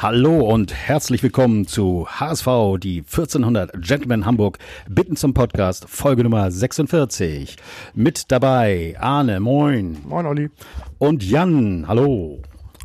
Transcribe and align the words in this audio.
Hallo 0.00 0.48
und 0.48 0.72
herzlich 0.72 1.24
willkommen 1.24 1.66
zu 1.66 2.06
HSV, 2.08 2.46
die 2.78 2.98
1400 2.98 3.82
Gentlemen 3.82 4.26
Hamburg, 4.26 4.58
bitten 4.88 5.16
zum 5.16 5.34
Podcast, 5.34 5.86
Folge 5.88 6.22
Nummer 6.22 6.52
46. 6.52 7.56
Mit 7.94 8.30
dabei 8.30 8.94
Arne, 9.00 9.40
moin. 9.40 9.98
Moin, 10.06 10.24
Olli. 10.24 10.50
Und 10.98 11.24
Jan, 11.24 11.88
hallo. 11.88 12.40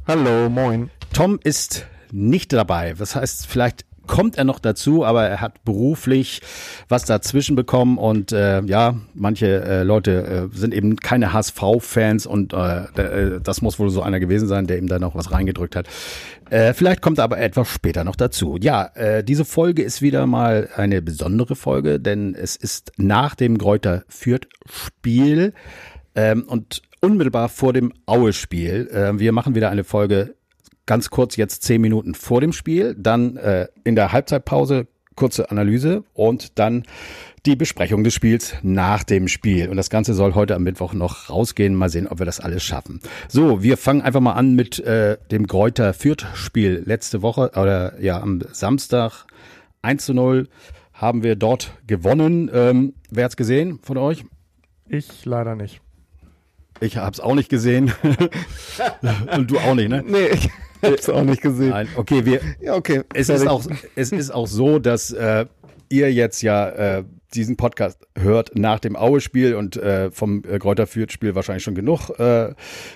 Hallo, 0.08 0.50
moin. 0.50 0.90
Tom 1.14 1.40
ist 1.44 1.86
nicht 2.12 2.52
dabei. 2.52 2.96
Das 2.98 3.16
heißt, 3.16 3.46
vielleicht 3.46 3.86
kommt 4.08 4.38
er 4.38 4.44
noch 4.44 4.60
dazu, 4.60 5.06
aber 5.06 5.26
er 5.28 5.42
hat 5.42 5.64
beruflich 5.64 6.42
was 6.90 7.06
dazwischen 7.06 7.56
bekommen 7.56 7.98
und 7.98 8.32
äh, 8.32 8.62
ja, 8.64 8.96
manche 9.14 9.64
äh, 9.64 9.84
Leute 9.84 10.50
äh, 10.54 10.58
sind 10.58 10.74
eben 10.74 10.98
keine 10.98 11.34
HSV-Fans 11.34 12.26
und 12.26 12.54
äh, 12.54 12.84
äh, 12.96 13.40
das 13.42 13.62
muss 13.62 13.80
wohl 13.80 13.90
so 13.90 14.02
einer 14.02 14.20
gewesen 14.20 14.48
sein, 14.48 14.68
der 14.68 14.78
ihm 14.78 14.88
da 14.88 15.00
noch 15.00 15.16
was 15.16 15.32
reingedrückt 15.32 15.76
hat. 15.76 15.88
Äh, 16.50 16.74
vielleicht 16.74 17.02
kommt 17.02 17.18
er 17.18 17.24
aber 17.24 17.40
etwas 17.40 17.70
später 17.70 18.04
noch 18.04 18.16
dazu. 18.16 18.58
Ja, 18.62 18.92
äh, 18.96 19.24
diese 19.24 19.46
Folge 19.46 19.84
ist 19.84 20.02
wieder 20.02 20.28
mal 20.28 20.70
eine 20.76 21.02
besondere 21.02 21.56
Folge, 21.56 22.00
denn 22.00 22.36
es 22.36 22.56
ist 22.56 22.92
nach 22.98 23.36
dem 23.36 23.58
Gräuter 23.58 24.04
Fürth-Spiel 24.08 25.54
ähm, 26.16 26.44
und 26.48 26.82
unmittelbar 27.02 27.50
vor 27.50 27.74
dem 27.74 27.94
Aue-Spiel. 28.06 28.88
Äh, 28.92 29.20
wir 29.20 29.32
machen 29.32 29.56
wieder 29.56 29.70
eine 29.70 29.84
Folge 29.84 30.36
ganz 30.86 31.10
kurz 31.10 31.36
jetzt 31.36 31.64
zehn 31.64 31.82
Minuten 31.82 32.16
vor 32.16 32.42
dem 32.42 32.54
Spiel, 32.54 32.96
dann 32.98 33.38
äh, 33.38 33.68
in 33.84 33.96
der 33.96 34.12
Halbzeitpause 34.12 34.88
kurze 35.16 35.52
Analyse 35.52 36.04
und 36.14 36.58
dann 36.60 36.84
die 37.46 37.56
Besprechung 37.56 38.04
des 38.04 38.14
Spiels 38.14 38.56
nach 38.64 39.04
dem 39.04 39.28
Spiel. 39.28 39.70
Und 39.70 39.78
das 39.78 39.90
Ganze 39.90 40.14
soll 40.14 40.34
heute 40.34 40.56
am 40.56 40.64
Mittwoch 40.64 40.94
noch 40.94 41.30
rausgehen. 41.30 41.76
Mal 41.76 41.90
sehen, 41.90 42.08
ob 42.08 42.20
wir 42.20 42.26
das 42.26 42.40
alles 42.40 42.64
schaffen. 42.64 43.02
So, 43.28 43.62
wir 43.62 43.78
fangen 43.78 44.02
einfach 44.02 44.22
mal 44.22 44.34
an 44.34 44.54
mit 44.54 44.80
äh, 44.80 45.18
dem 45.30 45.46
Gräuter 45.48 45.94
Fürth-Spiel 45.94 46.84
letzte 46.86 47.22
Woche 47.22 47.52
oder 47.56 48.02
ja 48.02 48.20
am 48.22 48.42
Samstag 48.52 49.26
1 49.82 50.06
zu 50.06 50.14
0 50.14 50.48
haben 50.94 51.24
wir 51.24 51.36
dort 51.36 51.74
gewonnen. 51.86 52.50
Ähm, 52.54 52.94
wer 53.10 53.26
hat's 53.26 53.36
gesehen 53.36 53.80
von 53.84 53.98
euch? 53.98 54.24
Ich 54.88 55.26
leider 55.26 55.56
nicht. 55.56 55.82
Ich 56.80 56.98
hab's 56.98 57.20
auch 57.20 57.36
nicht 57.36 57.50
gesehen. 57.50 57.94
Und 59.36 59.52
du 59.52 59.58
auch 59.58 59.76
nicht, 59.76 59.90
ne? 59.90 60.04
Nee, 60.06 60.28
ich 60.28 60.50
hab's 60.92 61.10
auch 61.10 61.24
nicht 61.24 61.42
gesehen. 61.42 61.70
Nein, 61.70 61.88
okay, 61.96 62.26
wir. 62.26 62.42
Ja, 62.62 62.76
okay. 62.76 63.02
Es 63.14 63.30
ist 63.30 63.48
auch, 63.48 63.66
es 63.96 64.12
ist 64.12 64.32
auch 64.32 64.48
so, 64.48 64.80
dass 64.80 65.12
äh, 65.12 65.46
ihr 65.90 66.12
jetzt 66.12 66.42
ja 66.42 66.70
äh, 66.70 67.04
diesen 67.34 67.58
Podcast 67.58 68.00
hört 68.16 68.58
nach 68.58 68.80
dem 68.80 68.96
Aue-Spiel 68.96 69.56
und 69.56 69.76
äh, 69.76 70.12
vom 70.12 70.44
äh, 70.44 70.60
Kräuter 70.60 70.88
Fürth-Spiel 70.88 71.36
wahrscheinlich 71.36 71.64
schon 71.64 71.76
genug 71.76 72.10
äh, 72.20 72.54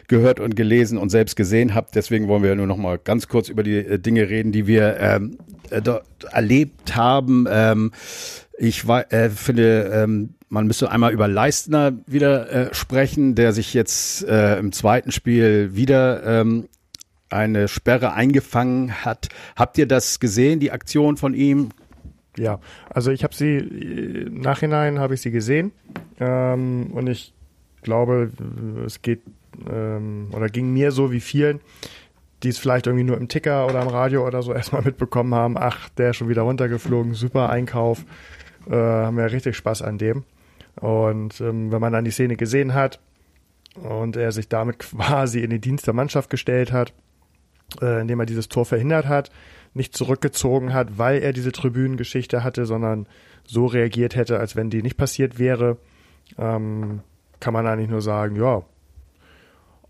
gehört 0.07 0.39
und 0.39 0.55
gelesen 0.55 0.97
und 0.97 1.09
selbst 1.09 1.35
gesehen 1.35 1.73
habt. 1.73 1.95
Deswegen 1.95 2.27
wollen 2.27 2.43
wir 2.43 2.55
nur 2.55 2.67
noch 2.67 2.77
mal 2.77 2.97
ganz 2.97 3.27
kurz 3.27 3.49
über 3.49 3.63
die 3.63 3.77
äh, 3.77 3.99
Dinge 3.99 4.29
reden, 4.29 4.51
die 4.51 4.67
wir 4.67 4.97
ähm, 4.99 5.37
äh, 5.69 5.81
dort 5.81 6.05
erlebt 6.31 6.95
haben. 6.95 7.47
Ähm, 7.49 7.91
ich 8.57 8.87
war, 8.87 9.11
äh, 9.11 9.29
finde, 9.29 9.91
ähm, 9.93 10.35
man 10.49 10.67
müsste 10.67 10.91
einmal 10.91 11.13
über 11.13 11.27
Leistner 11.27 11.93
wieder 12.05 12.49
äh, 12.49 12.73
sprechen, 12.73 13.35
der 13.35 13.53
sich 13.53 13.73
jetzt 13.73 14.23
äh, 14.23 14.57
im 14.57 14.71
zweiten 14.71 15.11
Spiel 15.11 15.75
wieder 15.75 16.23
ähm, 16.23 16.67
eine 17.29 17.67
Sperre 17.67 18.13
eingefangen 18.13 19.05
hat. 19.05 19.29
Habt 19.55 19.77
ihr 19.77 19.87
das 19.87 20.19
gesehen, 20.19 20.59
die 20.59 20.71
Aktion 20.71 21.17
von 21.17 21.33
ihm? 21.33 21.69
Ja, 22.37 22.59
also 22.89 23.11
ich 23.11 23.23
habe 23.23 23.33
sie 23.33 23.57
im 23.57 24.41
Nachhinein 24.41 24.99
habe 24.99 25.15
ich 25.15 25.21
sie 25.21 25.31
gesehen 25.31 25.71
ähm, 26.19 26.91
und 26.93 27.07
ich 27.07 27.33
glaube, 27.81 28.31
es 28.85 29.01
geht 29.01 29.21
ähm, 29.67 30.29
oder 30.31 30.47
ging 30.47 30.71
mir 30.71 30.91
so 30.91 31.11
wie 31.11 31.19
vielen, 31.19 31.61
die 32.43 32.49
es 32.49 32.59
vielleicht 32.59 32.85
irgendwie 32.85 33.05
nur 33.05 33.17
im 33.17 33.27
Ticker 33.27 33.65
oder 33.65 33.81
im 33.81 33.87
Radio 33.87 34.25
oder 34.25 34.43
so 34.43 34.53
erstmal 34.55 34.83
mitbekommen 34.83 35.33
haben. 35.33 35.57
Ach, 35.57 35.89
der 35.89 36.11
ist 36.11 36.17
schon 36.17 36.29
wieder 36.29 36.43
runtergeflogen, 36.43 37.15
super 37.15 37.49
Einkauf, 37.49 38.05
äh, 38.69 38.75
haben 38.75 39.17
wir 39.17 39.31
richtig 39.31 39.55
Spaß 39.55 39.81
an 39.81 39.97
dem. 39.97 40.23
Und 40.79 41.41
ähm, 41.41 41.71
wenn 41.71 41.81
man 41.81 41.93
dann 41.93 42.05
die 42.05 42.11
Szene 42.11 42.35
gesehen 42.35 42.75
hat 42.75 42.99
und 43.75 44.15
er 44.15 44.31
sich 44.31 44.47
damit 44.47 44.79
quasi 44.79 45.39
in 45.39 45.49
den 45.49 45.61
Dienst 45.61 45.87
der 45.87 45.95
Mannschaft 45.95 46.29
gestellt 46.29 46.71
hat, 46.71 46.93
äh, 47.81 48.01
indem 48.01 48.19
er 48.19 48.25
dieses 48.25 48.49
Tor 48.49 48.65
verhindert 48.65 49.07
hat, 49.07 49.31
nicht 49.73 49.95
zurückgezogen 49.95 50.73
hat, 50.73 50.97
weil 50.97 51.21
er 51.21 51.33
diese 51.33 51.51
Tribünengeschichte 51.51 52.43
hatte, 52.43 52.65
sondern 52.65 53.07
so 53.45 53.65
reagiert 53.65 54.15
hätte, 54.15 54.39
als 54.39 54.55
wenn 54.55 54.69
die 54.69 54.81
nicht 54.81 54.97
passiert 54.97 55.39
wäre, 55.39 55.77
ähm, 56.37 57.01
kann 57.39 57.53
man 57.53 57.67
eigentlich 57.67 57.89
nur 57.89 58.01
sagen, 58.01 58.35
ja, 58.35 58.63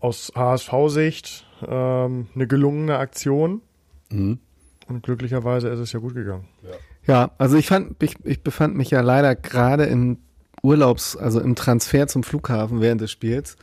aus 0.00 0.32
HSV-Sicht 0.34 1.46
ähm, 1.66 2.28
eine 2.34 2.46
gelungene 2.46 2.98
Aktion. 2.98 3.62
Mhm. 4.10 4.38
Und 4.86 5.02
glücklicherweise 5.02 5.68
ist 5.68 5.80
es 5.80 5.92
ja 5.92 6.00
gut 6.00 6.14
gegangen. 6.14 6.46
Ja, 6.62 7.14
ja 7.14 7.30
also 7.38 7.56
ich 7.56 7.66
fand, 7.66 8.02
ich, 8.02 8.16
ich 8.24 8.42
befand 8.42 8.76
mich 8.76 8.90
ja 8.90 9.00
leider 9.00 9.34
gerade 9.34 9.84
im 9.84 10.18
Urlaubs, 10.62 11.16
also 11.16 11.40
im 11.40 11.54
Transfer 11.56 12.06
zum 12.06 12.22
Flughafen 12.22 12.80
während 12.80 13.00
des 13.00 13.10
Spiels. 13.10 13.56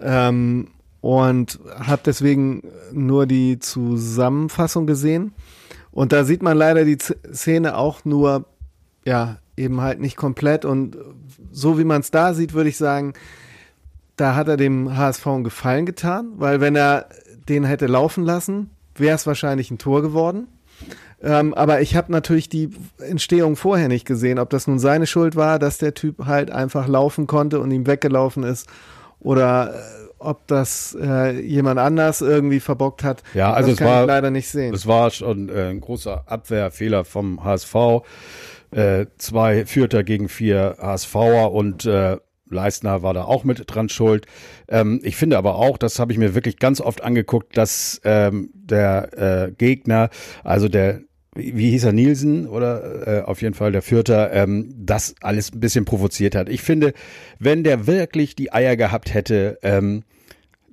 Ähm, 0.00 0.68
und 1.04 1.60
habe 1.80 2.00
deswegen 2.06 2.62
nur 2.90 3.26
die 3.26 3.58
Zusammenfassung 3.58 4.86
gesehen. 4.86 5.34
Und 5.92 6.12
da 6.12 6.24
sieht 6.24 6.42
man 6.42 6.56
leider 6.56 6.86
die 6.86 6.96
Szene 6.96 7.76
auch 7.76 8.06
nur, 8.06 8.46
ja, 9.04 9.36
eben 9.54 9.82
halt 9.82 10.00
nicht 10.00 10.16
komplett. 10.16 10.64
Und 10.64 10.96
so 11.52 11.78
wie 11.78 11.84
man 11.84 12.00
es 12.00 12.10
da 12.10 12.32
sieht, 12.32 12.54
würde 12.54 12.70
ich 12.70 12.78
sagen, 12.78 13.12
da 14.16 14.34
hat 14.34 14.48
er 14.48 14.56
dem 14.56 14.96
HSV 14.96 15.26
einen 15.26 15.44
Gefallen 15.44 15.84
getan, 15.84 16.32
weil 16.36 16.62
wenn 16.62 16.74
er 16.74 17.10
den 17.50 17.64
hätte 17.64 17.86
laufen 17.86 18.24
lassen, 18.24 18.70
wäre 18.94 19.14
es 19.14 19.26
wahrscheinlich 19.26 19.70
ein 19.70 19.76
Tor 19.76 20.00
geworden. 20.00 20.48
Ähm, 21.22 21.52
aber 21.52 21.82
ich 21.82 21.96
habe 21.96 22.12
natürlich 22.12 22.48
die 22.48 22.70
Entstehung 22.96 23.56
vorher 23.56 23.88
nicht 23.88 24.06
gesehen, 24.06 24.38
ob 24.38 24.48
das 24.48 24.66
nun 24.66 24.78
seine 24.78 25.06
Schuld 25.06 25.36
war, 25.36 25.58
dass 25.58 25.76
der 25.76 25.92
Typ 25.92 26.24
halt 26.24 26.50
einfach 26.50 26.88
laufen 26.88 27.26
konnte 27.26 27.60
und 27.60 27.70
ihm 27.72 27.86
weggelaufen 27.86 28.42
ist 28.42 28.66
oder 29.20 29.74
äh, 29.74 30.03
ob 30.24 30.46
das 30.46 30.96
äh, 31.00 31.40
jemand 31.40 31.78
anders 31.78 32.20
irgendwie 32.20 32.60
verbockt 32.60 33.04
hat, 33.04 33.22
ja, 33.34 33.52
also 33.52 33.70
das 33.70 33.78
kann 33.78 33.88
war, 33.88 34.02
ich 34.02 34.08
leider 34.08 34.30
nicht 34.30 34.48
sehen. 34.48 34.74
Es 34.74 34.86
war 34.86 35.10
schon 35.10 35.48
äh, 35.48 35.70
ein 35.70 35.80
großer 35.80 36.24
Abwehrfehler 36.26 37.04
vom 37.04 37.44
HSV. 37.44 37.74
Äh, 38.70 39.06
zwei 39.18 39.66
Vierter 39.66 40.02
gegen 40.02 40.28
vier 40.28 40.76
HSVer 40.80 41.52
und 41.52 41.86
äh, 41.86 42.16
Leistner 42.50 43.02
war 43.02 43.14
da 43.14 43.24
auch 43.24 43.44
mit 43.44 43.62
dran 43.66 43.88
schuld. 43.88 44.26
Ähm, 44.68 45.00
ich 45.02 45.16
finde 45.16 45.38
aber 45.38 45.56
auch, 45.56 45.78
das 45.78 45.98
habe 45.98 46.12
ich 46.12 46.18
mir 46.18 46.34
wirklich 46.34 46.58
ganz 46.58 46.80
oft 46.80 47.02
angeguckt, 47.02 47.56
dass 47.56 48.00
ähm, 48.04 48.50
der 48.54 49.46
äh, 49.46 49.52
Gegner, 49.52 50.10
also 50.42 50.68
der 50.68 51.00
wie 51.36 51.70
hieß 51.70 51.84
er, 51.84 51.92
Nielsen 51.92 52.46
oder 52.46 53.06
äh, 53.06 53.22
auf 53.22 53.42
jeden 53.42 53.54
Fall 53.54 53.72
der 53.72 53.82
Vierter, 53.82 54.32
ähm, 54.32 54.72
das 54.76 55.16
alles 55.20 55.52
ein 55.52 55.60
bisschen 55.60 55.84
provoziert 55.84 56.34
hat. 56.36 56.48
Ich 56.48 56.62
finde, 56.62 56.92
wenn 57.38 57.64
der 57.64 57.86
wirklich 57.86 58.36
die 58.36 58.52
Eier 58.52 58.76
gehabt 58.76 59.12
hätte, 59.12 59.58
ähm, 59.62 60.04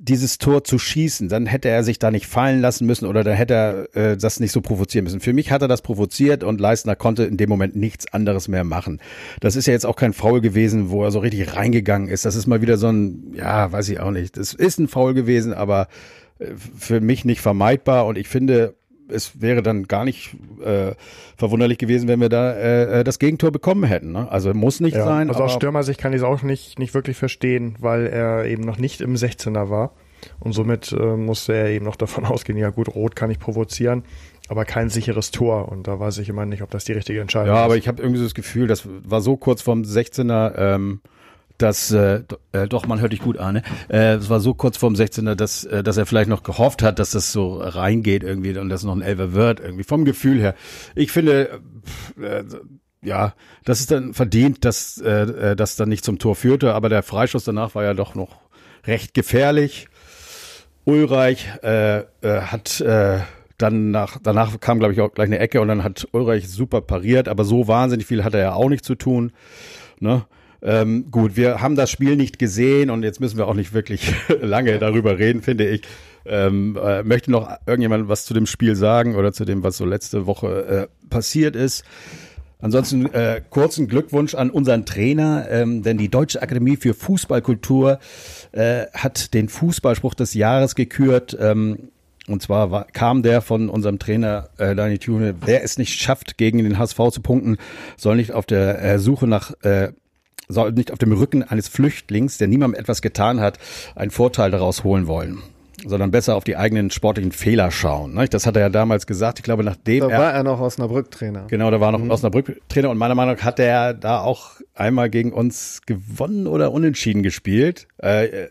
dieses 0.03 0.39
Tor 0.39 0.63
zu 0.63 0.79
schießen, 0.79 1.29
dann 1.29 1.45
hätte 1.45 1.69
er 1.69 1.83
sich 1.83 1.99
da 1.99 2.09
nicht 2.09 2.25
fallen 2.25 2.59
lassen 2.59 2.87
müssen 2.87 3.05
oder 3.05 3.23
dann 3.23 3.35
hätte 3.35 3.53
er 3.53 3.95
äh, 3.95 4.17
das 4.17 4.39
nicht 4.39 4.51
so 4.51 4.59
provozieren 4.61 5.03
müssen. 5.03 5.19
Für 5.19 5.31
mich 5.31 5.51
hat 5.51 5.61
er 5.61 5.67
das 5.67 5.83
provoziert 5.83 6.43
und 6.43 6.59
Leistner 6.59 6.95
konnte 6.95 7.23
in 7.23 7.37
dem 7.37 7.49
Moment 7.49 7.75
nichts 7.75 8.11
anderes 8.11 8.47
mehr 8.47 8.63
machen. 8.63 8.99
Das 9.41 9.55
ist 9.55 9.67
ja 9.67 9.73
jetzt 9.73 9.85
auch 9.85 9.95
kein 9.95 10.13
Foul 10.13 10.41
gewesen, 10.41 10.89
wo 10.89 11.03
er 11.03 11.11
so 11.11 11.19
richtig 11.19 11.55
reingegangen 11.55 12.07
ist. 12.07 12.25
Das 12.25 12.35
ist 12.35 12.47
mal 12.47 12.61
wieder 12.61 12.77
so 12.77 12.87
ein, 12.87 13.33
ja, 13.35 13.71
weiß 13.71 13.89
ich 13.89 13.99
auch 13.99 14.09
nicht. 14.09 14.37
Das 14.37 14.53
ist 14.55 14.79
ein 14.79 14.87
Foul 14.87 15.13
gewesen, 15.13 15.53
aber 15.53 15.87
äh, 16.39 16.47
für 16.55 16.99
mich 16.99 17.23
nicht 17.23 17.41
vermeidbar 17.41 18.07
und 18.07 18.17
ich 18.17 18.27
finde, 18.27 18.73
es 19.11 19.41
wäre 19.41 19.61
dann 19.61 19.87
gar 19.87 20.05
nicht 20.05 20.35
äh, 20.63 20.93
verwunderlich 21.37 21.77
gewesen, 21.77 22.07
wenn 22.07 22.19
wir 22.19 22.29
da 22.29 22.53
äh, 22.53 22.99
äh 22.99 23.03
das 23.03 23.19
Gegentor 23.19 23.51
bekommen 23.51 23.83
hätten. 23.83 24.11
Ne? 24.11 24.31
Also 24.31 24.53
muss 24.53 24.79
nicht 24.79 24.95
ja, 24.95 25.05
sein. 25.05 25.29
Also 25.29 25.43
aus 25.43 25.53
Stürmersicht 25.53 25.99
kann 25.99 26.13
ich 26.13 26.19
es 26.19 26.23
auch 26.23 26.41
nicht, 26.43 26.79
nicht 26.79 26.93
wirklich 26.93 27.17
verstehen, 27.17 27.75
weil 27.79 28.07
er 28.07 28.45
eben 28.45 28.63
noch 28.63 28.77
nicht 28.77 29.01
im 29.01 29.15
16er 29.15 29.69
war. 29.69 29.93
Und 30.39 30.53
somit 30.53 30.91
äh, 30.91 31.15
musste 31.15 31.53
er 31.53 31.69
eben 31.69 31.85
noch 31.85 31.95
davon 31.95 32.25
ausgehen, 32.25 32.57
ja 32.57 32.69
gut, 32.69 32.93
Rot 32.93 33.15
kann 33.15 33.31
ich 33.31 33.39
provozieren, 33.39 34.03
aber 34.49 34.65
kein 34.65 34.89
sicheres 34.89 35.31
Tor. 35.31 35.69
Und 35.69 35.87
da 35.87 35.99
weiß 35.99 36.17
ich 36.19 36.29
immer 36.29 36.45
nicht, 36.45 36.61
ob 36.61 36.69
das 36.69 36.85
die 36.85 36.93
richtige 36.93 37.21
Entscheidung 37.21 37.53
ist. 37.53 37.57
Ja, 37.57 37.63
aber 37.63 37.77
ich 37.77 37.87
habe 37.87 38.01
irgendwie 38.01 38.19
so 38.19 38.25
das 38.25 38.35
Gefühl, 38.35 38.67
das 38.67 38.87
war 38.87 39.21
so 39.21 39.37
kurz 39.37 39.61
vom 39.61 39.81
16er, 39.81 40.53
ähm, 40.57 41.01
dass 41.61 41.91
äh, 41.91 42.23
äh, 42.51 42.67
doch, 42.67 42.87
man 42.87 42.99
hört 42.99 43.13
dich 43.13 43.21
gut 43.21 43.37
an. 43.37 43.55
Ne? 43.55 43.63
Äh, 43.89 44.15
es 44.15 44.29
war 44.29 44.39
so 44.39 44.53
kurz 44.53 44.77
vorm 44.77 44.93
16er, 44.93 45.35
dass, 45.35 45.63
äh, 45.63 45.83
dass 45.83 45.97
er 45.97 46.05
vielleicht 46.05 46.29
noch 46.29 46.43
gehofft 46.43 46.83
hat, 46.83 46.99
dass 46.99 47.11
das 47.11 47.31
so 47.31 47.57
reingeht 47.57 48.23
irgendwie 48.23 48.57
und 48.57 48.69
dass 48.69 48.83
noch 48.83 48.95
ein 48.95 49.01
Elfer 49.01 49.33
wird, 49.33 49.59
irgendwie 49.59 49.83
vom 49.83 50.05
Gefühl 50.05 50.39
her. 50.39 50.55
Ich 50.95 51.11
finde, 51.11 51.61
äh, 52.21 52.43
ja, 53.03 53.33
das 53.65 53.79
ist 53.79 53.91
dann 53.91 54.13
verdient, 54.13 54.63
dass 54.65 54.97
äh, 54.99 55.51
äh, 55.51 55.55
das 55.55 55.75
dann 55.75 55.89
nicht 55.89 56.05
zum 56.05 56.19
Tor 56.19 56.35
führte, 56.35 56.73
aber 56.73 56.89
der 56.89 57.03
Freischuss 57.03 57.43
danach 57.43 57.75
war 57.75 57.83
ja 57.83 57.93
doch 57.93 58.15
noch 58.15 58.39
recht 58.85 59.13
gefährlich. 59.13 59.87
Ulreich 60.85 61.47
äh, 61.63 61.99
äh, 61.99 62.05
hat 62.21 62.81
äh, 62.81 63.19
dann 63.57 63.91
nach, 63.91 64.17
danach 64.21 64.59
kam, 64.59 64.79
glaube 64.79 64.93
ich, 64.93 65.01
auch 65.01 65.13
gleich 65.13 65.27
eine 65.27 65.39
Ecke 65.39 65.61
und 65.61 65.67
dann 65.67 65.83
hat 65.83 66.07
Ulreich 66.11 66.49
super 66.49 66.81
pariert, 66.81 67.27
aber 67.27 67.43
so 67.43 67.67
wahnsinnig 67.67 68.07
viel 68.07 68.23
hat 68.23 68.33
er 68.33 68.39
ja 68.39 68.53
auch 68.53 68.69
nicht 68.69 68.83
zu 68.83 68.95
tun. 68.95 69.31
Ne? 69.99 70.25
Ähm, 70.61 71.09
gut, 71.09 71.35
wir 71.35 71.61
haben 71.61 71.75
das 71.75 71.89
Spiel 71.89 72.15
nicht 72.15 72.37
gesehen 72.37 72.89
und 72.89 73.03
jetzt 73.03 73.19
müssen 73.19 73.37
wir 73.37 73.47
auch 73.47 73.55
nicht 73.55 73.73
wirklich 73.73 74.13
lange 74.41 74.77
darüber 74.77 75.17
reden, 75.17 75.41
finde 75.41 75.67
ich. 75.67 75.81
Ähm, 76.23 76.77
äh, 76.81 77.01
möchte 77.01 77.31
noch 77.31 77.49
irgendjemand 77.65 78.07
was 78.07 78.25
zu 78.25 78.33
dem 78.35 78.45
Spiel 78.45 78.75
sagen 78.75 79.15
oder 79.15 79.33
zu 79.33 79.43
dem, 79.43 79.63
was 79.63 79.77
so 79.77 79.85
letzte 79.85 80.27
Woche 80.27 80.87
äh, 80.89 81.07
passiert 81.09 81.55
ist? 81.55 81.83
Ansonsten 82.59 83.07
äh, 83.07 83.41
kurzen 83.49 83.87
Glückwunsch 83.87 84.35
an 84.35 84.51
unseren 84.51 84.85
Trainer, 84.85 85.47
ähm, 85.49 85.81
denn 85.81 85.97
die 85.97 86.09
Deutsche 86.09 86.43
Akademie 86.43 86.77
für 86.77 86.93
Fußballkultur 86.93 87.99
äh, 88.51 88.85
hat 88.93 89.33
den 89.33 89.49
Fußballspruch 89.49 90.13
des 90.13 90.35
Jahres 90.35 90.75
gekürt. 90.75 91.35
Ähm, 91.39 91.89
und 92.27 92.43
zwar 92.43 92.69
war, 92.69 92.85
kam 92.85 93.23
der 93.23 93.41
von 93.41 93.67
unserem 93.67 93.97
Trainer 93.97 94.49
äh, 94.57 94.75
Daniel 94.75 94.99
Thune, 94.99 95.35
wer 95.43 95.63
es 95.63 95.79
nicht 95.79 95.99
schafft, 95.99 96.37
gegen 96.37 96.59
den 96.59 96.77
HSV 96.77 96.99
zu 97.11 97.21
punkten, 97.21 97.57
soll 97.97 98.15
nicht 98.15 98.31
auf 98.31 98.45
der 98.45 98.79
äh, 98.83 98.99
Suche 98.99 99.25
nach 99.25 99.53
äh, 99.63 99.91
soll 100.47 100.71
nicht 100.73 100.91
auf 100.91 100.99
dem 100.99 101.11
Rücken 101.11 101.43
eines 101.43 101.67
Flüchtlings, 101.67 102.37
der 102.37 102.47
niemandem 102.47 102.79
etwas 102.79 103.01
getan 103.01 103.39
hat, 103.39 103.57
einen 103.95 104.11
Vorteil 104.11 104.51
daraus 104.51 104.83
holen 104.83 105.07
wollen 105.07 105.41
sondern 105.85 106.11
besser 106.11 106.35
auf 106.35 106.43
die 106.43 106.57
eigenen 106.57 106.91
sportlichen 106.91 107.31
Fehler 107.31 107.71
schauen. 107.71 108.15
Das 108.29 108.45
hat 108.45 108.55
er 108.55 108.61
ja 108.61 108.69
damals 108.69 109.07
gesagt. 109.07 109.39
Ich 109.39 109.43
glaube, 109.43 109.63
nachdem 109.63 110.01
da 110.01 110.09
war 110.09 110.33
er 110.33 110.43
noch 110.43 110.59
Osnabrück-Trainer. 110.59 111.47
Genau, 111.47 111.71
da 111.71 111.79
war 111.79 111.91
noch 111.91 111.99
mhm. 111.99 112.11
Osnabrück-Trainer 112.11 112.89
und 112.89 112.97
meiner 112.97 113.15
Meinung 113.15 113.35
nach 113.35 113.43
hat 113.43 113.59
er 113.59 113.93
da 113.93 114.19
auch 114.19 114.61
einmal 114.75 115.09
gegen 115.09 115.33
uns 115.33 115.81
gewonnen 115.85 116.47
oder 116.47 116.71
unentschieden 116.71 117.23
gespielt. 117.23 117.87
Äh, 117.97 118.49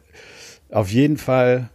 auf 0.70 0.90
jeden 0.90 1.16
Fall 1.16 1.70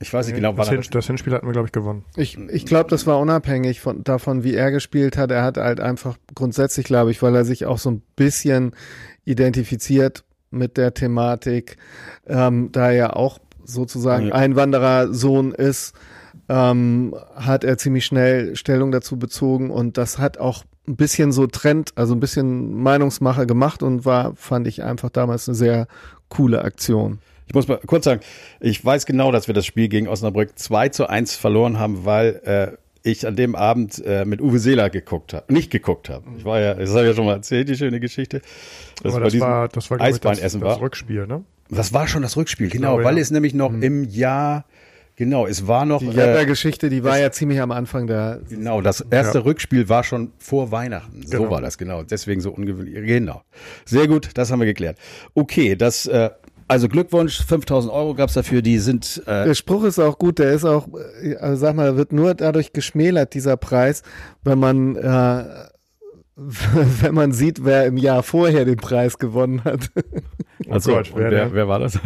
ich 0.00 0.12
weiß 0.12 0.26
nicht 0.26 0.36
genau, 0.36 0.52
das, 0.52 0.68
Hin 0.68 0.84
das 0.92 1.06
Hinspiel 1.08 1.32
hatten 1.32 1.46
wir, 1.46 1.52
glaube 1.52 1.66
ich, 1.66 1.72
gewonnen. 1.72 2.04
Ich, 2.16 2.38
ich 2.38 2.66
glaube, 2.66 2.88
das 2.88 3.06
war 3.08 3.18
unabhängig 3.18 3.80
von, 3.80 4.04
davon, 4.04 4.44
wie 4.44 4.54
er 4.54 4.70
gespielt 4.70 5.16
hat. 5.16 5.32
Er 5.32 5.42
hat 5.42 5.56
halt 5.56 5.80
einfach 5.80 6.16
grundsätzlich, 6.36 6.86
glaube 6.86 7.10
ich, 7.10 7.20
weil 7.20 7.34
er 7.34 7.44
sich 7.44 7.66
auch 7.66 7.78
so 7.78 7.90
ein 7.90 8.02
bisschen 8.14 8.74
identifiziert 9.28 10.24
mit 10.50 10.76
der 10.76 10.94
Thematik, 10.94 11.76
ähm, 12.26 12.70
da 12.72 12.90
er 12.90 13.16
auch 13.16 13.38
sozusagen 13.64 14.28
ja. 14.28 14.34
Einwanderersohn 14.34 15.52
ist, 15.52 15.94
ähm, 16.48 17.14
hat 17.36 17.64
er 17.64 17.76
ziemlich 17.76 18.06
schnell 18.06 18.56
Stellung 18.56 18.90
dazu 18.90 19.18
bezogen 19.18 19.70
und 19.70 19.98
das 19.98 20.18
hat 20.18 20.38
auch 20.38 20.64
ein 20.86 20.96
bisschen 20.96 21.32
so 21.32 21.46
Trend, 21.46 21.92
also 21.96 22.14
ein 22.14 22.20
bisschen 22.20 22.74
Meinungsmache 22.74 23.46
gemacht 23.46 23.82
und 23.82 24.06
war, 24.06 24.34
fand 24.36 24.66
ich 24.66 24.82
einfach 24.82 25.10
damals 25.10 25.48
eine 25.48 25.54
sehr 25.54 25.86
coole 26.30 26.62
Aktion. 26.62 27.18
Ich 27.46 27.54
muss 27.54 27.68
mal 27.68 27.80
kurz 27.86 28.04
sagen, 28.04 28.20
ich 28.60 28.82
weiß 28.82 29.06
genau, 29.06 29.32
dass 29.32 29.46
wir 29.46 29.54
das 29.54 29.66
Spiel 29.66 29.88
gegen 29.88 30.08
Osnabrück 30.08 30.58
2 30.58 30.90
zu 30.90 31.08
1 31.08 31.36
verloren 31.36 31.78
haben, 31.78 32.04
weil 32.04 32.40
äh, 32.44 32.76
ich 33.02 33.26
an 33.26 33.36
dem 33.36 33.54
Abend 33.54 34.02
äh, 34.04 34.24
mit 34.24 34.40
Uwe 34.40 34.58
Seeler 34.58 34.90
geguckt 34.90 35.34
habe, 35.34 35.52
nicht 35.52 35.70
geguckt 35.70 36.08
habe. 36.08 36.24
Ich 36.36 36.44
war 36.44 36.60
ja, 36.60 36.74
das 36.74 36.90
habe 36.90 37.02
ich 37.02 37.08
ja 37.08 37.14
schon 37.14 37.26
mal 37.26 37.34
erzählt, 37.34 37.68
die 37.68 37.76
schöne 37.76 38.00
Geschichte. 38.00 38.40
Das, 39.02 39.14
Aber 39.14 39.24
das 39.24 39.38
war, 39.40 39.68
das 39.68 39.90
war, 39.90 40.00
Eisbahnessen 40.00 40.60
das, 40.60 40.74
das 40.74 40.80
Rückspiel, 40.80 41.26
ne? 41.26 41.44
Das 41.70 41.92
war 41.92 42.08
schon 42.08 42.22
das 42.22 42.36
Rückspiel, 42.36 42.68
genau, 42.68 42.94
glaube, 42.94 43.04
weil 43.04 43.16
ja. 43.16 43.22
es 43.22 43.30
nämlich 43.30 43.54
noch 43.54 43.70
mhm. 43.70 43.82
im 43.82 44.04
Jahr 44.04 44.64
Genau, 45.18 45.48
es 45.48 45.66
war 45.66 45.84
noch. 45.84 45.98
Die 45.98 46.06
Jatta-Geschichte, 46.06 46.88
die 46.88 47.02
war 47.02 47.16
es, 47.16 47.20
ja 47.20 47.32
ziemlich 47.32 47.60
am 47.60 47.72
Anfang 47.72 48.06
der. 48.06 48.40
Genau, 48.48 48.80
das 48.80 49.00
erste 49.00 49.38
ja. 49.38 49.44
Rückspiel 49.44 49.88
war 49.88 50.04
schon 50.04 50.30
vor 50.38 50.70
Weihnachten. 50.70 51.26
So 51.26 51.38
genau. 51.38 51.50
war 51.50 51.60
das, 51.60 51.76
genau. 51.76 52.04
Deswegen 52.04 52.40
so 52.40 52.52
ungewöhnlich. 52.52 52.94
Genau. 53.04 53.42
Sehr 53.84 54.06
gut, 54.06 54.30
das 54.34 54.52
haben 54.52 54.60
wir 54.60 54.66
geklärt. 54.66 54.96
Okay, 55.34 55.74
das 55.74 56.06
äh, 56.06 56.30
also 56.68 56.88
Glückwunsch, 56.88 57.42
5000 57.42 57.92
Euro 57.92 58.14
gab's 58.14 58.34
dafür, 58.34 58.62
die 58.62 58.78
sind. 58.78 59.22
Äh 59.26 59.46
der 59.46 59.54
Spruch 59.54 59.84
ist 59.84 59.98
auch 59.98 60.18
gut, 60.18 60.38
der 60.38 60.52
ist 60.52 60.64
auch, 60.64 60.86
also 61.40 61.56
sag 61.56 61.74
mal, 61.74 61.96
wird 61.96 62.12
nur 62.12 62.34
dadurch 62.34 62.72
geschmälert, 62.72 63.34
dieser 63.34 63.56
Preis, 63.56 64.02
wenn 64.44 64.58
man, 64.58 64.96
äh, 64.96 65.44
wenn 66.36 67.14
man 67.14 67.32
sieht, 67.32 67.64
wer 67.64 67.86
im 67.86 67.96
Jahr 67.96 68.22
vorher 68.22 68.64
den 68.66 68.76
Preis 68.76 69.18
gewonnen 69.18 69.64
hat. 69.64 69.90
Also, 70.68 70.92
Gott, 70.92 71.12
wer, 71.14 71.30
wer, 71.30 71.52
wer, 71.54 71.68
war 71.68 71.78
das? 71.78 71.98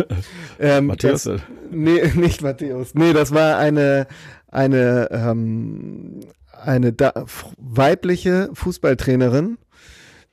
Ähm, 0.60 0.86
Matthäus? 0.86 1.24
Das, 1.24 1.40
nee, 1.70 2.00
nicht 2.14 2.42
Matthäus. 2.42 2.94
Nee, 2.94 3.12
das 3.12 3.34
war 3.34 3.58
eine, 3.58 4.06
eine, 4.48 5.08
ähm, 5.10 6.20
eine 6.62 6.92
da 6.92 7.24
weibliche 7.58 8.50
Fußballtrainerin, 8.52 9.58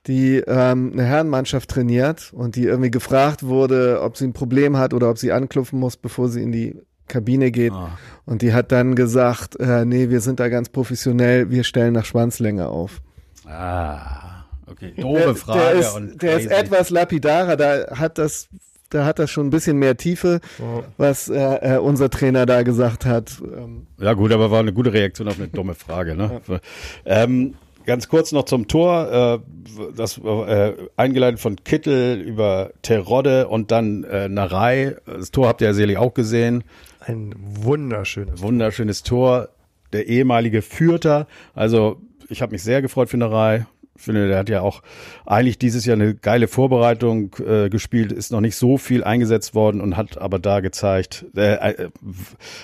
die 0.06 0.36
ähm, 0.46 0.92
eine 0.92 1.04
Herrenmannschaft 1.04 1.68
trainiert 1.70 2.32
und 2.32 2.56
die 2.56 2.64
irgendwie 2.64 2.90
gefragt 2.90 3.42
wurde, 3.42 4.00
ob 4.02 4.16
sie 4.16 4.24
ein 4.24 4.32
Problem 4.32 4.76
hat 4.76 4.94
oder 4.94 5.10
ob 5.10 5.18
sie 5.18 5.32
anklopfen 5.32 5.78
muss, 5.78 5.96
bevor 5.96 6.28
sie 6.28 6.42
in 6.42 6.52
die 6.52 6.76
Kabine 7.06 7.50
geht. 7.50 7.72
Ah. 7.72 7.98
Und 8.24 8.42
die 8.42 8.54
hat 8.54 8.72
dann 8.72 8.94
gesagt, 8.94 9.58
äh, 9.60 9.84
nee, 9.84 10.08
wir 10.08 10.20
sind 10.20 10.40
da 10.40 10.48
ganz 10.48 10.68
professionell, 10.68 11.50
wir 11.50 11.64
stellen 11.64 11.92
nach 11.92 12.04
Schwanzlänge 12.04 12.68
auf. 12.68 13.02
Ah, 13.46 14.44
okay. 14.66 14.94
Doofe 14.96 15.34
Frage. 15.34 15.58
Der, 15.58 15.70
der 15.72 15.80
ist, 15.80 15.96
und 15.96 16.22
der 16.22 16.38
ist 16.38 16.50
etwas 16.50 16.90
lapidarer, 16.90 17.56
da 17.56 17.96
hat 17.96 18.16
das 18.16 18.48
da 18.90 19.04
hat 19.04 19.20
das 19.20 19.30
schon 19.30 19.46
ein 19.46 19.50
bisschen 19.50 19.78
mehr 19.78 19.96
Tiefe, 19.96 20.40
oh. 20.60 20.82
was 20.96 21.28
äh, 21.28 21.76
äh, 21.76 21.78
unser 21.78 22.10
Trainer 22.10 22.44
da 22.44 22.62
gesagt 22.62 23.06
hat. 23.06 23.40
Ähm. 23.40 23.86
Ja 23.98 24.14
gut, 24.14 24.32
aber 24.32 24.50
war 24.50 24.58
eine 24.58 24.72
gute 24.72 24.92
Reaktion 24.92 25.28
auf 25.28 25.38
eine 25.38 25.46
dumme 25.46 25.74
Frage. 25.74 26.16
Ne? 26.16 26.40
Ja. 26.48 26.60
Ähm, 27.04 27.54
Ganz 27.90 28.06
kurz 28.06 28.30
noch 28.30 28.44
zum 28.44 28.68
Tor. 28.68 29.42
Äh, 29.42 29.92
das 29.96 30.16
äh, 30.18 30.74
eingeleitet 30.96 31.40
von 31.40 31.56
Kittel 31.56 32.20
über 32.20 32.70
Terodde 32.82 33.48
und 33.48 33.72
dann 33.72 34.04
äh, 34.04 34.28
Narei. 34.28 34.94
Das 35.06 35.32
Tor 35.32 35.48
habt 35.48 35.60
ihr 35.60 35.66
ja 35.66 35.74
sicherlich 35.74 35.98
auch 35.98 36.14
gesehen. 36.14 36.62
Ein 37.00 37.34
wunderschönes. 37.36 38.42
Wunderschönes 38.42 39.02
Tor. 39.02 39.48
Der 39.92 40.06
ehemalige 40.06 40.62
Fürter. 40.62 41.26
Also 41.52 42.00
ich 42.28 42.42
habe 42.42 42.52
mich 42.52 42.62
sehr 42.62 42.80
gefreut 42.80 43.08
für 43.08 43.16
Narei. 43.16 43.66
Ich 44.00 44.06
finde, 44.06 44.28
der 44.28 44.38
hat 44.38 44.48
ja 44.48 44.62
auch 44.62 44.80
eigentlich 45.26 45.58
dieses 45.58 45.84
Jahr 45.84 45.94
eine 45.94 46.14
geile 46.14 46.48
Vorbereitung 46.48 47.36
äh, 47.46 47.68
gespielt, 47.68 48.12
ist 48.12 48.32
noch 48.32 48.40
nicht 48.40 48.56
so 48.56 48.78
viel 48.78 49.04
eingesetzt 49.04 49.54
worden 49.54 49.82
und 49.82 49.98
hat 49.98 50.16
aber 50.16 50.38
da 50.38 50.60
gezeigt, 50.60 51.26
äh, 51.36 51.72
äh, 51.72 51.90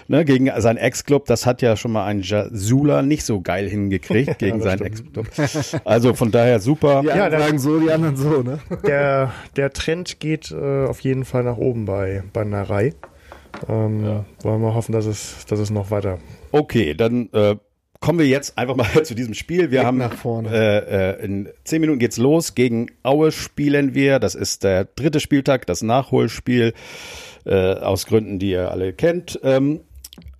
ne, 0.09 0.25
gegen 0.25 0.51
seinen 0.59 0.79
Ex-Club, 0.79 1.27
das 1.27 1.45
hat 1.45 1.61
ja 1.61 1.77
schon 1.77 1.93
mal 1.93 2.07
ein 2.07 2.23
Jasula 2.23 3.03
nicht 3.03 3.23
so 3.23 3.43
geil 3.43 3.69
hingekriegt 3.69 4.39
gegen 4.39 4.61
ja, 4.61 4.65
seinen 4.65 4.87
Ex-Club. 4.87 5.27
Also 5.85 6.15
von 6.15 6.31
daher 6.31 6.59
super. 6.59 7.03
Die 7.03 7.11
einen 7.11 7.33
ja, 7.33 7.39
sagen 7.39 7.59
so, 7.59 7.81
die 7.81 7.91
anderen 7.91 8.17
so, 8.17 8.43
ne? 8.43 8.59
Der, 8.87 9.35
der 9.57 9.75
Trend 9.75 10.19
geht 10.21 10.51
äh, 10.53 10.87
auf 10.87 11.01
jeden 11.01 11.27
Fall 11.27 11.45
nach 11.45 11.59
oben 11.59 11.85
bei, 11.85 12.23
bei 12.33 12.45
Narei. 12.45 12.95
Ähm, 13.69 14.07
ja. 14.07 14.25
Wollen 14.41 14.63
wir 14.63 14.75
hoffen, 14.75 14.93
dass 14.93 15.05
es, 15.05 15.45
dass 15.45 15.59
es 15.59 15.69
noch 15.69 15.91
weiter. 15.91 16.17
Okay, 16.51 16.95
dann 16.95 17.29
äh, 17.35 17.57
kommen 18.01 18.19
wir 18.19 18.27
jetzt 18.27 18.59
einfach 18.59 18.77
mal 18.77 18.87
zu 19.05 19.15
diesem 19.15 19.35
Spiel. 19.35 19.71
Wir 19.71 19.81
Weg 19.81 19.87
haben 19.87 19.99
nach 19.99 20.15
vorne. 20.15 20.51
Äh, 20.51 21.13
äh, 21.21 21.25
in 21.25 21.49
zehn 21.65 21.81
Minuten 21.81 21.99
geht's 21.99 22.17
los. 22.17 22.55
Gegen 22.55 22.91
Aue 23.03 23.33
spielen 23.33 23.95
wir. 23.95 24.19
Das 24.19 24.35
ist 24.35 24.65
der 24.65 24.85
dritte 24.85 25.21
Spieltag, 25.21 25.67
das 25.67 25.83
Nachholspiel 25.83 26.75
äh, 27.45 27.75
aus 27.75 28.07
Gründen, 28.07 28.39
die 28.39 28.51
ihr 28.51 28.71
alle 28.71 28.93
kennt. 28.93 29.39
Ähm, 29.43 29.81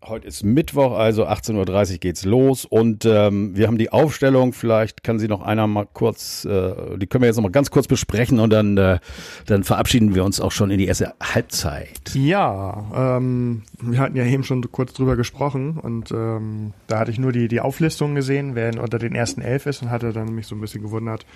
Heute 0.09 0.29
ist 0.29 0.45
Mittwoch, 0.45 0.97
also 0.97 1.27
18.30 1.27 1.93
Uhr 1.93 1.99
geht's 1.99 2.25
los 2.25 2.65
und 2.65 3.05
ähm, 3.05 3.57
wir 3.57 3.67
haben 3.67 3.77
die 3.77 3.91
Aufstellung. 3.91 4.53
Vielleicht 4.53 5.03
kann 5.03 5.19
sie 5.19 5.27
noch 5.27 5.43
einer 5.43 5.67
mal 5.67 5.85
kurz, 5.93 6.45
äh, 6.45 6.97
die 6.97 7.09
können 7.09 7.23
wir 7.23 7.27
jetzt 7.27 7.37
noch 7.37 7.43
mal 7.43 7.51
ganz 7.51 7.73
kurz 7.73 7.89
besprechen 7.89 8.39
und 8.39 8.51
dann, 8.51 8.77
äh, 8.77 9.01
dann 9.47 9.65
verabschieden 9.65 10.15
wir 10.15 10.25
uns 10.25 10.41
auch 10.41 10.53
schon 10.53 10.71
in 10.71 10.79
die 10.79 10.87
erste 10.87 11.15
Halbzeit. 11.21 12.15
Ja, 12.15 13.17
ähm, 13.19 13.63
wir 13.81 13.99
hatten 13.99 14.17
ja 14.17 14.25
eben 14.25 14.45
schon 14.45 14.63
kurz 14.71 14.93
drüber 14.93 15.17
gesprochen 15.17 15.77
und 15.77 16.13
ähm, 16.13 16.73
da 16.87 17.01
hatte 17.01 17.11
ich 17.11 17.19
nur 17.19 17.33
die, 17.33 17.49
die 17.49 17.61
Auflistung 17.61 18.15
gesehen, 18.15 18.55
wer 18.55 18.81
unter 18.81 19.01
den 19.01 19.17
ersten 19.17 19.41
elf 19.41 19.67
ist 19.67 19.83
und 19.83 19.91
hatte 19.91 20.13
dann 20.13 20.33
mich 20.33 20.47
so 20.47 20.55
ein 20.55 20.61
bisschen 20.61 20.83
gewundert, 20.83 21.27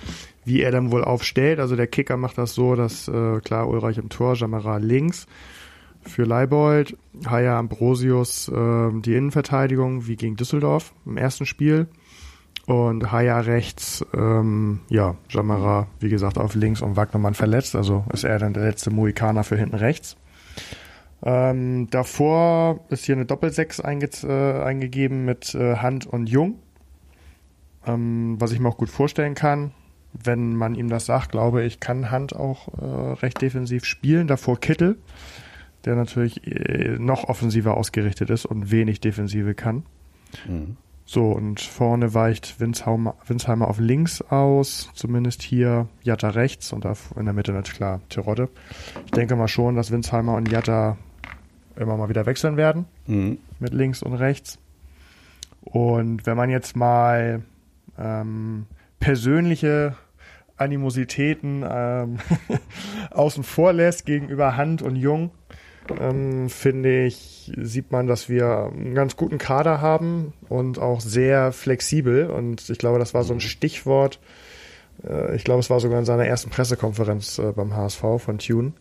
wie 0.45 0.61
er 0.61 0.71
dann 0.71 0.93
wohl 0.93 1.03
aufstellt. 1.03 1.59
Also 1.59 1.75
der 1.75 1.89
Kicker 1.89 2.17
macht 2.17 2.39
das 2.39 2.55
so, 2.55 2.77
dass 2.77 3.09
äh, 3.09 3.41
klar 3.41 3.69
Ulreich 3.69 3.99
im 3.99 4.11
Tor, 4.11 4.37
Jamara 4.37 4.77
links 4.77 5.27
für 6.03 6.25
Leibold, 6.25 6.97
Haya 7.27 7.59
Ambrosius 7.59 8.49
äh, 8.49 8.91
die 9.01 9.15
Innenverteidigung 9.15 10.07
wie 10.07 10.17
gegen 10.17 10.37
Düsseldorf 10.37 10.95
im 11.07 11.17
ersten 11.17 11.47
Spiel 11.47 11.89
und 12.67 13.11
Haya 13.11 13.41
rechts, 13.41 14.05
ähm, 14.15 14.81
ja, 14.89 15.17
Jamara, 15.29 15.89
wie 15.99 16.09
gesagt, 16.09 16.39
auf 16.39 16.55
links 16.55 16.83
und 16.83 16.97
Wagnermann 16.97 17.35
verletzt, 17.35 17.75
also 17.75 18.05
ist 18.13 18.25
er 18.25 18.39
dann 18.39 18.55
der 18.55 18.65
letzte 18.65 18.91
Mohikaner 18.91 19.45
für 19.45 19.57
hinten 19.57 19.77
rechts. 19.77 20.17
Ähm, 21.23 21.89
davor 21.91 22.81
ist 22.89 23.05
hier 23.05 23.15
eine 23.15 23.27
Doppelsechs 23.27 23.81
einge 23.81 24.09
äh, 24.23 24.63
eingegeben 24.63 25.25
mit 25.25 25.55
äh, 25.55 25.77
Hand 25.77 26.07
und 26.07 26.29
Jung, 26.29 26.61
ähm, 27.87 28.37
was 28.39 28.53
ich 28.53 28.61
mir 28.61 28.69
auch 28.69 28.79
gut 28.79 28.91
vorstellen 28.91 29.35
kann. 29.35 29.73
Wenn 30.13 30.57
man 30.57 30.75
ihm 30.75 30.89
das 30.89 31.07
sagt, 31.07 31.31
glaube 31.31 31.63
ich, 31.63 31.79
kann 31.79 32.11
Hand 32.11 32.35
auch 32.35 32.69
äh, 32.81 33.13
recht 33.21 33.41
defensiv 33.43 33.85
spielen. 33.85 34.27
Davor 34.27 34.59
Kittel, 34.59 34.97
der 35.85 35.97
natürlich 35.97 36.47
äh, 36.47 36.97
noch 36.99 37.25
offensiver 37.25 37.77
ausgerichtet 37.77 38.31
ist 38.31 38.47
und 38.47 38.71
wenig 38.71 39.01
Defensive 39.01 39.55
kann. 39.55 39.85
Mhm. 40.47 40.77
So, 41.05 41.33
und 41.33 41.61
vorne 41.61 42.15
weicht 42.15 42.61
Winsheimer, 42.61 43.17
Winsheimer 43.27 43.67
auf 43.67 43.81
links 43.81 44.23
aus, 44.23 44.91
zumindest 44.95 45.43
hier 45.43 45.89
Jatta 46.03 46.29
rechts 46.29 46.73
und 46.73 46.85
in 46.85 47.25
der 47.25 47.35
Mitte 47.35 47.53
natürlich 47.53 47.79
klar 47.79 48.01
Terodde. 48.09 48.49
Ich 49.07 49.11
denke 49.11 49.35
mal 49.35 49.49
schon, 49.49 49.75
dass 49.75 49.91
Winsheimer 49.91 50.37
und 50.37 50.49
Jatta 50.53 50.97
immer 51.75 51.97
mal 51.97 52.09
wieder 52.09 52.27
wechseln 52.27 52.57
werden 52.57 52.85
mhm. 53.07 53.39
mit 53.59 53.75
links 53.75 54.05
und 54.05 54.15
rechts. 54.15 54.59
Und 55.63 56.27
wenn 56.27 56.37
man 56.37 56.49
jetzt 56.49 56.77
mal 56.77 57.43
ähm, 57.99 58.67
persönliche 59.01 59.97
Animositäten 60.57 61.65
ähm, 61.69 62.19
außen 63.11 63.43
vor 63.43 63.73
lässt 63.73 64.07
gegenüber 64.07 64.57
Hand 64.57 64.83
und 64.83 64.95
Jung, 64.95 65.31
ähm, 65.99 66.49
finde 66.49 67.05
ich, 67.05 67.53
sieht 67.57 67.91
man, 67.91 68.07
dass 68.07 68.29
wir 68.29 68.71
einen 68.73 68.95
ganz 68.95 69.17
guten 69.17 69.39
Kader 69.39 69.81
haben 69.81 70.33
und 70.49 70.79
auch 70.79 71.01
sehr 71.01 71.53
flexibel. 71.53 72.31
Und 72.31 72.69
ich 72.69 72.79
glaube, 72.79 72.99
das 72.99 73.15
war 73.15 73.25
so 73.25 73.33
ein 73.33 73.41
Stichwort. 73.41 74.19
Äh, 75.07 75.37
ich 75.37 75.45
glaube, 75.45 75.61
es 75.61 75.71
war 75.71 75.81
sogar 75.81 75.99
in 75.99 76.05
seiner 76.05 76.27
ersten 76.27 76.51
Pressekonferenz 76.51 77.39
äh, 77.39 77.53
beim 77.53 77.75
HSV 77.75 78.03
von 78.19 78.39
Tune, 78.39 78.73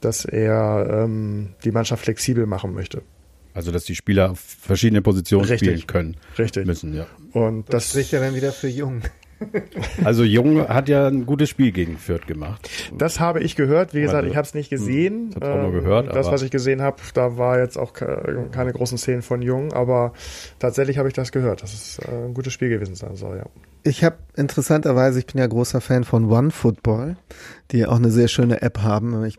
dass 0.00 0.24
er 0.24 1.04
ähm, 1.04 1.50
die 1.64 1.72
Mannschaft 1.72 2.04
flexibel 2.04 2.46
machen 2.46 2.74
möchte. 2.74 3.02
Also, 3.52 3.72
dass 3.72 3.84
die 3.84 3.96
Spieler 3.96 4.30
auf 4.30 4.40
verschiedene 4.40 5.02
Positionen 5.02 5.44
Richtig. 5.44 5.68
spielen 5.68 5.86
können. 5.86 6.16
Richtig. 6.38 6.66
Müssen, 6.66 6.94
ja. 6.94 7.06
Und 7.32 7.64
Das 7.68 7.84
das, 7.84 7.90
spricht 7.90 8.12
ja 8.12 8.20
dann 8.20 8.34
wieder 8.34 8.52
für 8.52 8.68
Jung. 8.68 9.02
Also, 10.04 10.22
Jung 10.24 10.68
hat 10.68 10.88
ja 10.88 11.06
ein 11.08 11.26
gutes 11.26 11.48
Spiel 11.48 11.72
gegen 11.72 11.96
Fürth 11.98 12.26
gemacht. 12.26 12.68
das 12.96 13.20
habe 13.20 13.40
ich 13.40 13.56
gehört. 13.56 13.94
Wie 13.94 14.00
gesagt, 14.00 14.26
ich 14.28 14.36
habe 14.36 14.46
es 14.46 14.54
nicht 14.54 14.70
gesehen. 14.70 15.30
ich 15.30 15.36
hab's 15.36 15.46
auch 15.48 15.54
nur 15.56 15.64
Ähm, 15.66 15.72
gehört, 15.72 16.08
Das, 16.14 16.26
aber- 16.26 16.34
was 16.34 16.42
ich 16.42 16.50
gesehen 16.50 16.82
habe, 16.82 16.96
da 17.14 17.36
war 17.38 17.58
jetzt 17.58 17.76
auch 17.78 17.92
ke- 17.92 18.48
keine 18.52 18.72
großen 18.72 18.98
Szenen 18.98 19.22
von 19.22 19.42
Jung, 19.42 19.72
aber 19.72 20.12
tatsächlich 20.58 20.98
habe 20.98 21.08
ich 21.08 21.14
das 21.14 21.32
gehört, 21.32 21.62
dass 21.62 21.72
es 21.72 21.98
äh, 22.00 22.10
ein 22.26 22.34
gutes 22.34 22.52
Spiel 22.52 22.68
gewesen 22.68 22.94
sein 22.94 23.16
soll, 23.16 23.38
ja. 23.38 23.44
Ich 23.82 24.04
habe 24.04 24.16
interessanterweise, 24.36 25.18
ich 25.18 25.26
bin 25.26 25.38
ja 25.40 25.46
großer 25.46 25.80
Fan 25.80 26.04
von 26.04 26.30
OneFootball, 26.30 27.16
die 27.70 27.86
auch 27.86 27.96
eine 27.96 28.10
sehr 28.10 28.28
schöne 28.28 28.60
App 28.62 28.82
haben. 28.82 29.24
Ich 29.24 29.38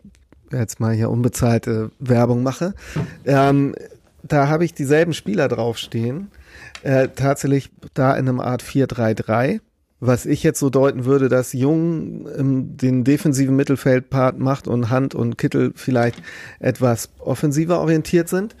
jetzt 0.50 0.80
mal 0.80 0.92
hier 0.92 1.10
unbezahlte 1.10 1.90
Werbung 1.98 2.42
mache. 2.42 2.74
Ähm, 3.24 3.74
da 4.24 4.48
habe 4.48 4.64
ich 4.64 4.74
dieselben 4.74 5.14
Spieler 5.14 5.48
draufstehen. 5.48 6.30
Äh, 6.82 7.08
tatsächlich 7.14 7.70
da 7.94 8.12
in 8.14 8.28
einem 8.28 8.40
Art 8.40 8.62
4-3-3. 8.62 9.60
Was 10.04 10.26
ich 10.26 10.42
jetzt 10.42 10.58
so 10.58 10.68
deuten 10.68 11.04
würde, 11.04 11.28
dass 11.28 11.52
Jung 11.52 12.26
ähm, 12.36 12.76
den 12.76 13.04
defensiven 13.04 13.54
Mittelfeldpart 13.54 14.36
macht 14.36 14.66
und 14.66 14.90
Hand 14.90 15.14
und 15.14 15.38
Kittel 15.38 15.70
vielleicht 15.76 16.20
etwas 16.58 17.10
offensiver 17.20 17.78
orientiert 17.78 18.28
sind. 18.28 18.56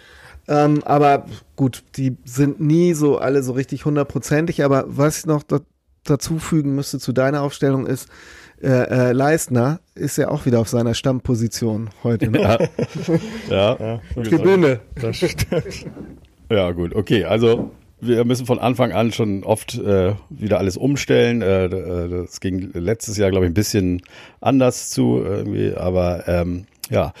Ähm, 0.46 0.84
aber 0.84 1.26
gut, 1.56 1.82
die 1.96 2.16
sind 2.24 2.60
nie 2.60 2.94
so 2.94 3.18
alle 3.18 3.42
so 3.42 3.54
richtig 3.54 3.84
hundertprozentig. 3.84 4.62
Aber 4.62 4.84
was 4.86 5.18
ich 5.18 5.26
noch 5.26 5.42
da, 5.42 5.58
dazu 6.04 6.38
fügen 6.38 6.76
müsste 6.76 7.00
zu 7.00 7.12
deiner 7.12 7.42
Aufstellung 7.42 7.86
ist, 7.86 8.08
äh, 8.62 8.68
äh, 8.68 9.12
Leistner 9.12 9.80
ist 9.96 10.18
ja 10.18 10.28
auch 10.28 10.46
wieder 10.46 10.60
auf 10.60 10.68
seiner 10.68 10.94
Stammposition 10.94 11.90
heute. 12.04 12.30
Ne? 12.30 12.40
Ja. 13.50 13.76
ja. 13.80 14.00
Tribüne. 14.22 14.78
Das 14.94 15.16
stimmt. 15.16 15.46
Ja, 16.48 16.70
gut, 16.70 16.94
okay. 16.94 17.24
Also 17.24 17.72
wir 18.02 18.24
müssen 18.24 18.46
von 18.46 18.58
Anfang 18.58 18.92
an 18.92 19.12
schon 19.12 19.44
oft 19.44 19.78
äh, 19.78 20.14
wieder 20.28 20.58
alles 20.58 20.76
umstellen. 20.76 21.40
Äh, 21.40 21.66
äh, 21.66 22.08
das 22.08 22.40
ging 22.40 22.70
letztes 22.74 23.16
Jahr, 23.16 23.30
glaube 23.30 23.46
ich, 23.46 23.50
ein 23.50 23.54
bisschen 23.54 24.02
anders 24.40 24.90
zu, 24.90 25.22
irgendwie, 25.24 25.74
aber 25.74 26.24
ähm, 26.26 26.66
ja. 26.90 27.12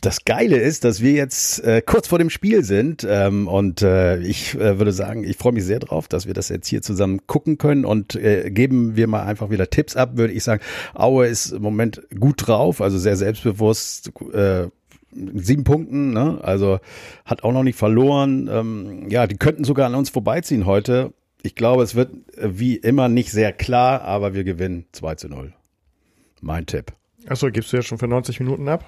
Das 0.00 0.24
Geile 0.24 0.56
ist, 0.56 0.82
dass 0.82 1.00
wir 1.00 1.12
jetzt 1.12 1.62
äh, 1.62 1.80
kurz 1.80 2.08
vor 2.08 2.18
dem 2.18 2.28
Spiel 2.28 2.64
sind 2.64 3.06
ähm, 3.08 3.46
und 3.46 3.82
äh, 3.82 4.18
ich 4.18 4.56
äh, 4.56 4.78
würde 4.78 4.90
sagen, 4.90 5.22
ich 5.22 5.36
freue 5.36 5.52
mich 5.52 5.64
sehr 5.64 5.78
drauf, 5.78 6.08
dass 6.08 6.26
wir 6.26 6.34
das 6.34 6.48
jetzt 6.48 6.66
hier 6.66 6.82
zusammen 6.82 7.20
gucken 7.28 7.56
können 7.56 7.84
und 7.84 8.16
äh, 8.16 8.50
geben 8.50 8.96
wir 8.96 9.06
mal 9.06 9.22
einfach 9.22 9.50
wieder 9.50 9.70
Tipps 9.70 9.94
ab, 9.94 10.16
würde 10.16 10.32
ich 10.32 10.42
sagen. 10.42 10.60
Aue 10.94 11.28
ist 11.28 11.52
im 11.52 11.62
Moment 11.62 12.02
gut 12.18 12.48
drauf, 12.48 12.80
also 12.80 12.98
sehr 12.98 13.16
selbstbewusst, 13.16 14.10
äh, 14.32 14.66
sieben 15.14 15.64
Punkten, 15.64 16.12
ne? 16.12 16.38
also 16.42 16.78
hat 17.24 17.44
auch 17.44 17.52
noch 17.52 17.62
nicht 17.62 17.78
verloren. 17.78 18.48
Ähm, 18.50 19.08
ja, 19.10 19.26
die 19.26 19.36
könnten 19.36 19.64
sogar 19.64 19.86
an 19.86 19.94
uns 19.94 20.10
vorbeiziehen 20.10 20.66
heute. 20.66 21.12
Ich 21.42 21.54
glaube, 21.54 21.82
es 21.82 21.94
wird 21.94 22.10
äh, 22.36 22.48
wie 22.58 22.76
immer 22.76 23.08
nicht 23.08 23.30
sehr 23.30 23.52
klar, 23.52 24.02
aber 24.02 24.34
wir 24.34 24.44
gewinnen 24.44 24.86
2 24.92 25.14
zu 25.16 25.28
0. 25.28 25.52
Mein 26.40 26.66
Tipp. 26.66 26.92
Achso, 27.26 27.50
gibst 27.50 27.72
du 27.72 27.76
jetzt 27.76 27.86
schon 27.86 27.98
für 27.98 28.08
90 28.08 28.40
Minuten 28.40 28.68
ab? 28.68 28.84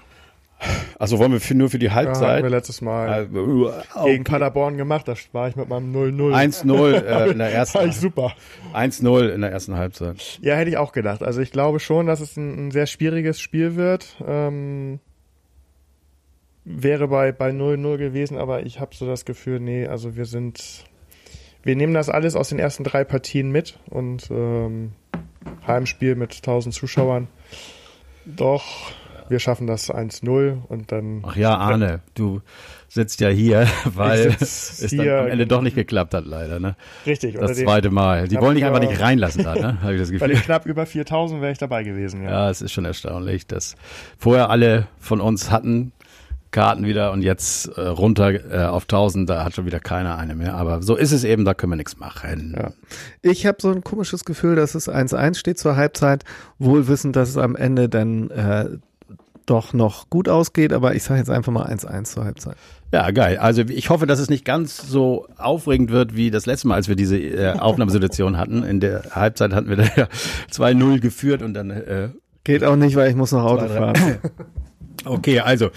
Also 0.98 1.18
wollen 1.18 1.32
wir 1.32 1.40
für, 1.40 1.54
nur 1.54 1.68
für 1.68 1.78
die 1.78 1.86
Ja, 1.86 1.92
hatten 1.94 2.06
wir 2.20 2.26
Halbzeit? 2.26 2.50
letztes 2.50 2.80
Mal 2.80 3.08
Also, 3.08 3.72
gegen 4.04 4.24
Paderborn 4.24 4.76
gemacht, 4.76 5.06
da 5.08 5.14
war 5.32 5.48
ich 5.48 5.56
mit 5.56 5.68
meinem 5.68 5.94
0-0. 5.94 6.32
1-0 6.32 6.92
äh, 6.92 7.30
in 7.32 7.38
der 7.38 7.52
ersten 7.52 7.78
War 7.78 7.86
ich 7.86 7.96
super. 7.96 8.32
1-0 8.72 9.28
in 9.30 9.40
der 9.40 9.50
ersten 9.50 9.76
Halbzeit. 9.76 10.38
Ja, 10.42 10.54
hätte 10.54 10.70
ich 10.70 10.76
auch 10.76 10.92
gedacht. 10.92 11.22
Also 11.22 11.40
ich 11.40 11.50
glaube 11.50 11.80
schon, 11.80 12.06
dass 12.06 12.20
es 12.20 12.36
ein, 12.36 12.68
ein 12.68 12.70
sehr 12.70 12.86
schwieriges 12.86 13.40
Spiel 13.40 13.74
wird. 13.76 14.16
Ähm, 14.26 15.00
wäre 16.64 17.08
bei 17.08 17.32
bei 17.32 17.50
0-0 17.50 17.98
gewesen, 17.98 18.38
aber 18.38 18.64
ich 18.64 18.80
habe 18.80 18.94
so 18.94 19.06
das 19.06 19.24
Gefühl, 19.24 19.60
nee, 19.60 19.86
also 19.86 20.16
wir 20.16 20.24
sind, 20.24 20.84
wir 21.62 21.76
nehmen 21.76 21.94
das 21.94 22.08
alles 22.08 22.36
aus 22.36 22.48
den 22.48 22.58
ersten 22.58 22.84
drei 22.84 23.04
Partien 23.04 23.50
mit 23.50 23.78
und 23.90 24.30
ähm, 24.30 24.92
Heimspiel 25.66 26.14
mit 26.14 26.36
1000 26.36 26.74
Zuschauern. 26.74 27.28
Doch, 28.26 28.64
wir 29.28 29.38
schaffen 29.38 29.66
das 29.66 29.92
1-0 29.92 30.62
und 30.68 30.92
dann 30.92 31.22
Ach 31.26 31.36
ja, 31.36 31.56
Arne, 31.56 32.00
du 32.14 32.40
sitzt 32.88 33.20
ja 33.20 33.28
hier, 33.28 33.66
weil 33.84 34.34
es 34.40 34.84
hier, 34.88 35.04
dann 35.04 35.24
am 35.24 35.30
Ende 35.30 35.46
doch 35.46 35.62
nicht 35.62 35.76
geklappt 35.76 36.14
hat, 36.14 36.26
leider. 36.26 36.60
Ne? 36.60 36.76
richtig. 37.06 37.36
Das 37.36 37.56
zweite 37.56 37.90
Mal. 37.90 38.28
Die 38.28 38.36
wollen 38.36 38.54
dich 38.54 38.64
einfach 38.64 38.80
nicht 38.80 39.00
reinlassen 39.00 39.44
da, 39.44 39.54
ne? 39.54 39.82
Habe 39.82 39.94
ich 39.94 40.00
das 40.00 40.10
Bei 40.10 40.14
Gefühl. 40.18 40.28
den 40.28 40.42
knapp 40.42 40.66
über 40.66 40.86
4000 40.86 41.40
wäre 41.40 41.52
ich 41.52 41.58
dabei 41.58 41.82
gewesen, 41.82 42.22
ja. 42.22 42.30
Ja, 42.30 42.50
es 42.50 42.62
ist 42.62 42.72
schon 42.72 42.84
erstaunlich, 42.84 43.46
dass 43.46 43.76
vorher 44.18 44.50
alle 44.50 44.86
von 44.98 45.20
uns 45.20 45.50
hatten 45.50 45.92
Karten 46.54 46.86
wieder 46.86 47.10
und 47.10 47.22
jetzt 47.22 47.66
äh, 47.76 47.80
runter 47.80 48.30
äh, 48.32 48.66
auf 48.66 48.84
1000, 48.84 49.28
da 49.28 49.44
hat 49.44 49.56
schon 49.56 49.66
wieder 49.66 49.80
keiner 49.80 50.16
eine 50.16 50.36
mehr. 50.36 50.54
Aber 50.54 50.82
so 50.82 50.94
ist 50.94 51.10
es 51.10 51.24
eben, 51.24 51.44
da 51.44 51.52
können 51.52 51.72
wir 51.72 51.76
nichts 51.76 51.98
machen. 51.98 52.54
Ja. 52.56 52.72
Ich 53.22 53.44
habe 53.44 53.58
so 53.60 53.72
ein 53.72 53.82
komisches 53.82 54.24
Gefühl, 54.24 54.54
dass 54.54 54.76
es 54.76 54.88
1-1 54.88 55.34
steht 55.34 55.58
zur 55.58 55.74
Halbzeit, 55.74 56.22
wohl 56.60 56.86
wissend, 56.86 57.16
dass 57.16 57.28
es 57.28 57.36
am 57.36 57.56
Ende 57.56 57.88
dann 57.88 58.30
äh, 58.30 58.68
doch 59.46 59.72
noch 59.72 60.08
gut 60.10 60.28
ausgeht, 60.28 60.72
aber 60.72 60.94
ich 60.94 61.02
sage 61.02 61.18
jetzt 61.18 61.28
einfach 61.28 61.52
mal 61.52 61.66
1-1 61.66 62.04
zur 62.04 62.24
Halbzeit. 62.24 62.56
Ja, 62.92 63.10
geil. 63.10 63.38
Also 63.38 63.62
ich 63.62 63.90
hoffe, 63.90 64.06
dass 64.06 64.20
es 64.20 64.30
nicht 64.30 64.44
ganz 64.44 64.76
so 64.76 65.26
aufregend 65.36 65.90
wird 65.90 66.14
wie 66.14 66.30
das 66.30 66.46
letzte 66.46 66.68
Mal, 66.68 66.76
als 66.76 66.88
wir 66.88 66.94
diese 66.94 67.18
äh, 67.18 67.58
Aufnahmesituation 67.58 68.38
hatten. 68.38 68.62
In 68.62 68.78
der 68.78 69.02
Halbzeit 69.10 69.52
hatten 69.52 69.68
wir 69.68 69.76
da 69.76 69.86
ja 69.96 70.08
2-0 70.52 71.00
geführt 71.00 71.42
und 71.42 71.54
dann 71.54 71.70
äh, 71.70 72.10
Geht 72.44 72.62
auch 72.62 72.76
nicht, 72.76 72.94
weil 72.94 73.08
ich 73.08 73.16
muss 73.16 73.32
noch 73.32 73.42
Auto 73.42 73.66
fahren. 73.66 73.94
Okay, 75.04 75.40
also 75.40 75.70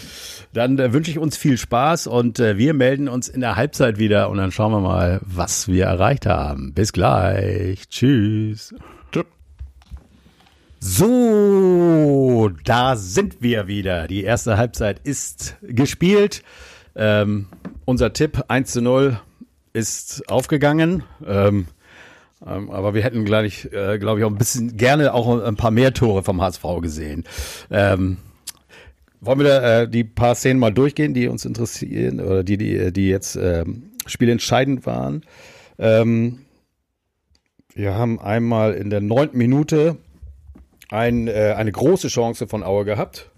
dann 0.54 0.80
äh, 0.80 0.94
wünsche 0.94 1.12
ich 1.12 1.20
uns 1.20 1.38
viel 1.38 1.58
Spaß 1.58 2.08
und 2.08 2.40
äh, 2.40 2.58
wir 2.58 2.74
melden 2.74 3.10
uns 3.10 3.28
in 3.28 3.42
der 3.42 3.56
Halbzeit 3.56 4.00
wieder 4.00 4.30
und 4.30 4.38
dann 4.38 4.52
schauen 4.52 4.72
wir 4.72 4.80
mal, 4.80 5.20
was 5.24 5.68
wir 5.68 5.86
erreicht 5.86 6.26
haben. 6.26 6.74
Bis 6.74 6.94
gleich. 6.94 7.90
Tschüss. 7.90 8.74
Tschüss. 9.12 9.26
So, 10.80 12.50
da 12.64 12.96
sind 12.96 13.42
wir 13.42 13.68
wieder. 13.68 14.08
Die 14.08 14.24
erste 14.24 14.58
Halbzeit 14.58 15.00
ist 15.04 15.56
gespielt. 15.62 16.44
Ähm, 16.96 17.48
unser 17.86 18.14
Tipp 18.14 18.44
1 18.48 18.72
zu 18.72 18.82
0 18.82 19.20
ist 19.74 20.30
aufgegangen. 20.30 21.04
Ähm, 21.26 21.68
ähm, 22.46 22.70
aber 22.70 22.94
wir 22.94 23.04
hätten 23.04 23.26
gleich, 23.26 23.66
äh, 23.72 23.98
glaube 23.98 24.20
ich, 24.20 24.26
auch 24.26 24.30
ein 24.30 24.38
bisschen 24.38 24.78
gerne 24.78 25.14
auch 25.14 25.44
ein 25.44 25.56
paar 25.56 25.72
mehr 25.72 25.94
Tore 25.94 26.24
vom 26.24 26.42
HSV 26.42 26.64
gesehen. 26.82 27.24
Ähm, 27.72 28.18
wollen 29.22 29.40
wir 29.40 29.46
da, 29.46 29.82
äh, 29.82 29.90
die 29.90 30.04
paar 30.04 30.36
Szenen 30.36 30.60
mal 30.60 30.72
durchgehen, 30.72 31.14
die 31.14 31.28
uns 31.28 31.46
interessieren 31.46 32.20
oder 32.20 32.44
die, 32.44 32.58
die, 32.58 32.92
die 32.94 33.10
jetzt 33.10 33.36
ähm, 33.36 33.92
spielentscheidend 34.06 34.86
waren? 34.86 35.24
Ähm, 35.80 36.40
wir 37.74 37.94
haben 37.96 38.20
einmal 38.20 38.74
in 38.74 38.90
der 38.90 39.02
neunten 39.02 39.38
Minute 39.38 39.98
ein, 40.90 41.28
äh, 41.28 41.54
eine 41.58 41.72
große 41.72 42.08
Chance 42.08 42.48
von 42.48 42.64
Aue 42.64 42.86
gehabt. 42.86 43.32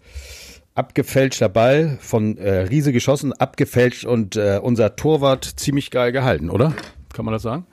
Abgefälschter 0.76 1.50
Ball 1.50 1.98
von 2.00 2.38
äh, 2.38 2.60
Riese 2.62 2.94
geschossen, 2.94 3.34
abgefälscht 3.34 4.06
und 4.06 4.38
äh, 4.38 4.60
unser 4.62 4.96
Torwart 4.96 5.44
ziemlich 5.44 5.92
geil 5.92 6.14
gehalten, 6.14 6.50
oder? 6.50 6.74
Kann 7.14 7.26
man 7.26 7.34
das 7.34 7.42
sagen? 7.42 7.66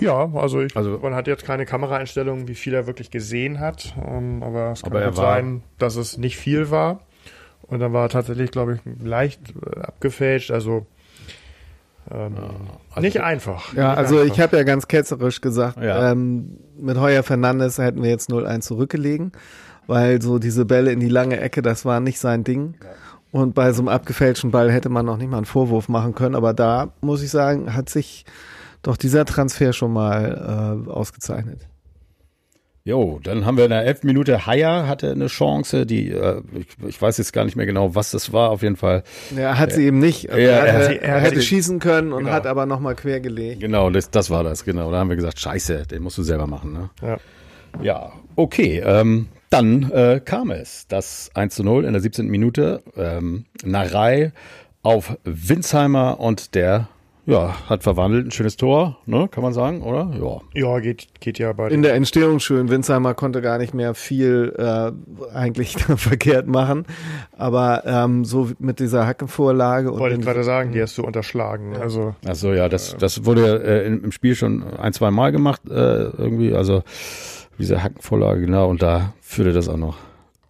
Ja, 0.00 0.28
also, 0.34 0.62
ich, 0.62 0.76
Also- 0.76 0.98
man 0.98 1.14
hat 1.14 1.26
jetzt 1.28 1.44
keine 1.44 1.64
Kameraeinstellungen, 1.66 2.48
wie 2.48 2.54
viel 2.54 2.74
er 2.74 2.86
wirklich 2.88 3.10
gesehen 3.10 3.60
hat, 3.60 3.94
ähm, 4.04 4.42
aber 4.42 4.72
es 4.72 4.82
kann 4.82 4.92
Aber 4.92 5.02
er 5.02 5.12
sein, 5.12 5.62
dass 5.78 5.94
es 5.96 6.18
nicht 6.18 6.36
viel 6.38 6.70
war. 6.70 7.00
Und 7.62 7.80
dann 7.80 7.92
war 7.92 8.04
er 8.06 8.08
tatsächlich, 8.08 8.50
glaube 8.50 8.74
ich, 8.84 9.02
leicht 9.04 9.40
äh, 9.50 9.80
abgefälscht, 9.80 10.50
also, 10.50 10.86
ähm, 12.10 12.34
also- 12.90 13.00
nicht 13.00 13.20
einfach. 13.20 13.74
Ja, 13.74 13.90
nicht 13.90 13.98
also 13.98 14.18
einfach. 14.20 14.34
ich 14.34 14.40
habe 14.40 14.56
ja 14.56 14.62
ganz 14.62 14.88
ketzerisch 14.88 15.40
gesagt, 15.40 15.78
Ja. 15.82 16.10
ähm, 16.12 16.58
mit 16.78 16.98
Heuer 16.98 17.22
Fernandes 17.22 17.78
hätten 17.78 18.02
wir 18.02 18.10
jetzt 18.10 18.30
0-1 18.30 18.66
zurückgelegen, 18.66 19.32
weil 19.86 20.22
so 20.22 20.38
diese 20.38 20.64
Bälle 20.64 20.92
in 20.92 21.00
die 21.00 21.08
lange 21.08 21.38
Ecke, 21.40 21.60
das 21.62 21.84
war 21.84 22.00
nicht 22.00 22.18
sein 22.18 22.44
Ding. 22.44 22.74
Und 23.30 23.54
bei 23.54 23.72
so 23.72 23.82
einem 23.82 23.88
abgefälschten 23.88 24.50
Ball 24.50 24.72
hätte 24.72 24.88
man 24.88 25.04
noch 25.04 25.18
nicht 25.18 25.30
mal 25.30 25.36
einen 25.36 25.44
Vorwurf 25.46 25.90
machen 25.90 26.14
können. 26.14 26.34
Aber 26.34 26.54
da, 26.54 26.92
muss 27.02 27.22
ich 27.22 27.30
sagen, 27.30 27.74
hat 27.74 27.90
sich 27.90 28.24
doch 28.80 28.96
dieser 28.96 29.26
Transfer 29.26 29.74
schon 29.74 29.92
mal 29.92 30.84
äh, 30.86 30.90
ausgezeichnet. 30.90 31.66
Jo, 32.88 33.20
dann 33.22 33.44
haben 33.44 33.58
wir 33.58 33.64
in 33.64 33.70
der 33.70 33.84
elften 33.84 34.06
Minute 34.06 34.46
Haier 34.46 34.88
hatte 34.88 35.10
eine 35.10 35.26
Chance, 35.26 35.84
die, 35.84 36.08
äh, 36.10 36.40
ich, 36.54 36.66
ich 36.88 37.02
weiß 37.02 37.18
jetzt 37.18 37.34
gar 37.34 37.44
nicht 37.44 37.54
mehr 37.54 37.66
genau, 37.66 37.94
was 37.94 38.12
das 38.12 38.32
war, 38.32 38.48
auf 38.48 38.62
jeden 38.62 38.76
Fall. 38.76 39.02
Er 39.36 39.58
hat 39.58 39.72
sie 39.72 39.84
eben 39.84 39.98
nicht. 39.98 40.30
Also 40.30 40.40
Ja, 40.40 40.50
er, 40.52 40.72
hatte, 40.72 40.94
er, 41.02 41.14
er 41.16 41.20
hätte 41.20 41.36
sie- 41.40 41.46
schießen 41.46 41.80
können 41.80 42.12
und 42.14 42.20
Genau. 42.24 42.32
hat 42.32 42.46
aber 42.46 42.64
nochmal 42.64 42.94
quer 42.94 43.20
gelegt. 43.20 43.60
Genau, 43.60 43.90
das, 43.90 44.10
das 44.10 44.30
war 44.30 44.42
das, 44.42 44.64
genau. 44.64 44.90
Da 44.90 45.00
haben 45.00 45.10
wir 45.10 45.16
gesagt, 45.16 45.38
scheiße, 45.38 45.82
den 45.90 46.02
musst 46.02 46.16
du 46.16 46.22
selber 46.22 46.46
machen. 46.46 46.72
Ne? 46.72 46.88
Ja. 47.02 47.16
Ja, 47.82 48.12
okay. 48.36 48.82
Ähm, 48.82 49.26
Dann 49.50 49.90
äh, 49.92 50.20
kam 50.24 50.50
es, 50.50 50.86
das 50.88 51.30
1 51.34 51.54
zu 51.56 51.64
0 51.64 51.84
in 51.84 51.92
der 51.92 52.00
17. 52.00 52.26
Minute. 52.28 52.82
Ähm, 52.96 53.44
Narei 53.64 54.32
auf 54.82 55.14
Winsheimer 55.24 56.20
und 56.20 56.54
der 56.54 56.88
ja, 57.28 57.54
hat 57.68 57.82
verwandelt, 57.82 58.26
ein 58.26 58.30
schönes 58.30 58.56
Tor, 58.56 58.96
ne, 59.04 59.28
kann 59.30 59.42
man 59.42 59.52
sagen, 59.52 59.82
oder? 59.82 60.10
Ja. 60.18 60.40
Ja, 60.54 60.80
geht, 60.80 61.08
geht 61.20 61.38
ja 61.38 61.52
bei 61.52 61.68
In 61.68 61.82
der 61.82 61.92
Entstehung 61.92 62.40
schön. 62.40 62.70
Winsheimer 62.70 63.12
konnte 63.12 63.42
gar 63.42 63.58
nicht 63.58 63.74
mehr 63.74 63.94
viel 63.94 64.54
äh, 64.56 64.92
eigentlich 65.36 65.76
verkehrt 65.96 66.46
machen. 66.46 66.86
Aber 67.36 67.82
ähm, 67.84 68.24
so 68.24 68.48
mit 68.58 68.80
dieser 68.80 69.06
Hackenvorlage 69.06 69.92
und. 69.92 69.98
Wollte 69.98 70.16
ich 70.16 70.22
gerade 70.22 70.42
sagen, 70.42 70.72
die 70.72 70.80
hast 70.80 70.96
du 70.96 71.02
unterschlagen. 71.02 71.74
Ja. 71.74 71.80
Also. 71.80 72.14
Ach 72.26 72.34
so, 72.34 72.54
ja, 72.54 72.70
das, 72.70 72.96
das 72.96 73.26
wurde 73.26 73.62
äh, 73.62 73.86
im 73.86 74.10
Spiel 74.10 74.34
schon 74.34 74.62
ein, 74.78 74.94
zwei 74.94 75.10
Mal 75.10 75.30
gemacht, 75.30 75.60
äh, 75.68 75.72
irgendwie. 75.74 76.54
Also 76.54 76.82
diese 77.58 77.82
Hackenvorlage, 77.82 78.40
genau, 78.40 78.70
und 78.70 78.80
da 78.80 79.12
führte 79.20 79.52
das 79.52 79.68
auch 79.68 79.76
noch 79.76 79.98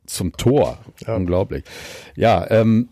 zum 0.07 0.33
Tor. 0.33 0.79
Ja. 1.05 1.17
Unglaublich. 1.17 1.65
Ja, 2.15 2.49
ähm, 2.51 2.89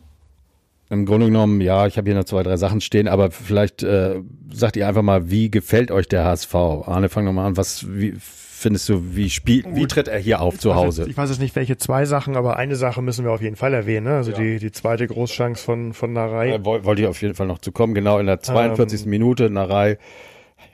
im 0.88 1.04
Grunde 1.04 1.26
genommen, 1.26 1.60
ja, 1.60 1.86
ich 1.86 1.98
habe 1.98 2.08
hier 2.08 2.16
noch 2.16 2.24
zwei, 2.24 2.42
drei 2.42 2.56
Sachen 2.56 2.80
stehen, 2.80 3.08
aber 3.08 3.30
vielleicht 3.30 3.82
äh, 3.82 4.20
sagt 4.52 4.76
ihr 4.76 4.86
einfach 4.86 5.02
mal, 5.02 5.30
wie 5.30 5.50
gefällt 5.50 5.90
euch 5.90 6.08
der 6.08 6.24
HSV? 6.24 6.54
Arne, 6.54 7.08
fang 7.08 7.24
nochmal 7.24 7.46
an. 7.46 7.56
Was 7.56 7.86
wie, 7.88 8.14
findest 8.18 8.88
du, 8.88 9.16
wie 9.16 9.28
spielt, 9.28 9.66
wie 9.74 9.86
tritt 9.86 10.06
er 10.06 10.18
hier 10.18 10.40
auf 10.40 10.58
zu 10.58 10.76
Hause? 10.76 11.02
Jetzt, 11.02 11.10
ich 11.10 11.16
weiß 11.16 11.28
jetzt 11.30 11.40
nicht, 11.40 11.56
welche 11.56 11.76
zwei 11.76 12.04
Sachen, 12.04 12.36
aber 12.36 12.56
eine 12.56 12.76
Sache 12.76 13.02
müssen 13.02 13.24
wir 13.24 13.32
auf 13.32 13.42
jeden 13.42 13.56
Fall 13.56 13.74
erwähnen. 13.74 14.06
Ne? 14.06 14.14
Also 14.14 14.30
ja. 14.30 14.38
die, 14.38 14.58
die 14.58 14.70
zweite 14.70 15.08
Großchance 15.08 15.62
von, 15.62 15.92
von 15.92 16.12
Narei. 16.12 16.54
Äh, 16.54 16.64
wollte 16.64 17.02
ich 17.02 17.08
auf 17.08 17.20
jeden 17.20 17.34
Fall 17.34 17.48
noch 17.48 17.58
zu 17.58 17.72
kommen. 17.72 17.94
Genau 17.94 18.18
in 18.20 18.26
der 18.26 18.40
42. 18.40 19.02
Ähm, 19.02 19.10
Minute. 19.10 19.50
Narei 19.50 19.98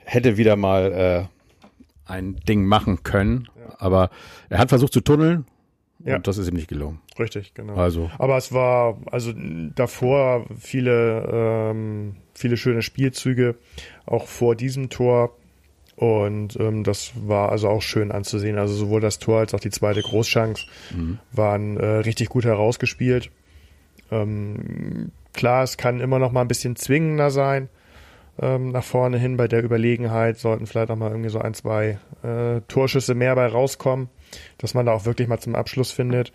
hätte 0.05 0.37
wieder 0.37 0.55
mal 0.55 0.91
äh, 0.91 2.11
ein 2.11 2.35
Ding 2.47 2.65
machen 2.65 3.01
können, 3.01 3.47
ja. 3.57 3.75
aber 3.79 4.09
er 4.49 4.59
hat 4.59 4.69
versucht 4.69 4.93
zu 4.93 5.01
tunneln, 5.01 5.45
ja. 6.05 6.17
Und 6.17 6.27
das 6.27 6.37
ist 6.37 6.47
ihm 6.47 6.55
nicht 6.55 6.67
gelungen. 6.67 6.99
Richtig, 7.19 7.53
genau. 7.53 7.75
Also. 7.75 8.09
Aber 8.17 8.37
es 8.37 8.51
war, 8.51 8.97
also 9.11 9.33
davor 9.75 10.45
viele, 10.59 11.29
ähm, 11.71 12.15
viele 12.33 12.57
schöne 12.57 12.81
Spielzüge, 12.81 13.55
auch 14.05 14.27
vor 14.27 14.55
diesem 14.55 14.89
Tor. 14.89 15.35
Und 15.95 16.59
ähm, 16.59 16.83
das 16.83 17.11
war 17.15 17.51
also 17.51 17.69
auch 17.69 17.81
schön 17.81 18.11
anzusehen. 18.11 18.57
Also 18.57 18.73
sowohl 18.73 18.99
das 18.99 19.19
Tor 19.19 19.39
als 19.39 19.53
auch 19.53 19.59
die 19.59 19.69
zweite 19.69 20.01
Großchance 20.01 20.65
mhm. 20.95 21.19
waren 21.31 21.77
äh, 21.77 21.85
richtig 21.85 22.29
gut 22.29 22.45
herausgespielt. 22.45 23.29
Ähm, 24.11 25.11
klar, 25.33 25.63
es 25.63 25.77
kann 25.77 25.99
immer 25.99 26.17
noch 26.17 26.31
mal 26.31 26.41
ein 26.41 26.47
bisschen 26.47 26.75
zwingender 26.75 27.29
sein 27.29 27.69
ähm, 28.41 28.71
nach 28.71 28.83
vorne 28.83 29.17
hin 29.19 29.37
bei 29.37 29.47
der 29.47 29.63
Überlegenheit. 29.63 30.39
Sollten 30.39 30.65
vielleicht 30.65 30.89
auch 30.89 30.95
mal 30.95 31.11
irgendwie 31.11 31.29
so 31.29 31.39
ein, 31.39 31.53
zwei 31.53 31.99
äh, 32.23 32.61
Torschüsse 32.67 33.13
mehr 33.13 33.35
bei 33.35 33.45
rauskommen 33.45 34.09
dass 34.57 34.73
man 34.73 34.85
da 34.85 34.93
auch 34.93 35.05
wirklich 35.05 35.27
mal 35.27 35.39
zum 35.39 35.55
Abschluss 35.55 35.91
findet. 35.91 36.33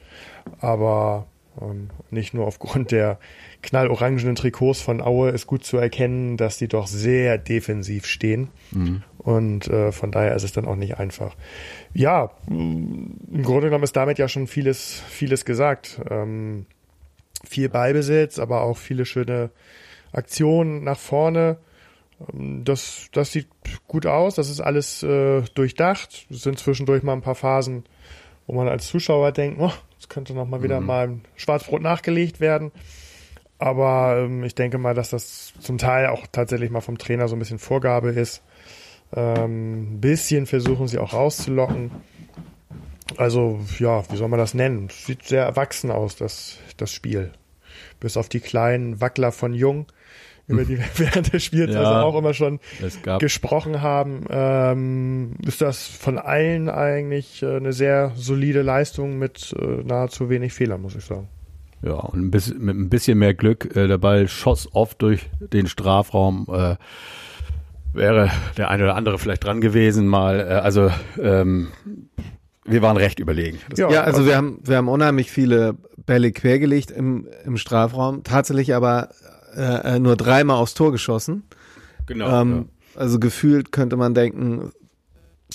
Aber 0.61 1.27
ähm, 1.61 1.91
nicht 2.11 2.35
nur 2.35 2.47
aufgrund 2.47 2.91
der 2.91 3.19
knallorangenen 3.63 4.35
Trikots 4.35 4.81
von 4.81 5.01
Aue 5.01 5.31
ist 5.31 5.47
gut 5.47 5.65
zu 5.65 5.77
erkennen, 5.77 6.37
dass 6.37 6.59
die 6.59 6.69
doch 6.69 6.87
sehr 6.87 7.39
defensiv 7.39 8.07
stehen. 8.07 8.49
Mhm. 8.71 9.03
Und 9.19 9.69
äh, 9.69 9.93
von 9.93 10.11
daher 10.11 10.35
ist 10.35 10.45
es 10.45 10.53
dann 10.53 10.67
auch 10.67 10.77
nicht 10.77 10.99
einfach. 10.99 11.37
Ja, 11.93 12.31
im 12.49 13.43
Grunde 13.43 13.67
genommen 13.67 13.85
ist 13.85 13.97
damit 13.97 14.19
ja 14.19 14.29
schon 14.29 14.47
vieles, 14.47 15.03
vieles 15.09 15.45
gesagt. 15.45 16.01
Ähm, 16.11 16.67
viel 17.47 17.69
Ballbesitz, 17.69 18.39
aber 18.39 18.63
auch 18.63 18.77
viele 18.77 19.05
schöne 19.05 19.51
Aktionen 20.13 20.85
nach 20.85 20.99
vorne. 20.99 21.59
Ähm, 22.33 22.65
das, 22.65 23.09
das 23.13 23.33
sieht 23.33 23.49
gut 23.87 24.07
aus, 24.07 24.35
das 24.35 24.51
ist 24.51 24.61
alles 24.61 25.03
äh, 25.03 25.43
durchdacht. 25.55 26.27
Es 26.31 26.43
sind 26.43 26.59
zwischendurch 26.59 27.03
mal 27.03 27.13
ein 27.13 27.23
paar 27.23 27.35
Phasen, 27.35 27.85
wo 28.47 28.55
man 28.55 28.69
als 28.69 28.89
Zuschauer 28.89 29.33
denkt, 29.33 29.61
oh, 29.61 29.73
es 29.99 30.09
könnte 30.09 30.35
noch 30.35 30.47
mal 30.47 30.63
wieder 30.63 30.81
mhm. 30.81 30.87
mal 30.87 31.09
ein 31.09 31.25
Schwarzbrot 31.37 31.83
nachgelegt 31.83 32.41
werden. 32.41 32.73
Aber 33.59 34.19
ähm, 34.19 34.45
ich 34.45 34.55
denke 34.55 34.79
mal, 34.79 34.95
dass 34.95 35.11
das 35.11 35.53
zum 35.59 35.79
Teil 35.79 36.07
auch 36.07 36.27
tatsächlich 36.31 36.71
mal 36.71 36.81
vom 36.81 36.99
Trainer 36.99 37.27
so 37.29 37.35
ein 37.35 37.41
bisschen 37.41 37.59
Vorgabe 37.59 38.11
ist. 38.11 38.43
Ähm, 39.15 39.95
ein 39.95 40.01
bisschen 40.01 40.47
versuchen 40.47 40.87
sie 40.87 40.99
auch 40.99 41.13
rauszulocken. 41.13 41.91
Also, 43.17 43.59
ja, 43.79 44.09
wie 44.11 44.17
soll 44.17 44.29
man 44.29 44.39
das 44.39 44.55
nennen? 44.55 44.89
Sieht 44.91 45.25
sehr 45.25 45.43
erwachsen 45.43 45.91
aus, 45.91 46.15
das, 46.15 46.59
das 46.77 46.93
Spiel. 46.93 47.33
Bis 48.01 48.17
auf 48.17 48.29
die 48.29 48.41
kleinen 48.41 49.01
Wackler 49.01 49.33
von 49.33 49.55
Jung 49.55 49.87
über 50.49 50.65
die 50.65 50.79
wir 50.79 50.85
während 50.97 51.33
des 51.33 51.45
Spiels 51.45 51.75
ja, 51.75 51.81
also 51.81 52.07
auch 52.07 52.19
immer 52.19 52.35
schon 52.35 52.59
gesprochen 53.19 53.83
haben, 53.83 54.25
ähm, 54.31 55.35
ist 55.47 55.61
das 55.61 55.87
von 55.87 56.19
allen 56.19 56.69
eigentlich 56.69 57.43
äh, 57.43 57.57
eine 57.57 57.73
sehr 57.73 58.13
solide 58.17 58.63
Leistung 58.63 59.19
mit 59.19 59.55
äh, 59.61 59.83
nahezu 59.85 60.31
wenig 60.31 60.53
Fehlern, 60.53 60.83
muss 60.83 60.97
ich 60.97 61.05
sagen. 61.05 61.29
Ja, 61.83 61.95
und 61.95 62.21
ein 62.21 62.31
bisschen, 62.31 62.65
mit 62.65 62.77
ein 62.77 62.89
bisschen 62.89 63.19
mehr 63.19 63.35
Glück, 63.35 63.77
äh, 63.77 63.87
der 63.87 63.99
Ball 63.99 64.27
schoss 64.27 64.69
oft 64.73 65.01
durch 65.03 65.29
den 65.39 65.69
Strafraum. 65.69 66.47
Äh, 66.51 66.77
wäre 67.93 68.31
der 68.57 68.71
eine 68.71 68.85
oder 68.85 68.97
andere 68.97 69.19
vielleicht 69.19 69.45
dran 69.45 69.61
gewesen 69.61 70.07
mal. 70.07 70.41
Äh, 70.41 70.55
also 70.55 70.91
ähm, 71.21 71.69
wir 72.65 72.83
waren 72.83 72.97
recht 72.97 73.19
überlegen. 73.19 73.59
ja, 73.77 73.91
ja, 73.91 74.03
also 74.03 74.27
wir 74.27 74.37
haben, 74.37 74.61
wir 74.65 74.77
haben 74.77 74.89
unheimlich 74.89 75.31
viele 75.31 75.77
Bälle 76.05 76.33
quergelegt 76.33 76.91
im, 76.91 77.27
im 77.45 77.57
Strafraum, 77.57 78.25
tatsächlich 78.25 78.75
aber 78.75 79.11
äh, 79.57 79.97
äh, 79.97 79.99
nur 79.99 80.17
dreimal 80.17 80.57
aufs 80.57 80.75
Tor 80.75 80.93
geschossen. 80.93 81.45
Genau. 82.07 82.43
Ähm, 82.43 82.67
ja. 82.95 83.01
Also 83.01 83.19
gefühlt 83.19 83.73
könnte 83.73 83.97
man 83.97 84.15
denken, 84.15 84.73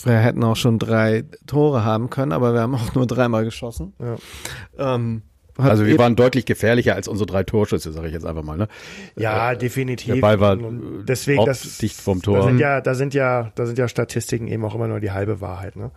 wir 0.03 0.17
hätten 0.17 0.43
auch 0.43 0.56
schon 0.56 0.79
drei 0.79 1.25
Tore 1.45 1.84
haben 1.84 2.10
können, 2.10 2.32
aber 2.32 2.53
wir 2.53 2.62
haben 2.62 2.75
auch 2.75 2.95
nur 2.95 3.06
dreimal 3.06 3.43
geschossen. 3.43 3.93
Ja. 3.99 4.95
Ähm, 4.95 5.23
also 5.56 5.86
wir 5.86 5.99
waren 5.99 6.15
deutlich 6.15 6.45
gefährlicher 6.45 6.95
als 6.95 7.08
unsere 7.08 7.27
drei 7.27 7.43
Torschüsse, 7.43 7.91
sage 7.91 8.08
ich 8.08 8.13
jetzt 8.13 8.25
einfach 8.25 8.41
mal. 8.41 8.58
Ne? 8.58 8.67
Ja, 9.15 9.51
äh, 9.51 9.58
definitiv. 9.58 10.15
Der 10.15 10.21
Ball 10.21 10.39
war 10.39 10.58
deswegen 10.58 11.45
das, 11.45 11.77
dicht 11.77 12.01
vom 12.01 12.23
Tor. 12.23 12.38
Da 12.38 12.43
sind 12.43 12.58
ja, 12.58 12.82
da 12.82 12.95
sind 12.95 13.13
ja, 13.13 13.51
da 13.53 13.65
sind 13.67 13.77
ja 13.77 13.88
Statistiken 13.88 14.47
eben 14.47 14.65
auch 14.65 14.73
immer 14.73 14.88
nur 14.88 14.99
die 14.99 15.12
halbe 15.12 15.41
Wahrheit. 15.41 15.75
Ne? 15.75 15.91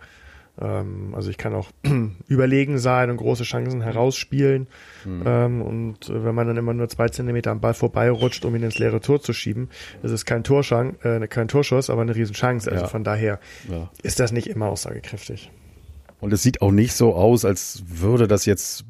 Ähm, 0.59 1.13
also 1.15 1.29
ich 1.29 1.37
kann 1.37 1.53
auch 1.53 1.69
überlegen 2.27 2.79
sein 2.79 3.09
und 3.09 3.17
große 3.17 3.43
Chancen 3.43 3.81
herausspielen. 3.81 4.67
Mhm. 5.05 5.23
Ähm, 5.25 5.61
und 5.61 6.09
äh, 6.09 6.23
wenn 6.23 6.35
man 6.35 6.47
dann 6.47 6.57
immer 6.57 6.73
nur 6.73 6.89
zwei 6.89 7.09
Zentimeter 7.09 7.51
am 7.51 7.61
Ball 7.61 7.73
vorbeirutscht, 7.73 8.45
um 8.45 8.55
ihn 8.55 8.63
ins 8.63 8.79
leere 8.79 9.01
Tor 9.01 9.21
zu 9.21 9.33
schieben, 9.33 9.69
ist 10.03 10.11
es 10.11 10.25
kein, 10.25 10.43
Torschank, 10.43 11.03
äh, 11.05 11.27
kein 11.27 11.47
Torschuss, 11.47 11.89
aber 11.89 12.01
eine 12.01 12.15
Riesenchance. 12.15 12.71
Also 12.71 12.83
ja. 12.83 12.89
von 12.89 13.03
daher 13.03 13.39
ja. 13.69 13.89
ist 14.03 14.19
das 14.19 14.31
nicht 14.31 14.47
immer 14.47 14.67
aussagekräftig. 14.67 15.51
Und 16.19 16.33
es 16.33 16.41
sieht 16.41 16.61
auch 16.61 16.71
nicht 16.71 16.93
so 16.93 17.13
aus, 17.13 17.45
als 17.45 17.83
würde 17.87 18.27
das 18.27 18.45
jetzt 18.45 18.85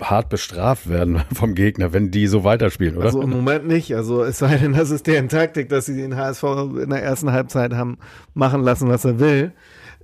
hart 0.00 0.30
bestraft 0.30 0.88
werden 0.88 1.22
vom 1.34 1.54
Gegner, 1.54 1.92
wenn 1.92 2.10
die 2.10 2.26
so 2.26 2.44
weiterspielen, 2.44 2.96
oder? 2.96 3.06
Also 3.06 3.20
im 3.20 3.30
Moment 3.30 3.66
nicht. 3.66 3.94
Also 3.94 4.24
es 4.24 4.38
sei 4.38 4.56
denn, 4.56 4.72
das 4.72 4.90
ist 4.90 5.06
deren 5.06 5.28
Taktik, 5.28 5.68
dass 5.68 5.86
sie 5.86 5.96
den 5.96 6.16
HSV 6.16 6.42
in 6.82 6.90
der 6.90 7.02
ersten 7.02 7.32
Halbzeit 7.32 7.74
haben 7.74 7.98
machen 8.32 8.62
lassen, 8.62 8.88
was 8.88 9.04
er 9.04 9.20
will. 9.20 9.52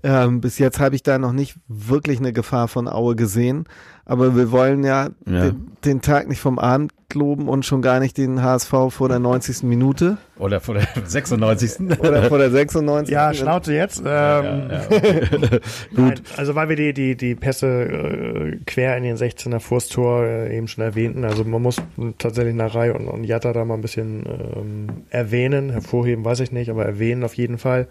Ähm, 0.06 0.40
bis 0.40 0.58
jetzt 0.58 0.78
habe 0.78 0.94
ich 0.94 1.02
da 1.02 1.18
noch 1.18 1.32
nicht 1.32 1.56
wirklich 1.66 2.20
eine 2.20 2.32
Gefahr 2.32 2.68
von 2.68 2.86
Aue 2.86 3.16
gesehen. 3.16 3.64
Aber 4.04 4.36
wir 4.36 4.52
wollen 4.52 4.84
ja, 4.84 5.08
ja. 5.26 5.50
Den, 5.50 5.72
den, 5.84 6.00
Tag 6.00 6.28
nicht 6.28 6.38
vom 6.38 6.60
Abend 6.60 6.92
loben 7.14 7.48
und 7.48 7.64
schon 7.64 7.82
gar 7.82 8.00
nicht 8.00 8.16
den 8.16 8.42
HSV 8.42 8.72
vor 8.90 9.08
der 9.08 9.18
90. 9.18 9.62
Minute. 9.62 10.18
Oder 10.38 10.60
vor 10.60 10.74
der 10.74 10.86
96. 11.04 11.98
Oder 11.98 12.24
vor 12.24 12.38
der 12.38 12.50
96. 12.50 13.12
Ja, 13.12 13.32
Schnauze 13.32 13.74
jetzt. 13.74 14.00
Ähm, 14.00 14.04
ja, 14.04 14.68
ja, 14.70 14.78
Gut. 14.88 15.60
Nein, 15.96 16.20
also 16.36 16.54
weil 16.54 16.68
wir 16.68 16.76
die, 16.76 16.92
die, 16.92 17.16
die 17.16 17.34
Pässe 17.34 17.66
äh, 17.66 18.56
quer 18.66 18.96
in 18.96 19.04
den 19.04 19.16
16er 19.16 19.60
Furstor 19.60 20.24
äh, 20.24 20.56
eben 20.56 20.68
schon 20.68 20.84
erwähnten. 20.84 21.24
Also 21.24 21.44
man 21.44 21.62
muss 21.62 21.76
tatsächlich 22.18 22.54
Narei 22.54 22.92
und, 22.92 23.08
und 23.08 23.24
Jatta 23.24 23.52
da 23.52 23.64
mal 23.64 23.74
ein 23.74 23.82
bisschen 23.82 24.24
ähm, 24.26 24.86
erwähnen. 25.10 25.70
Hervorheben 25.70 26.24
weiß 26.24 26.40
ich 26.40 26.52
nicht, 26.52 26.70
aber 26.70 26.84
erwähnen 26.84 27.24
auf 27.24 27.34
jeden 27.34 27.58
Fall. 27.58 27.88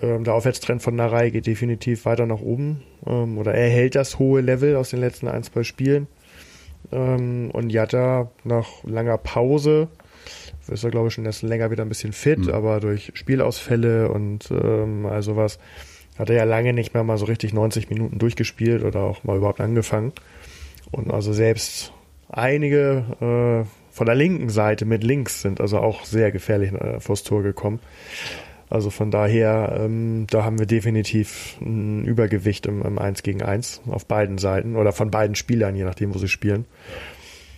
Ähm, 0.00 0.24
der 0.24 0.34
Aufwärtstrend 0.34 0.82
von 0.82 0.96
Narei 0.96 1.30
geht 1.30 1.46
definitiv 1.46 2.04
weiter 2.04 2.26
nach 2.26 2.40
oben 2.40 2.82
ähm, 3.06 3.38
oder 3.38 3.54
er 3.54 3.68
hält 3.68 3.94
das 3.94 4.18
hohe 4.18 4.40
Level 4.40 4.76
aus 4.76 4.90
den 4.90 5.00
letzten 5.00 5.28
ein, 5.28 5.42
zwei 5.42 5.62
Spielen. 5.62 6.08
Ähm, 6.92 7.50
und 7.52 7.70
Jatta 7.70 8.30
nach 8.44 8.68
langer 8.84 9.18
Pause 9.18 9.88
ist 10.68 10.84
er, 10.84 10.90
glaube 10.90 11.08
ich, 11.08 11.14
schon 11.14 11.26
erst 11.26 11.42
länger 11.42 11.70
wieder 11.70 11.84
ein 11.84 11.88
bisschen 11.88 12.12
fit, 12.12 12.38
mhm. 12.38 12.50
aber 12.50 12.80
durch 12.80 13.12
Spielausfälle 13.14 14.10
und 14.10 14.50
ähm, 14.50 15.06
all 15.06 15.22
sowas 15.22 15.58
hat 16.18 16.30
er 16.30 16.36
ja 16.36 16.44
lange 16.44 16.72
nicht 16.72 16.94
mehr 16.94 17.04
mal 17.04 17.18
so 17.18 17.24
richtig 17.24 17.52
90 17.52 17.90
Minuten 17.90 18.18
durchgespielt 18.18 18.84
oder 18.84 19.00
auch 19.00 19.24
mal 19.24 19.36
überhaupt 19.36 19.60
angefangen. 19.60 20.12
Und 20.92 21.12
also 21.12 21.32
selbst 21.32 21.92
einige 22.28 23.64
äh, 23.64 23.68
von 23.90 24.06
der 24.06 24.14
linken 24.14 24.48
Seite 24.48 24.84
mit 24.84 25.02
links 25.02 25.42
sind 25.42 25.60
also 25.60 25.78
auch 25.78 26.04
sehr 26.04 26.30
gefährlich 26.30 26.72
äh, 26.72 27.00
vors 27.00 27.24
Tor 27.24 27.42
gekommen. 27.42 27.80
Also 28.70 28.90
von 28.90 29.10
daher, 29.10 29.76
ähm, 29.78 30.26
da 30.30 30.44
haben 30.44 30.58
wir 30.58 30.66
definitiv 30.66 31.56
ein 31.60 32.04
Übergewicht 32.04 32.66
im, 32.66 32.82
im 32.82 32.98
1 32.98 33.22
gegen 33.22 33.42
1 33.42 33.82
auf 33.90 34.06
beiden 34.06 34.38
Seiten 34.38 34.76
oder 34.76 34.92
von 34.92 35.10
beiden 35.10 35.36
Spielern, 35.36 35.76
je 35.76 35.84
nachdem, 35.84 36.14
wo 36.14 36.18
sie 36.18 36.28
spielen. 36.28 36.64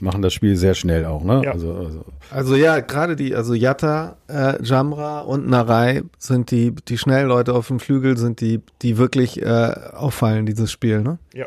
machen 0.01 0.21
das 0.21 0.35
Spiel 0.35 0.57
sehr 0.57 0.75
schnell 0.75 1.07
auch, 1.07 1.25
ne? 1.25 1.43
Ja. 1.45 1.53
Also, 1.53 1.73
also 1.73 2.05
Also 2.31 2.57
ja, 2.57 2.81
gerade 2.81 3.17
die, 3.17 3.35
also 3.35 3.55
Yatta, 3.55 4.17
äh, 4.29 4.63
Jamra 4.63 5.21
und 5.21 5.49
Narei 5.49 6.03
sind 6.19 6.51
die, 6.51 6.75
die 6.75 6.99
schnellen 6.99 7.29
Leute 7.29 7.55
auf 7.55 7.69
dem 7.69 7.81
Flügel, 7.81 8.17
sind 8.17 8.41
die, 8.41 8.61
die 8.83 8.99
wirklich 8.99 9.41
äh, 9.41 9.47
auffallen, 9.95 10.45
dieses 10.45 10.71
Spiel, 10.71 11.03
ne? 11.03 11.19
Ja. 11.35 11.47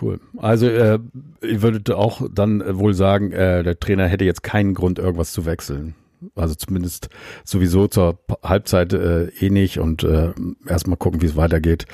Cool. 0.00 0.18
Also 0.36 0.66
äh, 0.66 0.98
ich 1.40 1.62
würde 1.62 1.96
auch 1.96 2.22
dann 2.32 2.62
wohl 2.78 2.94
sagen, 2.94 3.30
äh, 3.32 3.62
der 3.62 3.78
Trainer 3.78 4.06
hätte 4.08 4.24
jetzt 4.24 4.42
keinen 4.42 4.74
Grund, 4.74 4.98
irgendwas 4.98 5.32
zu 5.32 5.46
wechseln. 5.46 5.94
Also 6.34 6.54
zumindest 6.54 7.08
sowieso 7.44 7.88
zur 7.88 8.18
Halbzeit 8.42 8.92
äh, 8.92 9.26
eh 9.40 9.50
nicht 9.50 9.78
und 9.78 10.04
äh, 10.04 10.32
erstmal 10.66 10.96
gucken, 10.96 11.22
wie 11.22 11.26
es 11.26 11.36
weitergeht, 11.36 11.86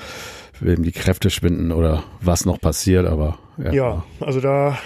wem 0.61 0.83
die 0.83 0.93
Kräfte 0.93 1.31
schwinden 1.31 1.73
oder 1.73 2.05
was 2.21 2.45
noch 2.45 2.61
passiert, 2.61 3.07
aber 3.07 3.39
ja. 3.65 3.73
Ja, 3.73 4.05
also 4.21 4.41
da, 4.41 4.79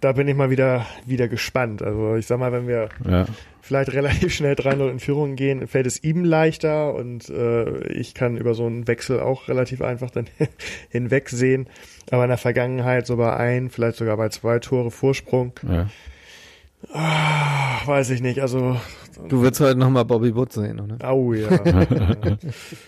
da 0.00 0.12
bin 0.12 0.26
ich 0.28 0.34
mal 0.34 0.50
wieder, 0.50 0.86
wieder 1.06 1.28
gespannt. 1.28 1.82
Also 1.82 2.16
ich 2.16 2.26
sag 2.26 2.38
mal, 2.38 2.52
wenn 2.52 2.66
wir 2.66 2.88
ja. 3.08 3.26
vielleicht 3.60 3.92
relativ 3.92 4.34
schnell 4.34 4.54
3-0 4.54 4.90
in 4.90 4.98
Führung 4.98 5.36
gehen, 5.36 5.66
fällt 5.68 5.86
es 5.86 6.02
ihm 6.02 6.24
leichter 6.24 6.94
und 6.94 7.28
äh, 7.28 7.86
ich 7.88 8.14
kann 8.14 8.36
über 8.36 8.54
so 8.54 8.66
einen 8.66 8.88
Wechsel 8.88 9.20
auch 9.20 9.48
relativ 9.48 9.82
einfach 9.82 10.10
dann 10.10 10.26
hinwegsehen. 10.88 11.68
Aber 12.10 12.24
in 12.24 12.30
der 12.30 12.38
Vergangenheit 12.38 13.06
so 13.06 13.16
bei 13.16 13.36
ein, 13.36 13.70
vielleicht 13.70 13.98
sogar 13.98 14.16
bei 14.16 14.30
zwei 14.30 14.58
Tore 14.58 14.90
Vorsprung, 14.90 15.52
ja. 15.68 15.88
Ah, 16.92 17.80
weiß 17.86 18.10
ich 18.10 18.20
nicht. 18.20 18.40
Also, 18.40 18.76
Du 19.28 19.42
willst 19.42 19.60
heute 19.60 19.76
nochmal 19.78 20.04
Bobby 20.04 20.34
Wood 20.36 20.52
sehen, 20.52 20.78
oder? 20.78 20.96
au 21.08 21.32
ja. 21.32 21.48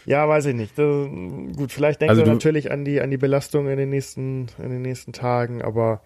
ja, 0.06 0.28
weiß 0.28 0.46
ich 0.46 0.54
nicht. 0.54 0.78
Das, 0.78 1.08
gut, 1.56 1.72
vielleicht 1.72 2.00
denkt 2.00 2.10
Also 2.10 2.22
er 2.22 2.26
du- 2.26 2.32
natürlich 2.32 2.70
an 2.70 2.84
die, 2.84 3.00
an 3.00 3.10
die 3.10 3.16
Belastung 3.16 3.68
in 3.68 3.76
den 3.76 3.90
nächsten, 3.90 4.46
in 4.62 4.70
den 4.70 4.82
nächsten 4.82 5.12
Tagen, 5.12 5.60
aber 5.60 6.02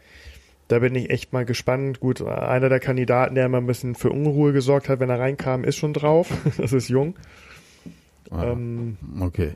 da 0.69 0.79
bin 0.79 0.95
ich 0.95 1.11
echt 1.11 1.35
mal 1.35 1.45
gespannt. 1.45 2.01
Gut, 2.01 2.23
einer 2.23 2.71
der 2.71 2.81
Kandidaten, 2.81 3.35
der 3.35 3.45
immer 3.47 3.59
ein 3.59 3.67
bisschen 3.67 3.95
für 3.95 4.09
Unruhe 4.11 4.55
gesorgt 4.55 4.89
hat, 4.89 4.99
wenn 4.99 5.11
er 5.11 5.21
reinkam, 5.21 5.63
ist 5.65 5.77
schon 5.77 5.93
drauf. 5.93 6.29
Das 6.57 6.73
ist 6.73 6.89
jung. 6.89 7.17
Ah, 8.31 8.53
Ähm, 8.53 8.97
okay. 9.21 9.53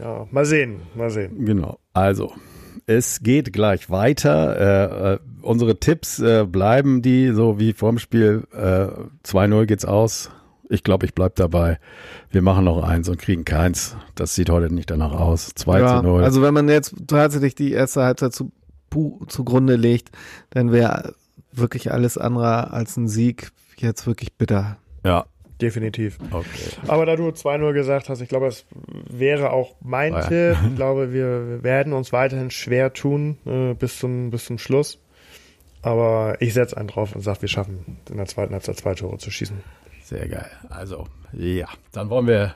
ja, 0.00 0.26
mal 0.30 0.46
sehen, 0.46 0.80
mal 0.94 1.10
sehen. 1.10 1.44
Genau. 1.44 1.78
Also, 1.92 2.32
es 2.86 3.20
geht 3.22 3.52
gleich 3.52 3.90
weiter. 3.90 5.12
Äh, 5.12 5.12
äh, 5.14 5.18
unsere 5.42 5.78
Tipps 5.80 6.18
äh, 6.18 6.44
bleiben 6.44 7.02
die, 7.02 7.32
so 7.32 7.58
wie 7.58 7.72
vorm 7.72 7.98
Spiel. 7.98 8.46
Äh, 8.52 8.88
2-0 9.26 9.66
geht's 9.66 9.84
aus. 9.84 10.30
Ich 10.70 10.82
glaube, 10.82 11.04
ich 11.06 11.14
bleib 11.14 11.34
dabei. 11.36 11.78
Wir 12.30 12.40
machen 12.42 12.64
noch 12.64 12.82
eins 12.82 13.08
und 13.08 13.18
kriegen 13.18 13.44
keins. 13.44 13.96
Das 14.14 14.34
sieht 14.34 14.48
heute 14.50 14.72
nicht 14.74 14.90
danach 14.90 15.12
aus. 15.12 15.50
2 15.54 15.80
Ja, 15.80 15.96
zu 15.98 16.02
0. 16.06 16.24
also 16.24 16.42
wenn 16.42 16.54
man 16.54 16.68
jetzt 16.68 16.94
tatsächlich 17.06 17.54
die 17.54 17.72
erste 17.72 18.02
Halbzeit 18.02 18.32
zu, 18.34 18.50
pu- 18.90 19.26
zugrunde 19.28 19.76
legt, 19.76 20.10
dann 20.50 20.72
wäre 20.72 21.14
wirklich 21.52 21.92
alles 21.92 22.16
andere 22.18 22.72
als 22.72 22.96
ein 22.96 23.08
Sieg 23.08 23.52
jetzt 23.76 24.06
wirklich 24.06 24.34
bitter. 24.36 24.78
ja, 25.04 25.26
Definitiv. 25.60 26.18
okay. 26.32 26.46
Aber 26.88 27.06
da 27.06 27.16
du 27.16 27.28
2-0 27.28 27.72
gesagt 27.72 28.08
hast, 28.08 28.20
ich 28.20 28.28
glaube, 28.28 28.46
es 28.46 28.66
wäre 29.08 29.50
auch 29.50 29.74
mein 29.80 30.12
Ja. 30.12 30.20
Tipp. 30.26 30.56
Ich 30.70 30.76
glaube, 30.76 31.12
wir 31.12 31.62
werden 31.62 31.92
uns 31.92 32.12
weiterhin 32.12 32.50
schwer 32.50 32.92
tun 32.92 33.38
äh, 33.46 33.74
bis, 33.74 33.98
zum, 33.98 34.30
bis 34.30 34.46
zum 34.46 34.58
Schluss. 34.58 34.98
Aber 35.82 36.36
ich 36.40 36.54
setze 36.54 36.76
einen 36.76 36.88
drauf 36.88 37.14
und 37.14 37.20
sage, 37.20 37.42
wir 37.42 37.48
schaffen 37.48 37.98
in 38.10 38.16
der 38.16 38.26
zweiten 38.26 38.52
Halbzeit 38.54 38.76
zwei 38.76 38.94
Tore 38.94 39.18
zu 39.18 39.30
schießen. 39.30 39.56
Sehr 40.02 40.28
geil. 40.28 40.50
Also, 40.70 41.06
ja, 41.32 41.68
dann 41.92 42.10
wollen 42.10 42.26
wir 42.26 42.54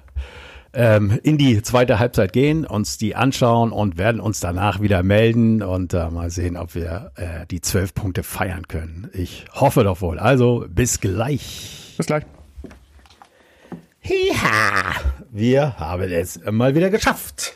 ähm, 0.74 1.18
in 1.22 1.38
die 1.38 1.62
zweite 1.62 1.98
Halbzeit 1.98 2.32
gehen, 2.32 2.66
uns 2.66 2.98
die 2.98 3.14
anschauen 3.14 3.70
und 3.72 3.96
werden 3.98 4.20
uns 4.20 4.40
danach 4.40 4.80
wieder 4.80 5.02
melden 5.02 5.62
und 5.62 5.94
äh, 5.94 6.10
mal 6.10 6.30
sehen, 6.30 6.56
ob 6.56 6.74
wir 6.74 7.12
äh, 7.16 7.46
die 7.50 7.60
zwölf 7.60 7.94
Punkte 7.94 8.22
feiern 8.22 8.66
können. 8.68 9.08
Ich 9.12 9.44
hoffe 9.52 9.84
doch 9.84 10.00
wohl. 10.00 10.18
Also, 10.18 10.66
bis 10.68 11.00
gleich. 11.00 11.94
Bis 11.96 12.06
gleich. 12.06 12.24
Ja, 14.02 14.92
wir 15.30 15.78
haben 15.78 16.10
es 16.10 16.40
mal 16.50 16.74
wieder 16.74 16.90
geschafft. 16.90 17.54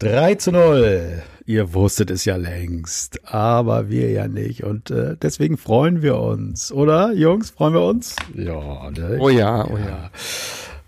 3 0.00 0.34
zu 0.36 0.52
0. 0.52 1.22
Ihr 1.46 1.72
wusstet 1.72 2.10
es 2.10 2.24
ja 2.26 2.36
längst, 2.36 3.20
aber 3.32 3.88
wir 3.88 4.10
ja 4.10 4.28
nicht. 4.28 4.64
Und 4.64 4.90
äh, 4.90 5.16
deswegen 5.20 5.56
freuen 5.56 6.02
wir 6.02 6.18
uns, 6.18 6.70
oder 6.70 7.12
Jungs? 7.12 7.50
Freuen 7.50 7.72
wir 7.72 7.80
uns? 7.82 8.16
Ja, 8.34 8.90
ne? 8.90 9.16
Oh 9.18 9.30
ja, 9.30 9.64
oh 9.66 9.78
ja. 9.78 10.10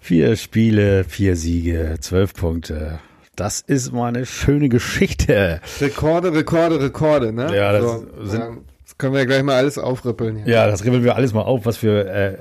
Vier 0.00 0.37
Spiele, 0.37 1.05
vier 1.05 1.37
Siege, 1.37 1.96
zwölf 2.00 2.35
Punkte. 2.35 2.98
Das 3.37 3.61
ist 3.62 3.92
mal 3.92 4.09
eine 4.09 4.26
schöne 4.26 4.68
Geschichte. 4.68 5.61
Rekorde, 5.81 6.35
Rekorde, 6.35 6.81
Rekorde, 6.83 7.33
ne? 7.33 7.57
Ja, 7.57 7.72
das 7.72 7.83
so, 7.83 7.98
sind- 7.98 8.11
das 8.18 8.69
können 9.00 9.14
wir 9.14 9.20
ja 9.20 9.26
gleich 9.26 9.42
mal 9.42 9.56
alles 9.56 9.78
aufrippeln 9.78 10.36
hier. 10.36 10.46
Ja, 10.46 10.66
das 10.66 10.84
ribbeln 10.84 11.02
wir 11.02 11.16
alles 11.16 11.32
mal 11.32 11.42
auf, 11.42 11.66
was 11.66 11.78
für 11.78 12.06
äh, 12.06 12.32
äh, 12.34 12.36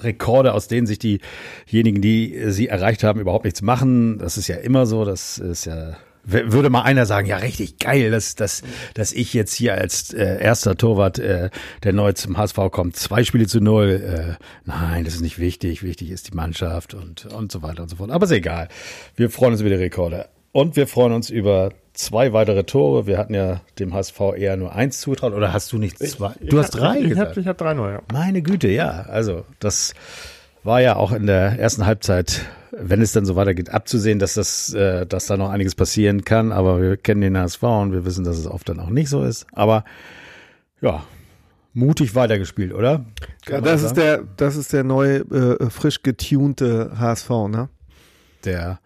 Rekorde, 0.00 0.54
aus 0.54 0.68
denen 0.68 0.86
sich 0.86 0.98
diejenigen, 0.98 2.00
die 2.00 2.52
sie 2.52 2.68
erreicht 2.68 3.02
haben, 3.02 3.18
überhaupt 3.18 3.44
nichts 3.44 3.62
machen. 3.62 4.18
Das 4.18 4.36
ist 4.36 4.46
ja 4.46 4.56
immer 4.56 4.86
so. 4.86 5.04
Das 5.04 5.38
ist 5.38 5.64
ja 5.64 5.96
würde 6.24 6.68
mal 6.68 6.82
einer 6.82 7.06
sagen, 7.06 7.26
ja 7.26 7.38
richtig 7.38 7.78
geil, 7.78 8.10
dass 8.10 8.34
dass 8.34 8.62
dass 8.94 9.12
ich 9.12 9.32
jetzt 9.32 9.54
hier 9.54 9.74
als 9.74 10.12
äh, 10.12 10.40
erster 10.40 10.76
Torwart, 10.76 11.18
äh, 11.18 11.48
der 11.82 11.94
neu 11.94 12.12
zum 12.12 12.36
HSV 12.36 12.58
kommt, 12.70 12.96
zwei 12.96 13.24
Spiele 13.24 13.46
zu 13.46 13.60
null. 13.60 14.36
Äh, 14.38 14.44
nein, 14.66 15.04
das 15.04 15.14
ist 15.14 15.22
nicht 15.22 15.38
wichtig. 15.38 15.82
Wichtig 15.82 16.10
ist 16.10 16.28
die 16.30 16.36
Mannschaft 16.36 16.92
und 16.92 17.26
und 17.26 17.50
so 17.50 17.62
weiter 17.62 17.82
und 17.82 17.88
so 17.88 17.96
fort. 17.96 18.10
Aber 18.10 18.26
ist 18.26 18.32
egal. 18.32 18.68
Wir 19.16 19.30
freuen 19.30 19.52
uns 19.52 19.62
über 19.62 19.70
die 19.70 19.76
Rekorde 19.76 20.28
und 20.52 20.76
wir 20.76 20.86
freuen 20.86 21.12
uns 21.12 21.30
über 21.30 21.70
zwei 21.92 22.32
weitere 22.32 22.64
Tore. 22.64 23.06
Wir 23.06 23.18
hatten 23.18 23.34
ja 23.34 23.60
dem 23.78 23.94
HSV 23.94 24.20
eher 24.36 24.56
nur 24.56 24.74
eins 24.74 25.00
zugetraut. 25.00 25.32
Oder 25.32 25.52
hast 25.52 25.72
du 25.72 25.78
nicht 25.78 25.98
zwei? 25.98 26.32
Du 26.40 26.58
hast 26.58 26.70
drei 26.70 26.98
Ich 26.98 27.08
gesagt. 27.10 27.30
habe 27.30 27.40
ich 27.40 27.46
hab 27.46 27.60
3-0, 27.60 27.92
ja. 27.92 28.02
Meine 28.12 28.42
Güte, 28.42 28.68
ja. 28.68 29.02
Also 29.08 29.44
das 29.58 29.94
war 30.62 30.80
ja 30.80 30.96
auch 30.96 31.12
in 31.12 31.26
der 31.26 31.58
ersten 31.58 31.86
Halbzeit, 31.86 32.42
wenn 32.72 33.00
es 33.00 33.12
dann 33.12 33.24
so 33.24 33.36
weitergeht, 33.36 33.70
abzusehen, 33.70 34.18
dass 34.18 34.34
das, 34.34 34.72
äh, 34.74 35.06
dass 35.06 35.26
da 35.26 35.36
noch 35.36 35.50
einiges 35.50 35.74
passieren 35.74 36.24
kann. 36.24 36.52
Aber 36.52 36.80
wir 36.80 36.96
kennen 36.96 37.20
den 37.20 37.36
HSV 37.38 37.62
und 37.62 37.92
wir 37.92 38.04
wissen, 38.04 38.24
dass 38.24 38.38
es 38.38 38.46
oft 38.46 38.68
dann 38.68 38.80
auch 38.80 38.90
nicht 38.90 39.08
so 39.08 39.22
ist. 39.24 39.46
Aber 39.52 39.84
ja, 40.80 41.04
mutig 41.74 42.14
weitergespielt, 42.14 42.72
oder? 42.72 43.04
Kann 43.44 43.56
Ja, 43.56 43.60
das 43.60 43.82
ist 43.82 43.94
der, 43.94 44.24
das 44.36 44.56
ist 44.56 44.72
der 44.72 44.84
neue, 44.84 45.18
äh, 45.18 45.70
frisch 45.70 46.02
getunte 46.02 46.92
HSV, 46.98 47.30
ne? 47.48 47.68
der 48.44 48.80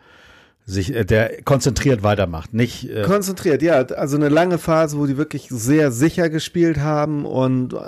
sich, 0.66 0.94
äh, 0.94 1.04
der 1.04 1.42
konzentriert 1.42 2.02
weitermacht, 2.02 2.54
nicht. 2.54 2.88
Äh, 2.88 3.02
Konzentriert, 3.02 3.62
ja. 3.62 3.74
Also 3.82 4.16
eine 4.16 4.28
lange 4.28 4.58
Phase, 4.58 4.98
wo 4.98 5.06
die 5.06 5.16
wirklich 5.16 5.48
sehr 5.50 5.90
sicher 5.90 6.30
gespielt 6.30 6.78
haben 6.78 7.26
und 7.26 7.74
äh, 7.74 7.78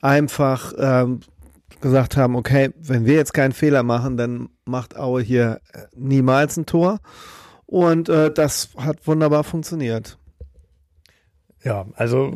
einfach 0.00 0.72
ähm, 0.78 1.20
gesagt 1.80 2.16
haben, 2.16 2.36
okay, 2.36 2.70
wenn 2.78 3.06
wir 3.06 3.14
jetzt 3.14 3.34
keinen 3.34 3.52
Fehler 3.52 3.82
machen, 3.82 4.16
dann 4.16 4.48
macht 4.64 4.96
Aue 4.96 5.22
hier 5.22 5.60
äh, 5.72 5.82
niemals 5.96 6.56
ein 6.56 6.66
Tor. 6.66 7.00
Und 7.66 8.08
äh, 8.08 8.30
das 8.30 8.70
hat 8.76 9.06
wunderbar 9.06 9.44
funktioniert. 9.44 10.18
Ja, 11.64 11.86
also 11.94 12.32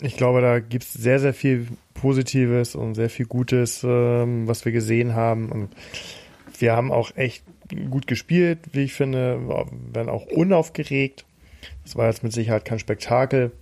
ich 0.00 0.16
glaube, 0.16 0.42
da 0.42 0.60
gibt's 0.60 0.92
sehr, 0.92 1.18
sehr 1.18 1.34
viel 1.34 1.68
Positives 1.94 2.74
und 2.74 2.94
sehr 2.94 3.10
viel 3.10 3.26
Gutes, 3.26 3.82
ähm, 3.82 4.46
was 4.46 4.64
wir 4.64 4.72
gesehen 4.72 5.14
haben. 5.14 5.50
Und 5.50 5.70
wir 6.58 6.76
haben 6.76 6.92
auch 6.92 7.16
echt 7.16 7.44
gut 7.90 8.06
gespielt, 8.06 8.58
wie 8.72 8.84
ich 8.84 8.94
finde, 8.94 9.40
werden 9.92 10.08
auch 10.08 10.26
unaufgeregt. 10.26 11.24
Das 11.84 11.96
war 11.96 12.06
jetzt 12.06 12.22
mit 12.22 12.32
Sicherheit 12.32 12.64
kein 12.64 12.78
Spektakel. 12.78 13.52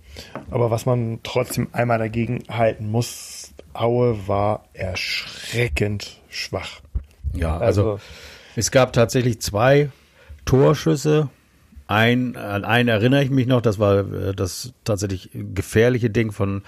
Aber 0.49 0.71
was 0.71 0.85
man 0.85 1.19
trotzdem 1.23 1.67
einmal 1.71 1.99
dagegen 1.99 2.43
halten 2.49 2.89
muss, 2.89 3.53
Aue 3.73 4.27
war 4.27 4.65
erschreckend 4.73 6.21
schwach. 6.29 6.81
ja, 7.33 7.57
also 7.57 7.99
Es 8.55 8.71
gab 8.71 8.93
tatsächlich 8.93 9.41
zwei 9.41 9.89
Torschüsse. 10.45 11.29
Ein, 11.87 12.35
an 12.35 12.63
einen 12.65 12.89
erinnere 12.89 13.23
ich 13.23 13.29
mich 13.29 13.45
noch, 13.45 13.61
das 13.61 13.77
war 13.77 13.99
äh, 14.11 14.33
das 14.33 14.73
tatsächlich 14.85 15.29
gefährliche 15.33 16.09
Ding 16.09 16.31
von, 16.31 16.63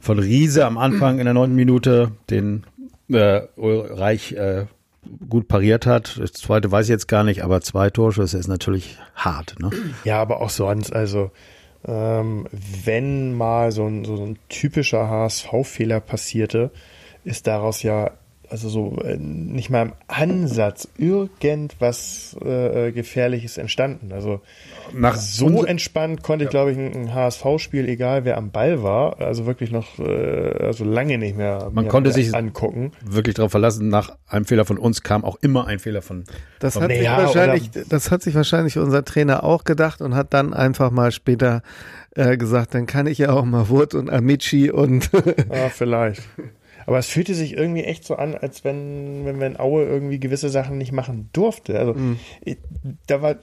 von 0.00 0.18
Riese 0.20 0.64
am 0.64 0.78
Anfang 0.78 1.18
in 1.18 1.24
der 1.24 1.34
neunten 1.34 1.56
Minute, 1.56 2.12
den 2.28 2.64
äh, 3.08 3.40
Reich 3.56 4.32
äh, 4.32 4.66
gut 5.28 5.48
pariert 5.48 5.86
hat. 5.86 6.18
Das 6.20 6.32
zweite 6.32 6.70
weiß 6.70 6.86
ich 6.86 6.90
jetzt 6.90 7.08
gar 7.08 7.24
nicht, 7.24 7.42
aber 7.42 7.60
zwei 7.60 7.90
Torschüsse 7.90 8.38
ist 8.38 8.48
natürlich 8.48 8.98
hart. 9.14 9.56
Ne? 9.58 9.70
Ja, 10.04 10.20
aber 10.20 10.40
auch 10.40 10.50
sonst, 10.50 10.92
also 10.92 11.30
ähm, 11.86 12.46
wenn 12.84 13.34
mal 13.34 13.72
so 13.72 13.86
ein, 13.86 14.04
so 14.04 14.24
ein 14.24 14.38
typischer 14.48 15.08
HSV-Fehler 15.08 16.00
passierte, 16.00 16.70
ist 17.24 17.46
daraus 17.46 17.82
ja 17.82 18.12
also 18.50 18.68
so 18.68 18.96
äh, 19.02 19.16
nicht 19.16 19.70
mal 19.70 19.82
im 19.82 19.92
Ansatz 20.08 20.88
irgendwas 20.98 22.36
äh, 22.44 22.92
Gefährliches 22.92 23.58
entstanden. 23.58 24.12
Also 24.12 24.40
Nach 24.92 25.14
so 25.16 25.64
entspannt 25.64 26.22
konnte 26.22 26.44
ich, 26.44 26.50
glaube 26.50 26.72
ich, 26.72 26.78
ein, 26.78 26.92
ein 26.94 27.14
HSV-Spiel, 27.14 27.88
egal 27.88 28.24
wer 28.24 28.36
am 28.36 28.50
Ball 28.50 28.82
war, 28.82 29.20
also 29.20 29.46
wirklich 29.46 29.70
noch 29.70 29.98
äh, 29.98 30.64
also 30.64 30.84
lange 30.84 31.16
nicht 31.18 31.36
mehr, 31.36 31.70
Man 31.72 31.84
mehr 31.84 31.90
konnte 31.90 32.08
mehr 32.10 32.14
sich- 32.14 32.34
angucken. 32.34 32.92
wirklich 33.04 33.36
darauf 33.36 33.52
verlassen, 33.52 33.88
nach 33.88 34.16
einem 34.26 34.44
Fehler 34.44 34.64
von 34.64 34.78
uns 34.78 35.02
kam 35.02 35.24
auch 35.24 35.36
immer 35.42 35.66
ein 35.66 35.78
Fehler 35.78 36.02
von. 36.02 36.24
Das 36.58 36.74
von 36.74 36.82
hat, 36.84 36.90
sich 36.90 37.06
wahrscheinlich, 37.08 37.70
das 37.88 38.10
hat 38.10 38.22
sich 38.22 38.34
wahrscheinlich 38.34 38.78
unser 38.78 39.04
Trainer 39.04 39.44
auch 39.44 39.64
gedacht 39.64 40.00
und 40.00 40.14
hat 40.14 40.34
dann 40.34 40.52
einfach 40.54 40.90
mal 40.90 41.12
später 41.12 41.62
äh, 42.16 42.36
gesagt, 42.36 42.74
dann 42.74 42.86
kann 42.86 43.06
ich 43.06 43.18
ja 43.18 43.30
auch 43.32 43.44
mal 43.44 43.68
Wurt 43.68 43.94
und 43.94 44.10
Amici 44.10 44.70
und 44.70 45.10
Ah, 45.50 45.68
vielleicht. 45.70 46.22
Aber 46.90 46.98
es 46.98 47.06
fühlte 47.06 47.34
sich 47.34 47.56
irgendwie 47.56 47.84
echt 47.84 48.04
so 48.04 48.16
an, 48.16 48.34
als 48.34 48.64
wenn, 48.64 49.24
wenn, 49.24 49.38
wenn 49.40 49.58
Aue 49.60 49.84
irgendwie 49.84 50.18
gewisse 50.20 50.48
Sachen 50.50 50.76
nicht 50.76 50.92
machen 50.92 51.28
durfte. 51.32 51.78
Also 51.78 51.94
ich- 52.44 52.58
da 53.06 53.22
war 53.22 53.36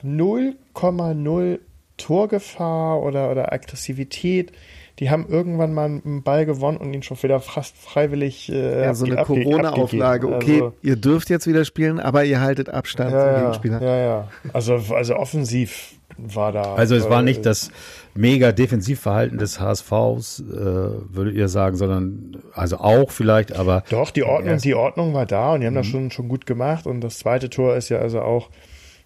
0,0 0.75 1.59
Torgefahr 1.97 3.01
oder, 3.01 3.31
oder 3.31 3.51
Aggressivität. 3.53 4.51
Die 4.99 5.09
haben 5.11 5.27
irgendwann 5.29 5.73
mal 5.73 5.85
einen 5.85 6.23
Ball 6.23 6.45
gewonnen 6.45 6.77
und 6.77 6.93
ihn 6.93 7.03
schon 7.03 7.21
wieder 7.21 7.39
fast 7.39 7.77
freiwillig 7.77 8.51
äh, 8.51 8.81
ja, 8.83 8.93
so 8.95 9.05
eine 9.05 9.17
Corona-Auflage. 9.23 10.27
Okay, 10.27 10.53
Also, 10.61 10.73
ihr 10.81 10.95
dürft 10.95 11.29
jetzt 11.29 11.45
wieder 11.47 11.65
spielen, 11.65 11.99
aber 11.99 12.23
ihr 12.25 12.41
haltet 12.41 12.69
Abstand 12.69 13.11
zum 13.11 13.19
ja, 13.19 13.31
ja, 13.31 13.39
Gegenspieler. 13.41 13.81
ja, 13.81 13.97
ja. 13.97 14.27
Also, 14.53 14.81
also 14.93 15.15
offensiv 15.15 15.93
war 16.17 16.51
da. 16.51 16.75
Also 16.75 16.95
es 16.95 17.09
war 17.09 17.21
äh, 17.21 17.25
nicht 17.25 17.45
das 17.45 17.71
mega 18.15 18.51
Defensivverhalten 18.51 19.37
des 19.37 19.59
HSVs, 19.59 20.39
äh, 20.39 20.43
würdet 20.53 21.35
ihr 21.35 21.47
sagen, 21.47 21.77
sondern 21.77 22.37
also 22.53 22.77
auch 22.77 23.11
vielleicht, 23.11 23.53
aber 23.53 23.83
Doch, 23.89 24.11
die 24.11 24.23
Ordnung, 24.23 24.57
die 24.57 24.75
Ordnung 24.75 25.13
war 25.13 25.25
da 25.25 25.53
und 25.53 25.61
die 25.61 25.67
haben 25.67 25.75
das 25.75 25.87
schon, 25.87 26.11
schon 26.11 26.27
gut 26.27 26.45
gemacht. 26.45 26.87
Und 26.87 27.01
das 27.01 27.19
zweite 27.19 27.49
Tor 27.49 27.75
ist 27.75 27.89
ja 27.89 27.99
also 27.99 28.21
auch 28.21 28.49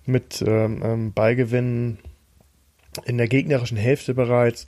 mit 0.05 0.43
ähm, 0.45 0.81
ähm, 0.83 1.13
Ballgewinnen 1.13 1.99
in 3.05 3.17
der 3.17 3.27
gegnerischen 3.27 3.77
Hälfte 3.77 4.13
bereits 4.13 4.67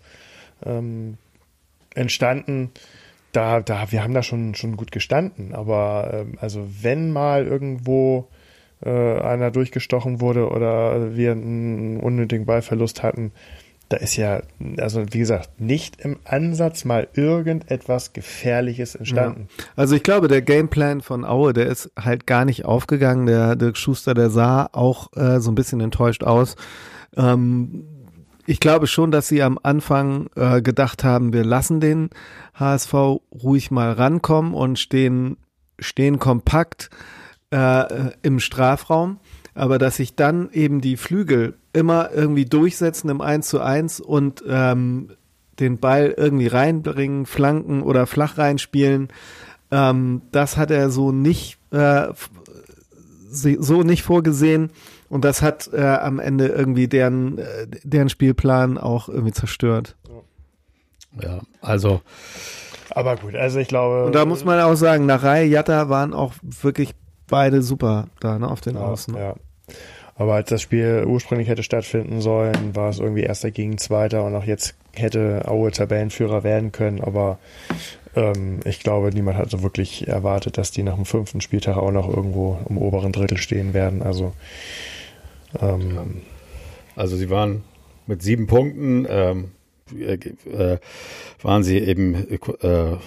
ähm, 0.65 1.17
entstanden. 1.95 2.71
Da, 3.31 3.61
da, 3.61 3.91
wir 3.91 4.03
haben 4.03 4.13
da 4.13 4.21
schon, 4.21 4.55
schon 4.55 4.77
gut 4.77 4.91
gestanden. 4.91 5.55
Aber 5.55 6.11
ähm, 6.13 6.37
also 6.39 6.67
wenn 6.81 7.11
mal 7.11 7.45
irgendwo 7.45 8.27
äh, 8.85 9.19
einer 9.19 9.51
durchgestochen 9.51 10.21
wurde 10.21 10.49
oder 10.49 11.15
wir 11.15 11.31
einen 11.31 11.99
unnötigen 11.99 12.45
Ballverlust 12.45 13.03
hatten, 13.03 13.31
da 13.89 13.97
ist 13.97 14.15
ja, 14.15 14.41
also 14.77 15.05
wie 15.11 15.19
gesagt, 15.19 15.61
nicht 15.61 16.01
im 16.01 16.17
Ansatz 16.23 16.83
mal 16.83 17.07
irgendetwas 17.13 18.13
Gefährliches 18.13 18.95
entstanden. 18.95 19.49
Also 19.75 19.95
ich 19.95 20.01
glaube, 20.01 20.27
der 20.27 20.41
Gameplan 20.41 21.01
von 21.01 21.25
Aue, 21.25 21.53
der 21.53 21.67
ist 21.67 21.91
halt 21.99 22.25
gar 22.25 22.43
nicht 22.43 22.65
aufgegangen. 22.65 23.27
Der 23.27 23.55
Dirk 23.55 23.77
Schuster, 23.77 24.15
der 24.15 24.31
sah 24.31 24.67
auch 24.71 25.15
äh, 25.15 25.39
so 25.39 25.51
ein 25.51 25.55
bisschen 25.55 25.79
enttäuscht 25.79 26.23
aus. 26.23 26.55
Ähm, 27.15 27.85
ich 28.47 28.59
glaube 28.59 28.87
schon, 28.87 29.11
dass 29.11 29.27
sie 29.27 29.43
am 29.43 29.59
Anfang 29.61 30.27
äh, 30.35 30.61
gedacht 30.61 31.03
haben, 31.03 31.31
wir 31.31 31.45
lassen 31.45 31.79
den 31.79 32.09
HSV 32.55 32.93
ruhig 32.93 33.69
mal 33.69 33.91
rankommen 33.91 34.53
und 34.53 34.79
stehen, 34.79 35.37
stehen 35.77 36.17
kompakt 36.17 36.89
äh, 37.53 38.11
im 38.23 38.39
Strafraum. 38.39 39.19
Aber 39.53 39.77
dass 39.77 39.97
sich 39.97 40.15
dann 40.15 40.49
eben 40.51 40.81
die 40.81 40.97
Flügel 40.97 41.53
immer 41.73 42.09
irgendwie 42.11 42.45
durchsetzen 42.45 43.09
im 43.09 43.21
1 43.21 43.47
zu 43.47 43.61
1 43.61 43.99
und 43.99 44.43
ähm, 44.47 45.11
den 45.59 45.77
Ball 45.77 46.15
irgendwie 46.17 46.47
reinbringen, 46.47 47.27
flanken 47.27 47.83
oder 47.83 48.07
flach 48.07 48.39
reinspielen, 48.39 49.09
ähm, 49.69 50.23
das 50.31 50.57
hat 50.57 50.71
er 50.71 50.89
so 50.89 51.11
nicht 51.11 51.59
äh, 51.71 52.07
so 53.29 53.83
nicht 53.83 54.03
vorgesehen 54.03 54.71
und 55.09 55.23
das 55.23 55.43
hat 55.43 55.69
äh, 55.73 55.81
am 55.81 56.19
Ende 56.19 56.47
irgendwie 56.47 56.87
deren 56.87 57.37
äh, 57.37 57.67
deren 57.83 58.09
Spielplan 58.09 58.79
auch 58.79 59.07
irgendwie 59.07 59.33
zerstört. 59.33 59.95
ja, 61.21 61.41
also 61.61 62.01
Aber 62.89 63.17
gut, 63.17 63.35
also 63.35 63.59
ich 63.59 63.67
glaube. 63.67 64.05
Und 64.05 64.15
da 64.15 64.25
muss 64.25 64.43
man 64.43 64.59
auch 64.59 64.75
sagen, 64.75 65.05
Narei, 65.05 65.43
Jatta 65.45 65.89
waren 65.89 66.13
auch 66.13 66.33
wirklich 66.41 66.95
beide 67.27 67.61
super 67.61 68.07
da 68.19 68.37
ne, 68.39 68.49
auf 68.49 68.61
den 68.61 68.75
ja, 68.75 68.81
Außen. 68.81 69.15
ja. 69.15 69.35
Aber 70.15 70.35
als 70.35 70.49
das 70.49 70.61
Spiel 70.61 71.05
ursprünglich 71.07 71.47
hätte 71.47 71.63
stattfinden 71.63 72.21
sollen, 72.21 72.75
war 72.75 72.89
es 72.89 72.99
irgendwie 72.99 73.23
erster 73.23 73.49
gegen 73.49 73.77
zweiter 73.79 74.23
und 74.23 74.35
auch 74.35 74.43
jetzt 74.43 74.75
hätte 74.93 75.43
Aue 75.47 75.71
Tabellenführer 75.71 76.43
werden 76.43 76.71
können. 76.71 77.01
Aber 77.01 77.39
ähm, 78.15 78.59
ich 78.63 78.79
glaube, 78.79 79.09
niemand 79.09 79.37
hat 79.37 79.49
so 79.49 79.63
wirklich 79.63 80.07
erwartet, 80.07 80.57
dass 80.59 80.69
die 80.69 80.83
nach 80.83 80.95
dem 80.95 81.05
fünften 81.05 81.41
Spieltag 81.41 81.77
auch 81.77 81.91
noch 81.91 82.07
irgendwo 82.07 82.59
im 82.69 82.77
oberen 82.77 83.11
Drittel 83.11 83.37
stehen 83.37 83.73
werden. 83.73 84.03
Also 84.03 84.33
ähm, 85.59 86.21
Also 86.95 87.17
sie 87.17 87.29
waren 87.29 87.63
mit 88.05 88.21
sieben 88.21 88.47
Punkten, 88.47 89.07
ähm, 89.09 89.51
äh, 89.97 90.13
äh, 90.13 90.77
waren 91.41 91.63
sie 91.63 91.79
eben, 91.79 92.15
äh, 92.61 92.97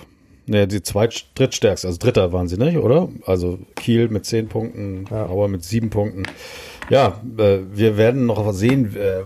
ne, 0.46 0.66
die 0.66 0.82
zweit, 0.82 1.26
drittstärkste, 1.34 1.88
also 1.88 1.98
Dritter 1.98 2.32
waren 2.32 2.48
sie, 2.48 2.56
nicht, 2.56 2.78
oder? 2.78 3.08
Also 3.26 3.58
Kiel 3.74 4.08
mit 4.08 4.24
zehn 4.24 4.48
Punkten, 4.48 5.06
Ja. 5.10 5.26
Auer 5.26 5.48
mit 5.48 5.64
sieben 5.64 5.90
Punkten. 5.90 6.24
Ja, 6.90 7.20
äh, 7.38 7.58
wir 7.72 7.96
werden 7.96 8.26
noch 8.26 8.52
sehen, 8.52 8.96
äh, 8.96 9.22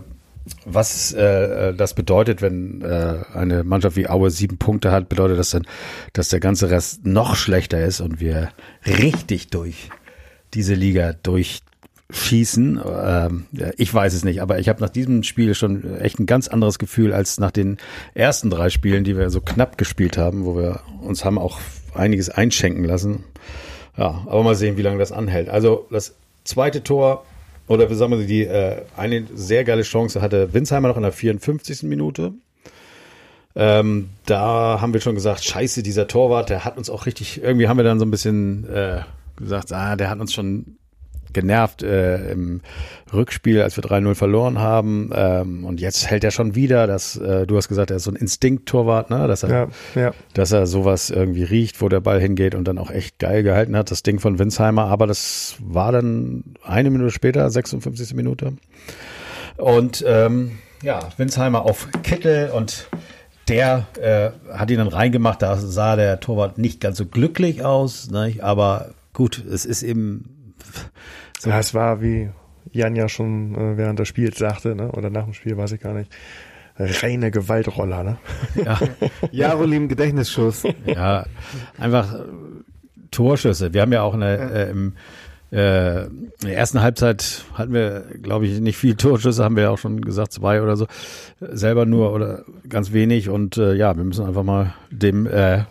was 0.65 1.13
äh, 1.13 1.75
das 1.75 1.95
bedeutet, 1.95 2.43
wenn 2.43 2.83
äh, 2.83 3.19
eine 3.35 3.63
Mannschaft 3.63 3.97
wie 3.97 4.09
Aue 4.09 4.31
sieben 4.31 4.59
Punkte 4.59 4.91
hat, 4.91 5.09
bedeutet 5.09 5.39
das 5.39 5.51
dann, 5.51 5.67
dass 6.13 6.31
der 6.31 6.41
ganze 6.41 6.71
Rest 6.71 7.07
noch 7.07 7.37
schlechter 7.37 7.83
ist 7.85 8.01
und 8.01 8.21
wir 8.21 8.51
richtig 8.87 9.49
durch 9.49 9.91
diese 10.55 10.75
Liga 10.75 11.13
durchschießen. 12.11 12.81
Ähm, 13.05 13.47
ich 13.77 13.93
weiß 13.93 14.15
es 14.15 14.25
nicht, 14.25 14.43
aber 14.43 14.59
ich 14.59 14.69
habe 14.69 14.81
nach 14.81 14.89
diesem 14.89 15.23
Spiel 15.23 15.55
schon 15.55 15.99
echt 16.01 16.19
ein 16.19 16.27
ganz 16.27 16.49
anderes 16.49 16.79
Gefühl 16.79 17.13
als 17.13 17.39
nach 17.39 17.51
den 17.51 17.79
ersten 18.15 18.51
drei 18.51 18.71
Spielen, 18.71 19.05
die 19.05 19.17
wir 19.17 19.31
so 19.31 19.41
knapp 19.41 19.79
gespielt 19.79 20.19
haben, 20.19 20.45
wo 20.45 20.57
wir 20.57 20.81
uns 21.01 21.25
haben 21.25 21.39
auch 21.39 21.59
einiges 21.95 22.29
einschenken 22.29 22.85
lassen. 22.85 23.25
Ja, 23.97 24.23
aber 24.27 24.43
mal 24.43 24.55
sehen, 24.55 24.77
wie 24.77 24.83
lange 24.83 24.99
das 24.99 25.13
anhält. 25.13 25.49
Also 25.49 25.87
das 25.91 26.15
zweite 26.45 26.83
Tor 26.83 27.25
oder 27.67 27.89
wir 27.89 27.97
sagen 27.97 28.11
mal, 28.11 28.27
die 28.27 28.45
äh, 28.45 28.83
eine 28.97 29.27
sehr 29.35 29.65
geile 29.65 29.83
Chance 29.83 30.21
hatte 30.21 30.53
Winsheimer 30.53 30.89
noch 30.89 30.97
in 30.97 31.03
der 31.03 31.13
54. 31.13 31.85
Minute. 31.85 32.33
Ähm, 33.57 34.11
da 34.27 34.81
haben 34.81 34.93
wir 34.93 35.01
schon 35.01 35.17
gesagt, 35.17 35.45
scheiße, 35.45 35.83
dieser 35.83 36.07
Torwart, 36.07 36.51
der 36.51 36.65
hat 36.65 36.79
uns 36.79 36.89
auch 36.89 37.07
richtig, 37.07 37.43
irgendwie 37.43 37.69
haben 37.69 37.77
wir 37.77 37.85
dann 37.85 37.99
so 37.99 38.05
ein 38.05 38.11
bisschen 38.11 38.69
äh, 38.73 39.01
gesagt, 39.37 39.73
ah, 39.73 39.97
der 39.97 40.09
hat 40.09 40.21
uns 40.21 40.33
schon 40.33 40.79
genervt 41.33 41.83
äh, 41.83 42.33
im 42.33 42.61
Rückspiel, 43.13 43.63
als 43.63 43.77
wir 43.77 43.85
3-0 43.85 44.15
verloren 44.15 44.59
haben. 44.59 45.11
Ähm, 45.15 45.65
und 45.65 45.81
jetzt 45.81 46.11
hält 46.11 46.25
er 46.25 46.31
schon 46.31 46.55
wieder, 46.55 46.87
dass 46.87 47.17
äh, 47.17 47.47
du 47.47 47.57
hast 47.57 47.69
gesagt, 47.69 47.91
er 47.91 47.97
ist 47.97 48.05
so 48.05 48.11
ein 48.11 48.17
Instinkt-Torwart, 48.17 49.11
ne? 49.11 49.27
Dass 49.29 49.43
er, 49.43 49.51
ja, 49.51 49.69
ja. 49.95 50.13
dass 50.35 50.53
er 50.53 50.67
sowas 50.67 51.11
irgendwie 51.11 51.45
riecht, 51.45 51.81
wo 51.81 51.89
der 51.89 52.01
Ball 52.01 52.21
hingeht 52.21 52.55
und 52.55 52.67
dann 52.67 52.79
auch 52.79 52.91
echt 52.91 53.19
geil 53.19 53.43
gehalten 53.43 53.77
hat, 53.77 53.91
das 53.91 54.03
Ding 54.03 54.19
von 54.19 54.39
Winsheimer. 54.39 54.87
Aber 54.87 55.07
das 55.07 55.57
war 55.61 55.93
dann 55.93 56.45
eine 56.63 56.91
Minute 56.91 57.11
später, 57.11 57.49
56. 57.49 58.15
Minute. 58.15 58.55
Und 59.57 60.05
ähm, 60.07 60.59
ja, 60.83 61.01
Winsheimer 61.17 61.63
auf 61.63 61.89
Kittel 62.03 62.51
und 62.51 62.89
der 63.49 63.87
äh, 64.01 64.31
hat 64.53 64.71
ihn 64.71 64.79
dann 64.79 64.89
reingemacht. 64.89 65.43
Da 65.43 65.57
sah 65.57 65.97
der 65.97 66.21
Torwart 66.21 66.59
nicht 66.59 66.81
ganz 66.81 66.99
so 66.99 67.07
glücklich 67.07 67.65
aus, 67.65 68.11
ne? 68.11 68.35
aber 68.41 68.95
gut, 69.13 69.45
es 69.45 69.67
ist 69.67 69.83
eben 69.83 70.55
so. 71.41 71.51
ja, 71.51 71.59
es 71.59 71.75
war 71.75 72.03
wie 72.03 72.31
Jan 72.73 72.97
ja 72.97 73.09
schon 73.09 73.55
äh, 73.55 73.77
während 73.77 73.99
des 73.99 74.09
Spiels 74.09 74.39
sagte, 74.39 74.75
ne? 74.75 74.93
oder 74.93 75.11
nach 75.11 75.25
dem 75.25 75.35
Spiel, 75.35 75.57
weiß 75.57 75.73
ich 75.73 75.81
gar 75.81 75.95
nicht. 75.95 76.13
Reine 76.77 77.31
Gewaltroller, 77.31 78.03
ne? 78.05 78.19
Ja, 78.65 78.79
Jarolim 79.33 79.89
Gedächtnisschuss. 79.89 80.63
ja, 80.87 81.27
einfach 81.79 82.15
äh, 82.15 82.23
Torschüsse. 83.11 83.75
Wir 83.75 83.83
haben 83.83 83.93
ja 83.93 84.03
auch 84.03 84.15
eine, 84.15 84.39
äh, 84.39 84.71
im, 84.71 84.95
äh, 85.53 86.05
in 86.05 86.31
der 86.43 86.57
ersten 86.57 86.81
Halbzeit 86.81 87.45
hatten 87.55 87.73
wir, 87.73 88.05
glaube 88.23 88.47
ich, 88.47 88.61
nicht 88.61 88.77
viel 88.77 88.95
Torschüsse, 88.95 89.45
haben 89.45 89.57
wir 89.57 89.65
ja 89.65 89.71
auch 89.71 89.79
schon 89.79 90.01
gesagt, 90.01 90.33
zwei 90.33 90.63
oder 90.63 90.77
so. 90.77 90.87
Selber 91.41 91.87
nur 91.87 92.13
oder 92.13 92.45
ganz 92.69 92.93
wenig. 92.93 93.29
Und 93.29 93.57
äh, 93.57 93.75
ja, 93.75 93.97
wir 93.97 94.05
müssen 94.05 94.25
einfach 94.25 94.45
mal 94.45 94.75
dem 94.91 95.27
äh, 95.27 95.65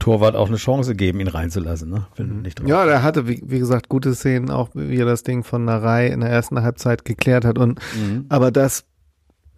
Torwart 0.00 0.34
auch 0.34 0.48
eine 0.48 0.56
Chance 0.56 0.96
geben, 0.96 1.20
ihn 1.20 1.28
reinzulassen. 1.28 1.88
Ne? 1.88 2.06
Wenn 2.16 2.42
nicht 2.42 2.58
drauf. 2.58 2.68
Ja, 2.68 2.84
der 2.84 3.04
hatte, 3.04 3.28
wie, 3.28 3.40
wie 3.46 3.60
gesagt, 3.60 3.88
gute 3.88 4.14
Szenen, 4.14 4.50
auch 4.50 4.70
wie 4.74 4.98
er 4.98 5.06
das 5.06 5.22
Ding 5.22 5.44
von 5.44 5.64
Narei 5.64 6.08
in 6.08 6.20
der 6.20 6.30
ersten 6.30 6.60
Halbzeit 6.60 7.04
geklärt 7.04 7.44
hat. 7.44 7.58
Und 7.58 7.78
Mhm. 7.96 8.24
aber 8.28 8.50
das 8.50 8.84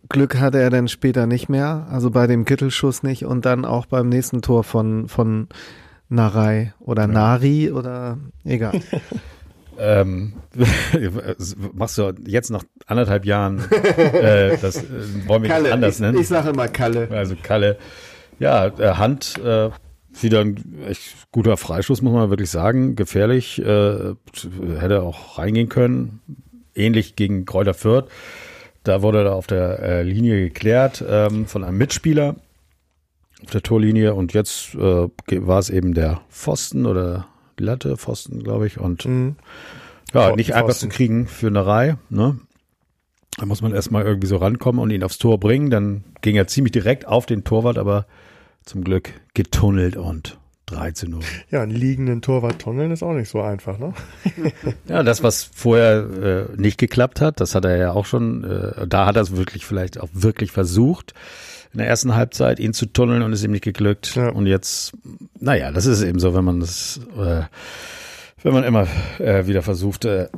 Glück 0.08 0.38
hatte 0.38 0.60
er 0.60 0.68
dann 0.68 0.88
später 0.88 1.26
nicht 1.26 1.48
mehr, 1.48 1.86
also 1.90 2.10
bei 2.10 2.26
dem 2.26 2.44
Kittelschuss 2.44 3.02
nicht 3.02 3.24
und 3.24 3.46
dann 3.46 3.64
auch 3.64 3.86
beim 3.86 4.08
nächsten 4.10 4.42
Tor 4.42 4.64
von 4.64 5.08
von 5.08 5.48
Narei 6.10 6.74
oder 6.80 7.06
Nari 7.06 7.70
oder 7.70 8.18
egal. 8.44 8.80
Ähm, 9.78 10.34
machst 11.72 11.96
du 11.96 12.12
jetzt 12.26 12.50
nach 12.50 12.62
anderthalb 12.86 13.24
Jahren, 13.24 13.58
äh, 13.70 14.56
das 14.58 14.76
äh, 14.76 14.84
wollen 15.26 15.42
wir 15.44 15.58
nicht 15.58 15.72
anders 15.72 15.94
ich, 15.94 16.00
nennen. 16.02 16.18
ich 16.18 16.28
sage 16.28 16.50
immer 16.50 16.68
Kalle. 16.68 17.08
Also 17.10 17.36
Kalle, 17.42 17.78
ja, 18.38 18.66
äh, 18.66 18.94
Hand 18.96 19.38
äh, 19.42 19.70
wieder 20.20 20.40
ein 20.40 20.82
echt 20.86 21.30
guter 21.32 21.56
Freischuss, 21.56 22.02
muss 22.02 22.12
man 22.12 22.30
wirklich 22.30 22.50
sagen. 22.50 22.96
Gefährlich, 22.96 23.60
äh, 23.60 24.14
hätte 24.78 25.02
auch 25.02 25.38
reingehen 25.38 25.68
können. 25.68 26.20
Ähnlich 26.74 27.16
gegen 27.16 27.44
Kräuter 27.44 27.74
Fürth. 27.74 28.08
Da 28.84 29.02
wurde 29.02 29.24
er 29.24 29.34
auf 29.34 29.46
der 29.46 29.78
äh, 29.78 30.02
Linie 30.02 30.40
geklärt 30.40 31.04
ähm, 31.06 31.46
von 31.46 31.64
einem 31.64 31.78
Mitspieler 31.78 32.36
auf 33.42 33.50
der 33.50 33.62
Torlinie 33.62 34.14
und 34.14 34.32
jetzt 34.32 34.74
äh, 34.74 34.78
war 35.08 35.58
es 35.58 35.70
eben 35.70 35.94
der 35.94 36.20
Pfosten 36.30 36.86
oder 36.86 37.26
Latte, 37.58 37.96
Pfosten, 37.96 38.42
glaube 38.42 38.66
ich. 38.66 38.78
Und 38.78 39.04
mhm. 39.04 39.36
ja, 40.12 40.34
nicht 40.34 40.54
einfach 40.54 40.74
zu 40.74 40.88
kriegen 40.88 41.26
für 41.26 41.48
eine 41.48 41.66
Reihe. 41.66 41.98
Ne? 42.08 42.38
Da 43.36 43.46
muss 43.46 43.62
man 43.62 43.72
erstmal 43.72 44.04
irgendwie 44.04 44.26
so 44.26 44.36
rankommen 44.36 44.80
und 44.80 44.90
ihn 44.90 45.02
aufs 45.02 45.18
Tor 45.18 45.38
bringen. 45.38 45.70
Dann 45.70 46.04
ging 46.20 46.36
er 46.36 46.46
ziemlich 46.46 46.72
direkt 46.72 47.06
auf 47.06 47.26
den 47.26 47.44
Torwart, 47.44 47.78
aber 47.78 48.06
zum 48.64 48.84
Glück 48.84 49.12
getunnelt 49.34 49.96
und 49.96 50.38
3 50.66 50.92
zu 50.92 51.08
0. 51.08 51.20
Ja, 51.50 51.62
einen 51.62 51.72
liegenden 51.72 52.22
Torwart 52.22 52.60
tunneln 52.60 52.90
ist 52.92 53.02
auch 53.02 53.12
nicht 53.12 53.28
so 53.28 53.40
einfach, 53.40 53.78
ne? 53.78 53.92
ja, 54.88 55.02
das, 55.02 55.22
was 55.22 55.44
vorher 55.44 56.48
äh, 56.52 56.60
nicht 56.60 56.78
geklappt 56.78 57.20
hat, 57.20 57.40
das 57.40 57.54
hat 57.54 57.64
er 57.64 57.76
ja 57.76 57.92
auch 57.92 58.06
schon, 58.06 58.44
äh, 58.44 58.86
da 58.86 59.06
hat 59.06 59.16
er 59.16 59.22
es 59.22 59.36
wirklich 59.36 59.66
vielleicht 59.66 60.00
auch 60.00 60.08
wirklich 60.12 60.50
versucht, 60.50 61.14
in 61.72 61.78
der 61.78 61.88
ersten 61.88 62.14
Halbzeit 62.14 62.60
ihn 62.60 62.74
zu 62.74 62.86
tunneln 62.86 63.22
und 63.22 63.32
ist 63.32 63.44
ihm 63.44 63.50
nicht 63.50 63.64
geglückt. 63.64 64.14
Ja. 64.14 64.28
Und 64.28 64.46
jetzt, 64.46 64.92
naja, 65.40 65.72
das 65.72 65.86
ist 65.86 66.02
eben 66.02 66.18
so, 66.18 66.34
wenn 66.34 66.44
man 66.44 66.60
das, 66.60 67.00
äh, 67.16 67.42
wenn 68.42 68.52
man 68.52 68.64
immer 68.64 68.86
äh, 69.18 69.46
wieder 69.46 69.62
versucht, 69.62 70.04
äh, 70.04 70.28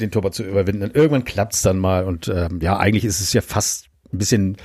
den 0.00 0.10
Torwart 0.10 0.34
zu 0.34 0.44
überwinden. 0.44 0.84
Und 0.84 0.94
irgendwann 0.94 1.24
klappt 1.24 1.54
es 1.54 1.62
dann 1.62 1.78
mal. 1.78 2.04
Und 2.04 2.28
äh, 2.28 2.48
ja, 2.60 2.78
eigentlich 2.78 3.04
ist 3.04 3.20
es 3.20 3.32
ja 3.32 3.40
fast 3.40 3.86
ein 4.12 4.18
bisschen 4.18 4.56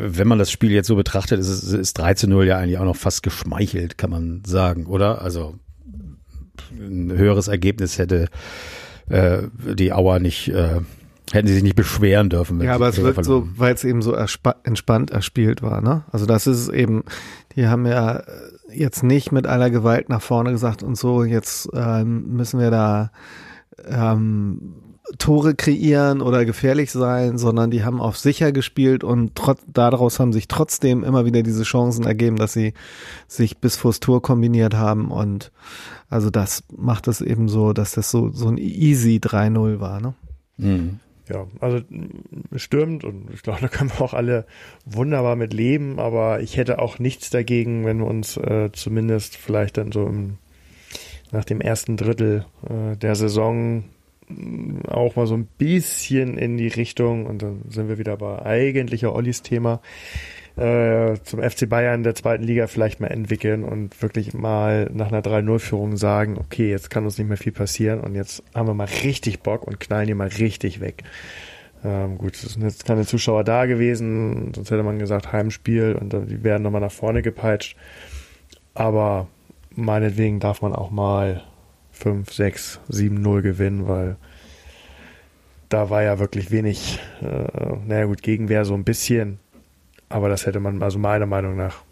wenn 0.00 0.28
man 0.28 0.38
das 0.38 0.50
Spiel 0.50 0.70
jetzt 0.70 0.86
so 0.86 0.96
betrachtet, 0.96 1.40
ist, 1.40 1.48
es, 1.48 1.72
ist 1.72 1.98
3 1.98 2.14
zu 2.14 2.28
0 2.28 2.46
ja 2.46 2.58
eigentlich 2.58 2.78
auch 2.78 2.84
noch 2.84 2.96
fast 2.96 3.22
geschmeichelt, 3.22 3.98
kann 3.98 4.10
man 4.10 4.42
sagen, 4.44 4.86
oder? 4.86 5.22
Also 5.22 5.58
ein 6.72 7.12
höheres 7.12 7.48
Ergebnis 7.48 7.98
hätte 7.98 8.28
äh, 9.08 9.42
die 9.74 9.92
Auer 9.92 10.18
nicht, 10.18 10.48
äh, 10.48 10.80
hätten 11.32 11.48
sie 11.48 11.54
sich 11.54 11.62
nicht 11.62 11.76
beschweren 11.76 12.30
dürfen. 12.30 12.60
Ja, 12.60 12.74
aber 12.74 12.88
es 12.88 13.00
wirkt 13.00 13.24
so, 13.24 13.48
weil 13.56 13.74
es 13.74 13.84
eben 13.84 14.02
so 14.02 14.14
entspannt 14.14 15.10
erspielt 15.10 15.62
war, 15.62 15.80
ne? 15.80 16.04
Also 16.10 16.26
das 16.26 16.46
ist 16.46 16.68
eben, 16.68 17.04
die 17.56 17.66
haben 17.66 17.86
ja 17.86 18.22
jetzt 18.70 19.02
nicht 19.02 19.32
mit 19.32 19.46
aller 19.46 19.70
Gewalt 19.70 20.08
nach 20.08 20.22
vorne 20.22 20.52
gesagt 20.52 20.82
und 20.82 20.96
so, 20.96 21.24
jetzt 21.24 21.68
ähm, 21.74 22.34
müssen 22.36 22.60
wir 22.60 22.70
da 22.70 23.10
ähm, 23.86 24.74
Tore 25.16 25.54
kreieren 25.54 26.20
oder 26.20 26.44
gefährlich 26.44 26.92
sein, 26.92 27.38
sondern 27.38 27.70
die 27.70 27.84
haben 27.84 28.00
auf 28.00 28.18
sicher 28.18 28.52
gespielt 28.52 29.04
und 29.04 29.34
trotz, 29.34 29.60
daraus 29.66 30.20
haben 30.20 30.32
sich 30.32 30.48
trotzdem 30.48 31.02
immer 31.02 31.24
wieder 31.24 31.42
diese 31.42 31.62
Chancen 31.62 32.04
ergeben, 32.04 32.36
dass 32.36 32.52
sie 32.52 32.74
sich 33.26 33.58
bis 33.58 33.76
vors 33.76 34.00
Tor 34.00 34.20
kombiniert 34.20 34.74
haben 34.74 35.10
und 35.10 35.50
also 36.10 36.30
das 36.30 36.62
macht 36.76 37.08
es 37.08 37.20
eben 37.20 37.48
so, 37.48 37.72
dass 37.72 37.92
das 37.92 38.10
so, 38.10 38.30
so 38.30 38.48
ein 38.48 38.58
easy 38.58 39.16
3-0 39.22 39.80
war, 39.80 40.00
ne? 40.00 40.14
Mhm. 40.58 41.00
Ja, 41.28 41.46
also 41.60 41.80
stürmt 42.56 43.04
und 43.04 43.30
ich 43.32 43.42
glaube, 43.42 43.60
da 43.62 43.68
können 43.68 43.90
wir 43.90 44.02
auch 44.02 44.14
alle 44.14 44.46
wunderbar 44.84 45.36
mit 45.36 45.52
leben, 45.52 45.98
aber 45.98 46.40
ich 46.40 46.56
hätte 46.56 46.78
auch 46.78 46.98
nichts 46.98 47.30
dagegen, 47.30 47.84
wenn 47.84 47.98
wir 47.98 48.06
uns 48.06 48.36
äh, 48.36 48.70
zumindest 48.72 49.36
vielleicht 49.36 49.76
dann 49.78 49.92
so 49.92 50.06
im, 50.06 50.38
nach 51.30 51.44
dem 51.44 51.60
ersten 51.60 51.96
Drittel 51.96 52.46
äh, 52.68 52.96
der 52.96 53.14
Saison 53.14 53.84
auch 54.86 55.16
mal 55.16 55.26
so 55.26 55.34
ein 55.34 55.46
bisschen 55.46 56.36
in 56.36 56.56
die 56.56 56.68
Richtung, 56.68 57.26
und 57.26 57.42
dann 57.42 57.62
sind 57.68 57.88
wir 57.88 57.98
wieder 57.98 58.16
bei 58.16 58.44
eigentlicher 58.44 59.14
Ollis 59.14 59.42
Thema, 59.42 59.80
äh, 60.56 61.16
zum 61.22 61.40
FC 61.40 61.68
Bayern 61.68 62.02
der 62.02 62.14
zweiten 62.14 62.42
Liga 62.42 62.66
vielleicht 62.66 63.00
mal 63.00 63.08
entwickeln 63.08 63.62
und 63.62 64.02
wirklich 64.02 64.34
mal 64.34 64.90
nach 64.92 65.08
einer 65.08 65.22
3-0-Führung 65.22 65.96
sagen, 65.96 66.36
okay, 66.36 66.68
jetzt 66.70 66.90
kann 66.90 67.04
uns 67.04 67.16
nicht 67.16 67.28
mehr 67.28 67.36
viel 67.36 67.52
passieren 67.52 68.00
und 68.00 68.14
jetzt 68.14 68.42
haben 68.54 68.66
wir 68.66 68.74
mal 68.74 68.88
richtig 69.04 69.40
Bock 69.40 69.66
und 69.66 69.78
knallen 69.78 70.08
die 70.08 70.14
mal 70.14 70.28
richtig 70.28 70.80
weg. 70.80 71.04
Ähm, 71.84 72.18
gut, 72.18 72.34
es 72.34 72.54
sind 72.54 72.62
jetzt 72.62 72.84
keine 72.84 73.06
Zuschauer 73.06 73.44
da 73.44 73.66
gewesen, 73.66 74.52
sonst 74.52 74.70
hätte 74.70 74.82
man 74.82 74.98
gesagt 74.98 75.32
Heimspiel 75.32 75.94
und 75.94 76.12
die 76.12 76.42
werden 76.42 76.64
nochmal 76.64 76.80
nach 76.80 76.90
vorne 76.92 77.22
gepeitscht. 77.22 77.76
Aber 78.74 79.28
meinetwegen 79.76 80.40
darf 80.40 80.60
man 80.60 80.74
auch 80.74 80.90
mal 80.90 81.44
5, 81.98 82.32
6, 82.32 82.80
7, 82.88 83.20
0 83.20 83.42
gewinnen, 83.42 83.88
weil 83.88 84.16
da 85.68 85.90
war 85.90 86.02
ja 86.02 86.18
wirklich 86.18 86.50
wenig, 86.50 87.00
äh, 87.20 87.76
naja 87.86 88.04
gut, 88.04 88.22
Gegenwehr 88.22 88.64
so 88.64 88.74
ein 88.74 88.84
bisschen, 88.84 89.38
aber 90.08 90.28
das 90.28 90.46
hätte 90.46 90.60
man 90.60 90.82
also 90.82 90.98
meiner 90.98 91.26
Meinung 91.26 91.56
nach 91.56 91.82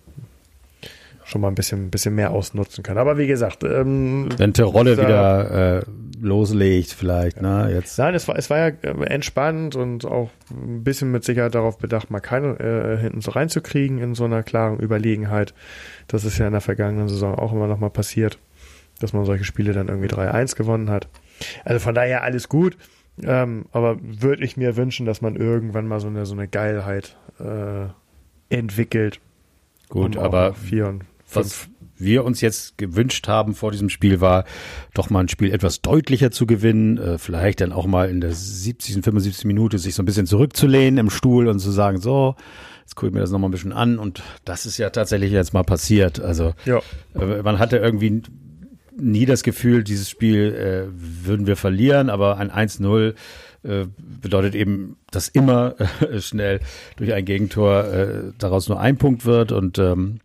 schon 1.24 1.40
mal 1.40 1.48
ein 1.48 1.56
bisschen, 1.56 1.90
bisschen 1.90 2.14
mehr 2.14 2.30
ausnutzen 2.30 2.84
können. 2.84 2.98
Aber 2.98 3.18
wie 3.18 3.26
gesagt, 3.26 3.64
ähm, 3.64 4.28
wenn 4.36 4.54
Terolle 4.54 4.96
wieder 4.96 5.78
äh, 5.78 5.82
loslegt, 6.20 6.92
vielleicht, 6.92 7.42
ne? 7.42 7.68
Jetzt. 7.72 7.98
Nein, 7.98 8.14
es 8.14 8.28
war, 8.28 8.38
es 8.38 8.48
war 8.48 8.58
ja 8.58 8.66
äh, 8.68 9.06
entspannt 9.06 9.74
und 9.74 10.04
auch 10.04 10.30
ein 10.52 10.84
bisschen 10.84 11.10
mit 11.10 11.24
Sicherheit 11.24 11.56
darauf 11.56 11.78
bedacht, 11.78 12.12
mal 12.12 12.20
keine 12.20 12.60
äh, 12.60 12.96
hinten 12.98 13.22
so 13.22 13.32
reinzukriegen 13.32 13.98
in 13.98 14.14
so 14.14 14.24
einer 14.24 14.44
klaren 14.44 14.78
Überlegenheit. 14.78 15.52
Das 16.06 16.24
ist 16.24 16.38
ja 16.38 16.46
in 16.46 16.52
der 16.52 16.60
vergangenen 16.60 17.08
Saison 17.08 17.34
auch 17.34 17.52
immer 17.52 17.66
noch 17.66 17.80
mal 17.80 17.90
passiert 17.90 18.38
dass 19.00 19.12
man 19.12 19.24
solche 19.24 19.44
Spiele 19.44 19.72
dann 19.72 19.88
irgendwie 19.88 20.08
3-1 20.08 20.56
gewonnen 20.56 20.90
hat. 20.90 21.08
Also 21.64 21.80
von 21.80 21.94
daher 21.94 22.22
alles 22.22 22.48
gut. 22.48 22.76
Ähm, 23.22 23.66
aber 23.72 23.98
würde 24.02 24.44
ich 24.44 24.56
mir 24.56 24.76
wünschen, 24.76 25.06
dass 25.06 25.22
man 25.22 25.36
irgendwann 25.36 25.86
mal 25.86 26.00
so 26.00 26.08
eine, 26.08 26.26
so 26.26 26.34
eine 26.34 26.48
Geilheit 26.48 27.16
äh, 27.40 27.86
entwickelt. 28.54 29.20
Gut, 29.88 30.16
aber 30.16 30.54
vier 30.54 30.88
und 30.88 31.04
was 31.32 31.68
wir 31.98 32.24
uns 32.24 32.40
jetzt 32.40 32.76
gewünscht 32.78 33.26
haben 33.26 33.54
vor 33.54 33.72
diesem 33.72 33.88
Spiel 33.88 34.20
war, 34.20 34.44
doch 34.94 35.10
mal 35.10 35.20
ein 35.20 35.28
Spiel 35.28 35.52
etwas 35.52 35.80
deutlicher 35.80 36.30
zu 36.30 36.46
gewinnen, 36.46 36.98
äh, 36.98 37.18
vielleicht 37.18 37.60
dann 37.60 37.72
auch 37.72 37.86
mal 37.86 38.10
in 38.10 38.20
der 38.20 38.32
70., 38.32 39.02
75. 39.02 39.44
Minute 39.46 39.78
sich 39.78 39.94
so 39.94 40.02
ein 40.02 40.06
bisschen 40.06 40.26
zurückzulehnen 40.26 40.98
im 40.98 41.10
Stuhl 41.10 41.48
und 41.48 41.58
zu 41.58 41.70
sagen, 41.70 41.98
so, 41.98 42.36
jetzt 42.82 42.96
gucke 42.96 43.08
ich 43.08 43.14
mir 43.14 43.20
das 43.20 43.30
nochmal 43.30 43.48
ein 43.48 43.52
bisschen 43.52 43.72
an 43.72 43.98
und 43.98 44.22
das 44.44 44.66
ist 44.66 44.78
ja 44.78 44.90
tatsächlich 44.90 45.32
jetzt 45.32 45.54
mal 45.54 45.64
passiert. 45.64 46.20
Also 46.20 46.54
ja. 46.64 46.80
äh, 47.14 47.42
man 47.42 47.58
hatte 47.58 47.78
irgendwie 47.78 48.22
nie 48.96 49.26
das 49.26 49.42
Gefühl, 49.42 49.84
dieses 49.84 50.08
Spiel 50.08 50.54
äh, 50.54 50.90
würden 51.26 51.46
wir 51.46 51.56
verlieren, 51.56 52.10
aber 52.10 52.38
ein 52.38 52.50
1-0 52.50 53.14
äh, 53.66 53.86
bedeutet 53.98 54.54
eben, 54.54 54.96
dass 55.10 55.28
immer 55.28 55.74
äh, 56.00 56.20
schnell 56.20 56.60
durch 56.96 57.12
ein 57.12 57.24
Gegentor 57.24 57.84
äh, 57.84 58.22
daraus 58.38 58.68
nur 58.68 58.80
ein 58.80 58.96
Punkt 58.96 59.24
wird. 59.24 59.52
Und 59.52 59.78
ähm, 59.78 60.20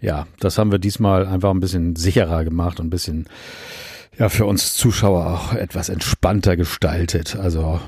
ja, 0.00 0.26
das 0.40 0.58
haben 0.58 0.72
wir 0.72 0.78
diesmal 0.78 1.26
einfach 1.26 1.50
ein 1.50 1.60
bisschen 1.60 1.96
sicherer 1.96 2.44
gemacht 2.44 2.80
und 2.80 2.86
ein 2.86 2.90
bisschen 2.90 3.26
ja 4.18 4.28
für 4.28 4.46
uns 4.46 4.74
Zuschauer 4.74 5.26
auch 5.26 5.52
etwas 5.52 5.88
entspannter 5.88 6.56
gestaltet. 6.56 7.36
Also 7.36 7.80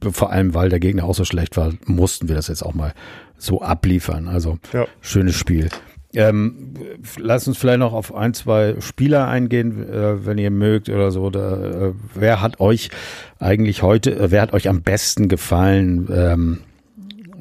vor 0.00 0.30
allem, 0.30 0.54
weil 0.54 0.68
der 0.68 0.80
Gegner 0.80 1.04
auch 1.04 1.14
so 1.14 1.24
schlecht 1.24 1.56
war, 1.56 1.72
mussten 1.86 2.28
wir 2.28 2.36
das 2.36 2.48
jetzt 2.48 2.62
auch 2.62 2.74
mal 2.74 2.92
so 3.36 3.62
abliefern. 3.62 4.28
Also 4.28 4.58
ja. 4.72 4.86
schönes 5.00 5.36
Spiel. 5.36 5.68
Ähm, 6.14 6.74
lasst 7.16 7.48
uns 7.48 7.56
vielleicht 7.56 7.78
noch 7.78 7.94
auf 7.94 8.14
ein, 8.14 8.34
zwei 8.34 8.76
Spieler 8.80 9.28
eingehen, 9.28 9.88
äh, 9.88 10.26
wenn 10.26 10.38
ihr 10.38 10.50
mögt 10.50 10.88
oder 10.88 11.10
so. 11.10 11.22
Oder, 11.22 11.88
äh, 11.88 11.92
wer 12.14 12.40
hat 12.42 12.60
euch 12.60 12.90
eigentlich 13.38 13.82
heute, 13.82 14.14
äh, 14.14 14.30
wer 14.30 14.42
hat 14.42 14.52
euch 14.52 14.68
am 14.68 14.82
besten 14.82 15.28
gefallen? 15.28 16.08
Ähm, 16.12 16.58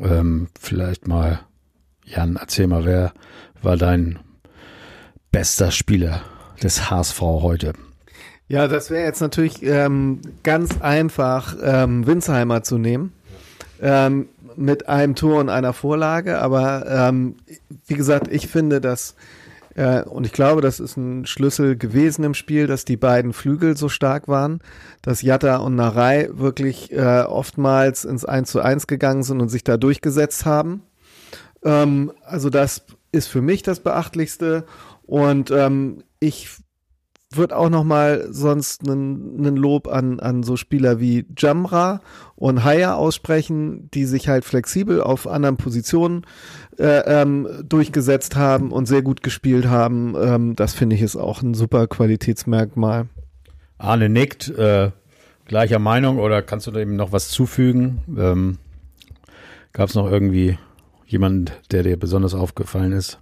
ähm, 0.02 0.48
vielleicht 0.60 1.08
mal, 1.08 1.42
Jan, 2.06 2.38
erzähl 2.38 2.68
mal, 2.68 2.86
wer 2.86 3.14
war 3.62 3.78
dein 3.78 4.20
bester 5.32 5.72
Spieler 5.72 6.22
des 6.64 6.90
HSV 6.90 7.20
heute? 7.22 7.74
Ja, 8.48 8.68
das 8.68 8.90
wäre 8.90 9.06
jetzt 9.06 9.22
natürlich 9.22 9.64
ähm, 9.64 10.20
ganz 10.44 10.82
einfach, 10.82 11.56
ähm, 11.64 12.06
Winsheimer 12.06 12.64
zu 12.64 12.78
nehmen. 12.78 13.14
Ähm, 13.82 14.28
mit 14.56 14.90
einem 14.90 15.16
Tor 15.16 15.40
und 15.40 15.50
einer 15.50 15.74
Vorlage, 15.74 16.40
aber 16.40 16.86
ähm, 16.88 17.38
wie 17.88 17.96
gesagt, 17.96 18.28
ich 18.32 18.48
finde, 18.48 18.82
dass 18.82 19.16
äh, 19.76 20.04
und 20.04 20.26
ich 20.26 20.34
glaube, 20.34 20.62
das 20.62 20.80
ist 20.80 20.98
ein 20.98 21.26
Schlüssel 21.26 21.78
gewesen 21.78 22.24
im 22.24 22.34
Spiel, 22.34 22.68
dass 22.68 22.86
die 22.86 22.98
beiden 22.98 23.34
Flügel 23.34 23.78
so 23.78 23.90
stark 23.90 24.28
waren, 24.28 24.60
dass 25.02 25.22
Jatta 25.22 25.58
und 25.58 25.76
Narei 25.76 26.30
wirklich 26.34 26.92
äh, 26.92 27.22
oftmals 27.22 28.06
ins 28.06 28.26
1 28.26 28.52
zu 28.52 28.62
1 28.62 28.88
gegangen 28.88 29.24
sind 29.24 29.42
und 29.42 29.50
sich 29.50 29.64
da 29.64 29.78
durchgesetzt 29.78 30.46
haben. 30.46 30.84
Ähm, 31.64 32.12
also 32.24 32.50
das 32.50 32.84
ist 33.12 33.28
für 33.28 33.42
mich 33.42 33.64
das 33.64 33.80
Beachtlichste 33.80 34.66
und 35.04 35.52
ähm, 35.52 36.04
ich 36.20 36.50
wird 37.38 37.54
auch 37.54 37.70
noch 37.70 37.84
mal 37.84 38.28
sonst 38.32 38.88
einen 38.88 39.56
Lob 39.56 39.88
an, 39.88 40.20
an 40.20 40.44
so 40.44 40.56
Spieler 40.58 41.00
wie 41.00 41.26
Jamra 41.38 42.02
und 42.36 42.64
Haya 42.64 42.96
aussprechen, 42.96 43.90
die 43.94 44.06
sich 44.06 44.28
halt 44.28 44.46
flexibel 44.46 45.02
auf 45.02 45.28
anderen 45.28 45.58
Positionen 45.58 46.26
äh, 46.78 47.22
ähm, 47.22 47.48
durchgesetzt 47.64 48.36
haben 48.36 48.72
und 48.72 48.88
sehr 48.88 49.02
gut 49.02 49.24
gespielt 49.24 49.68
haben. 49.68 50.16
Ähm, 50.22 50.56
das 50.56 50.74
finde 50.74 50.96
ich 50.96 51.02
ist 51.02 51.16
auch 51.16 51.42
ein 51.42 51.54
super 51.54 51.88
Qualitätsmerkmal. 51.88 53.08
Arne 53.78 54.10
nickt, 54.10 54.50
äh, 54.50 54.92
gleicher 55.46 55.80
Meinung 55.80 56.20
oder 56.20 56.42
kannst 56.42 56.68
du 56.68 56.72
dem 56.72 56.96
noch 56.96 57.12
was 57.12 57.30
zufügen? 57.30 58.00
Ähm, 58.18 58.58
Gab 59.74 59.88
es 59.88 59.96
noch 59.96 60.12
irgendwie 60.12 60.58
jemanden, 61.06 61.46
der 61.72 61.84
dir 61.84 61.98
besonders 61.98 62.34
aufgefallen 62.34 62.92
ist? 62.92 63.20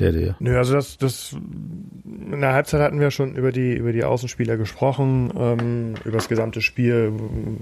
Der 0.00 0.12
dir? 0.12 0.36
Nö, 0.40 0.56
also 0.56 0.74
das, 0.74 0.98
das 0.98 1.32
in 1.34 2.40
der 2.40 2.52
Halbzeit 2.52 2.80
hatten 2.80 3.00
wir 3.00 3.10
schon 3.10 3.34
über 3.34 3.52
die 3.52 3.74
über 3.74 3.92
die 3.92 4.04
Außenspieler 4.04 4.56
gesprochen, 4.56 5.32
ähm, 5.36 5.94
über 6.04 6.18
das 6.18 6.28
gesamte 6.28 6.60
Spiel 6.60 7.12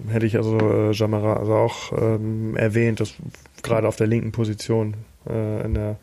hätte 0.09 0.27
ich 0.27 0.37
also 0.37 0.59
äh, 0.59 0.93
Jamara 0.93 1.35
also 1.35 1.55
auch 1.55 1.93
ähm, 1.93 2.57
erwähnt, 2.57 3.01
dass 3.01 3.15
gerade 3.63 3.89
auf 3.89 3.97
der 3.97 4.07
linken 4.07 4.33
Position 4.33 4.95
äh, 5.29 5.65
in 5.65 5.75
der 5.75 5.97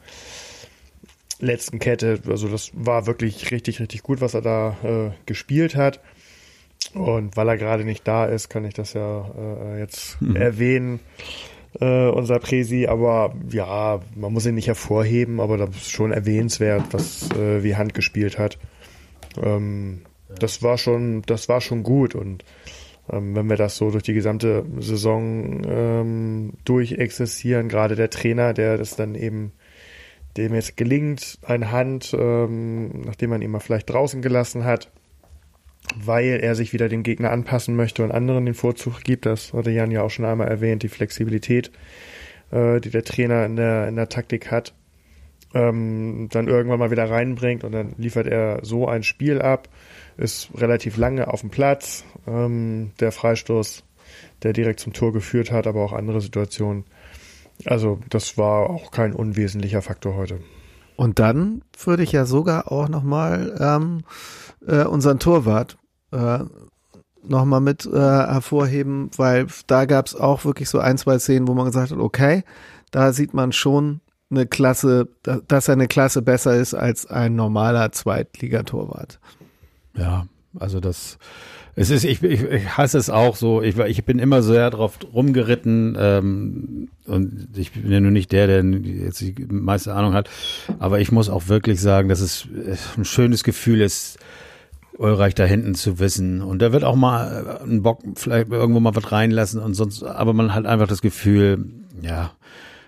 letzten 1.40 1.80
Kette, 1.80 2.20
also 2.28 2.48
das 2.48 2.72
war 2.74 3.06
wirklich 3.06 3.52
richtig 3.52 3.80
richtig 3.80 4.04
gut, 4.04 4.22
was 4.22 4.34
er 4.34 4.42
da 4.42 4.78
äh, 4.84 5.12
gespielt 5.26 5.76
hat. 5.76 6.00
Und 6.94 7.38
weil 7.38 7.48
er 7.48 7.58
gerade 7.58 7.86
nicht 7.86 8.08
da 8.08 8.26
ist, 8.26 8.50
kann 8.50 8.66
ich 8.66 8.74
das 8.74 8.94
ja 8.94 9.26
äh, 9.38 9.80
jetzt 9.80 10.22
mhm. 10.22 10.36
erwähnen 10.36 11.00
äh, 11.80 12.08
unser 12.10 12.40
Presi, 12.40 12.88
aber 12.88 13.36
ja, 13.50 14.00
man 14.16 14.34
muss 14.34 14.46
ihn 14.46 14.56
nicht 14.56 14.68
hervorheben, 14.68 15.40
aber 15.40 15.58
das 15.58 15.70
ist 15.70 15.92
schon 15.92 16.12
erwähnenswert, 16.12 16.86
was 16.92 17.30
äh, 17.32 17.64
wie 17.64 17.76
Hand 17.76 17.94
gespielt 17.94 18.38
hat. 18.38 18.58
Ähm. 19.42 20.02
Das 20.40 20.64
war 20.64 20.80
schon, 20.80 21.22
das 21.28 21.48
war 21.48 21.62
schon 21.62 21.84
gut 21.84 22.16
und 22.16 22.44
ähm, 23.12 23.36
wenn 23.36 23.48
wir 23.48 23.58
das 23.58 23.78
so 23.78 23.92
durch 23.92 24.04
die 24.04 24.14
gesamte 24.14 24.66
Saison 24.80 25.62
ähm, 25.66 26.54
durchexerzieren, 26.66 27.70
gerade 27.70 27.96
der 27.96 28.10
Trainer, 28.10 28.54
der 28.54 28.78
das 28.78 28.96
dann 28.96 29.16
eben 29.16 29.52
dem 30.38 30.56
jetzt 30.56 30.78
gelingt, 30.78 31.38
eine 31.44 31.72
Hand, 31.72 32.16
ähm, 32.18 33.02
nachdem 33.02 33.30
man 33.30 33.42
ihn 33.42 33.52
mal 33.52 33.60
vielleicht 33.60 33.90
draußen 33.90 34.22
gelassen 34.22 34.64
hat, 34.64 34.92
weil 35.96 36.40
er 36.42 36.56
sich 36.56 36.74
wieder 36.74 36.90
dem 36.90 37.04
Gegner 37.04 37.32
anpassen 37.32 37.76
möchte 37.76 38.04
und 38.04 38.12
anderen 38.12 38.46
den 38.46 38.54
Vorzug 38.54 39.04
gibt. 39.04 39.26
Das 39.26 39.54
hatte 39.54 39.72
Jan 39.72 39.92
ja 39.92 40.02
auch 40.04 40.10
schon 40.10 40.26
einmal 40.26 40.48
erwähnt, 40.48 40.84
die 40.84 40.90
Flexibilität, 40.90 41.72
äh, 42.52 42.80
die 42.80 42.90
der 42.90 43.04
Trainer 43.04 43.46
in 43.46 43.56
der, 43.56 43.88
in 43.88 43.96
der 43.96 44.10
Taktik 44.10 44.52
hat, 44.52 44.74
ähm, 45.54 46.30
dann 46.32 46.48
irgendwann 46.48 46.80
mal 46.80 46.92
wieder 46.92 47.10
reinbringt 47.10 47.64
und 47.64 47.72
dann 47.72 47.94
liefert 47.98 48.28
er 48.28 48.60
so 48.64 48.88
ein 48.88 49.04
Spiel 49.04 49.42
ab, 49.42 49.70
ist 50.18 50.50
relativ 50.56 50.98
lange 50.98 51.28
auf 51.28 51.42
dem 51.42 51.50
Platz. 51.50 52.04
Ähm, 52.28 52.92
der 53.00 53.12
Freistoß, 53.12 53.84
der 54.42 54.54
direkt 54.54 54.80
zum 54.80 54.94
Tor 54.94 55.14
geführt 55.14 55.52
hat, 55.52 55.68
aber 55.68 55.84
auch 55.84 55.94
andere 55.94 56.22
Situationen. 56.22 56.86
Also 57.66 58.00
das 58.10 58.38
war 58.38 58.70
auch 58.70 58.92
kein 58.92 59.14
unwesentlicher 59.14 59.82
Faktor 59.82 60.16
heute. 60.16 60.40
Und 60.96 61.20
dann 61.20 61.64
würde 61.84 62.04
ich 62.04 62.12
ja 62.12 62.26
sogar 62.26 62.72
auch 62.72 62.88
nochmal 62.88 63.56
ähm, 63.60 64.04
äh, 64.68 64.86
unseren 64.86 65.20
Torwart 65.20 65.78
äh, 66.14 66.40
nochmal 67.28 67.62
mit 67.62 67.86
äh, 67.86 67.98
hervorheben, 68.00 69.10
weil 69.18 69.48
da 69.68 69.86
gab 69.86 70.08
es 70.08 70.16
auch 70.16 70.46
wirklich 70.46 70.70
so 70.70 70.80
ein, 70.80 70.98
zwei 70.98 71.20
Szenen, 71.20 71.48
wo 71.48 71.54
man 71.54 71.66
gesagt 71.66 71.92
hat, 71.92 72.00
okay, 72.00 72.44
da 72.92 73.14
sieht 73.14 73.34
man 73.34 73.52
schon 73.52 74.02
eine 74.30 74.46
Klasse, 74.46 75.08
dass 75.48 75.68
er 75.68 75.74
eine 75.74 75.88
Klasse 75.88 76.22
besser 76.22 76.56
ist 76.56 76.74
als 76.74 77.06
ein 77.06 77.36
normaler 77.36 77.92
Zweitligatorwart. 77.92 79.20
Ja, 79.96 80.28
also 80.60 80.80
das 80.80 81.18
es 81.76 81.90
ist, 81.90 82.04
ich, 82.04 82.22
ich, 82.22 82.44
ich 82.44 82.78
hasse 82.78 83.00
es 83.00 83.10
auch 83.10 83.36
so. 83.36 83.62
Ich, 83.64 83.78
ich 83.78 84.06
bin 84.06 84.20
immer 84.20 84.44
sehr 84.44 84.70
drauf 84.70 85.00
rumgeritten 85.12 85.98
ähm, 86.00 86.90
und 87.06 87.50
ich 87.56 87.72
bin 87.72 87.92
ja 87.92 88.00
nur 88.00 88.12
nicht 88.12 88.32
der, 88.32 88.46
der 88.46 88.64
jetzt 88.64 89.22
die 89.22 89.34
meiste 89.50 89.94
Ahnung 89.94 90.14
hat. 90.14 90.30
Aber 90.78 91.00
ich 91.00 91.12
muss 91.12 91.30
auch 91.30 91.48
wirklich 91.48 91.82
sagen, 91.82 92.10
dass 92.10 92.20
es 92.20 92.48
ein 92.96 93.06
schönes 93.06 93.44
Gefühl 93.44 93.82
ist, 93.82 94.20
Ulreich 94.98 95.36
da 95.36 95.46
hinten 95.46 95.76
zu 95.76 96.00
wissen. 96.00 96.42
Und 96.42 96.62
da 96.62 96.72
wird 96.72 96.84
auch 96.84 96.96
mal 96.96 97.60
ein 97.64 97.82
Bock 97.82 98.02
vielleicht 98.16 98.52
irgendwo 98.52 98.80
mal 98.80 98.96
was 98.96 99.12
reinlassen 99.12 99.60
und 99.60 99.74
sonst, 99.74 100.04
aber 100.04 100.34
man 100.34 100.54
hat 100.54 100.66
einfach 100.66 100.88
das 100.88 101.02
Gefühl, 101.02 101.66
ja, 102.02 102.32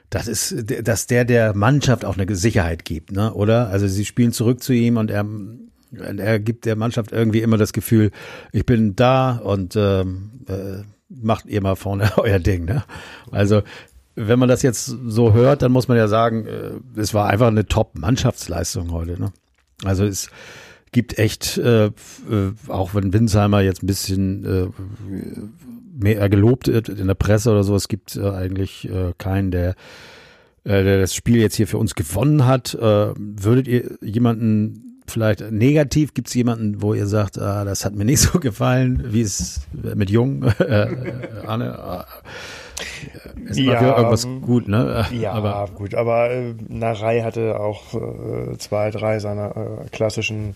das 0.09 0.27
ist, 0.27 0.71
dass 0.87 1.07
der 1.07 1.25
der 1.25 1.55
Mannschaft 1.55 2.05
auch 2.05 2.17
eine 2.17 2.33
Sicherheit 2.35 2.85
gibt, 2.85 3.11
ne? 3.11 3.33
Oder? 3.33 3.69
Also 3.69 3.87
sie 3.87 4.05
spielen 4.05 4.31
zurück 4.31 4.61
zu 4.61 4.71
ihm 4.71 4.97
und 4.97 5.09
er, 5.09 5.25
er 6.17 6.39
gibt 6.39 6.65
der 6.65 6.75
Mannschaft 6.75 7.11
irgendwie 7.11 7.41
immer 7.41 7.57
das 7.57 7.73
Gefühl, 7.73 8.11
ich 8.51 8.65
bin 8.65 8.95
da 8.95 9.37
und 9.37 9.75
ähm, 9.75 10.31
äh, 10.47 10.83
macht 11.09 11.47
ihr 11.47 11.61
mal 11.61 11.75
vorne 11.75 12.11
euer 12.17 12.39
Ding, 12.39 12.65
ne? 12.65 12.83
Also 13.31 13.63
wenn 14.15 14.39
man 14.39 14.47
das 14.47 14.61
jetzt 14.61 14.85
so 14.85 15.33
hört, 15.33 15.61
dann 15.61 15.73
muss 15.73 15.87
man 15.87 15.97
ja 15.97 16.07
sagen, 16.07 16.45
äh, 16.45 16.99
es 16.99 17.13
war 17.13 17.27
einfach 17.27 17.47
eine 17.47 17.65
Top-Mannschaftsleistung 17.65 18.91
heute, 18.91 19.19
ne? 19.19 19.33
Also 19.83 20.05
es 20.05 20.29
gibt 20.95 21.19
echt, 21.19 21.57
äh, 21.57 21.87
äh, 21.87 21.91
auch 22.69 22.95
wenn 22.95 23.11
Winsheimer 23.11 23.59
jetzt 23.59 23.83
ein 23.83 23.87
bisschen 23.87 24.45
äh, 24.45 24.67
mehr 25.93 26.29
gelobt 26.29 26.69
wird 26.69 26.87
in 26.87 27.07
der 27.07 27.15
Presse 27.15 27.51
oder 27.51 27.65
so, 27.65 27.75
es 27.75 27.89
gibt 27.89 28.15
äh, 28.15 28.29
eigentlich 28.29 28.89
äh, 28.89 29.11
keinen, 29.17 29.51
der, 29.51 29.71
äh, 30.63 30.85
der 30.85 31.01
das 31.01 31.13
Spiel 31.13 31.41
jetzt 31.41 31.55
hier 31.55 31.67
für 31.67 31.79
uns 31.79 31.95
gewonnen 31.95 32.45
hat. 32.45 32.77
Würdet 32.79 33.67
ihr 33.67 33.97
jemanden 34.01 35.01
vielleicht 35.05 35.51
negativ, 35.51 36.13
gibt 36.13 36.29
es 36.29 36.33
jemanden, 36.33 36.81
wo 36.81 36.93
ihr 36.93 37.07
sagt, 37.07 37.37
ah, 37.39 37.65
das 37.65 37.83
hat 37.83 37.93
mir 37.93 38.05
nicht 38.05 38.21
so 38.21 38.39
gefallen, 38.39 39.03
wie 39.09 39.21
es 39.21 39.67
mit 39.73 40.09
Jung, 40.09 40.43
äh, 40.59 40.95
Arne, 42.75 43.49
ist 43.49 43.59
ja, 43.59 43.77
für 43.79 43.85
irgendwas 43.85 44.27
gut, 44.41 44.67
ne? 44.67 45.05
Ja, 45.11 45.33
aber. 45.33 45.69
gut, 45.73 45.95
aber 45.95 46.31
äh, 46.31 46.53
Narei 46.67 47.21
hatte 47.21 47.59
auch 47.59 47.93
äh, 47.93 48.57
zwei, 48.57 48.91
drei 48.91 49.19
seiner 49.19 49.55
äh, 49.55 49.89
klassischen 49.91 50.55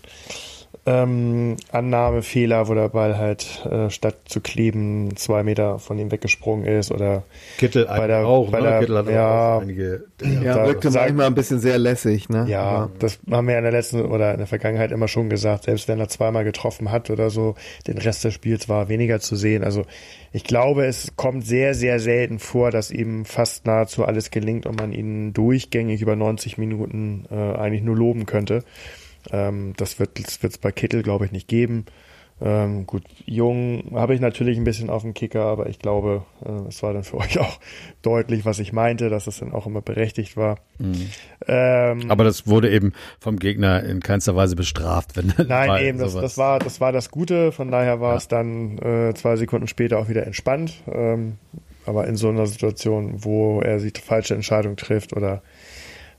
ähm, 0.86 1.56
Annahmefehler, 1.72 2.68
wo 2.68 2.74
der 2.74 2.88
Ball 2.88 3.18
halt 3.18 3.66
äh, 3.66 3.90
statt 3.90 4.16
zu 4.26 4.40
kleben 4.40 5.14
zwei 5.16 5.42
Meter 5.42 5.78
von 5.78 5.98
ihm 5.98 6.10
weggesprungen 6.10 6.64
ist 6.64 6.90
oder 6.90 7.24
Kittel 7.58 7.84
bei 7.84 8.06
der, 8.06 8.26
auch, 8.26 8.50
bei 8.50 8.60
ne? 8.60 8.68
der, 8.68 8.80
Kittel 8.80 8.98
hat 8.98 9.08
ja, 9.08 9.56
auch 9.56 9.62
einige, 9.62 10.04
ja, 10.22 10.66
wirkte 10.66 10.90
manchmal 10.90 11.26
ein 11.26 11.34
bisschen 11.34 11.60
sehr 11.60 11.78
lässig, 11.78 12.28
ne? 12.28 12.46
Ja, 12.48 12.72
ja, 12.72 12.88
das 12.98 13.18
haben 13.30 13.46
wir 13.46 13.52
ja 13.52 13.58
in 13.58 13.64
der 13.64 13.72
letzten 13.72 14.06
oder 14.06 14.32
in 14.32 14.38
der 14.38 14.46
Vergangenheit 14.46 14.90
immer 14.90 15.08
schon 15.08 15.28
gesagt, 15.28 15.64
selbst 15.64 15.86
wenn 15.88 16.00
er 16.00 16.08
zweimal 16.08 16.44
getroffen 16.44 16.90
hat 16.90 17.10
oder 17.10 17.30
so, 17.30 17.56
den 17.86 17.98
Rest 17.98 18.24
des 18.24 18.32
Spiels 18.32 18.68
war 18.68 18.88
weniger 18.88 19.20
zu 19.20 19.36
sehen. 19.36 19.64
Also 19.64 19.84
ich 20.32 20.44
glaube, 20.44 20.86
es 20.86 21.16
kommt 21.16 21.44
sehr, 21.44 21.74
sehr 21.74 21.98
selten 21.98 22.38
vor, 22.38 22.70
dass 22.70 22.90
ihm 22.90 23.24
fast 23.24 23.66
nahezu 23.66 24.04
alles 24.04 24.30
gelingt 24.30 24.66
und 24.66 24.78
man 24.78 24.92
ihn 24.92 25.32
durchgängig 25.32 26.02
über 26.02 26.14
90 26.14 26.56
Minuten 26.56 27.26
äh, 27.30 27.34
eigentlich 27.34 27.82
nur 27.82 27.96
loben 27.96 28.26
könnte. 28.26 28.64
Ähm, 29.32 29.74
das 29.76 29.98
wird 29.98 30.18
es 30.18 30.58
bei 30.58 30.70
Kittel, 30.70 31.02
glaube 31.02 31.26
ich, 31.26 31.32
nicht 31.32 31.48
geben. 31.48 31.84
Ähm, 32.42 32.86
gut, 32.86 33.02
Jung 33.26 33.92
habe 33.94 34.14
ich 34.14 34.20
natürlich 34.20 34.56
ein 34.56 34.64
bisschen 34.64 34.88
auf 34.88 35.02
dem 35.02 35.12
Kicker, 35.12 35.42
aber 35.42 35.68
ich 35.68 35.78
glaube, 35.78 36.24
äh, 36.44 36.68
es 36.68 36.82
war 36.82 36.94
dann 36.94 37.04
für 37.04 37.16
euch 37.18 37.38
auch 37.38 37.58
deutlich, 38.02 38.44
was 38.44 38.58
ich 38.58 38.72
meinte, 38.72 39.10
dass 39.10 39.26
es 39.26 39.40
dann 39.40 39.52
auch 39.52 39.66
immer 39.66 39.82
berechtigt 39.82 40.36
war. 40.36 40.58
Mhm. 40.78 41.10
Ähm, 41.46 42.10
aber 42.10 42.24
das 42.24 42.46
wurde 42.46 42.70
eben 42.70 42.92
vom 43.18 43.38
Gegner 43.38 43.82
in 43.82 44.00
keinster 44.00 44.36
Weise 44.36 44.56
bestraft. 44.56 45.16
Wenn 45.16 45.34
nein, 45.48 45.84
eben, 45.84 45.98
das, 45.98 46.14
das, 46.14 46.38
war, 46.38 46.58
das 46.58 46.80
war 46.80 46.92
das 46.92 47.10
Gute, 47.10 47.52
von 47.52 47.70
daher 47.70 48.00
war 48.00 48.12
ja. 48.12 48.16
es 48.16 48.28
dann 48.28 48.78
äh, 48.78 49.12
zwei 49.14 49.36
Sekunden 49.36 49.68
später 49.68 49.98
auch 49.98 50.08
wieder 50.08 50.26
entspannt. 50.26 50.82
Ähm, 50.90 51.36
aber 51.86 52.06
in 52.06 52.16
so 52.16 52.28
einer 52.28 52.46
Situation, 52.46 53.24
wo 53.24 53.60
er 53.60 53.80
sich 53.80 53.94
falsche 53.98 54.34
Entscheidung 54.34 54.76
trifft 54.76 55.14
oder 55.14 55.42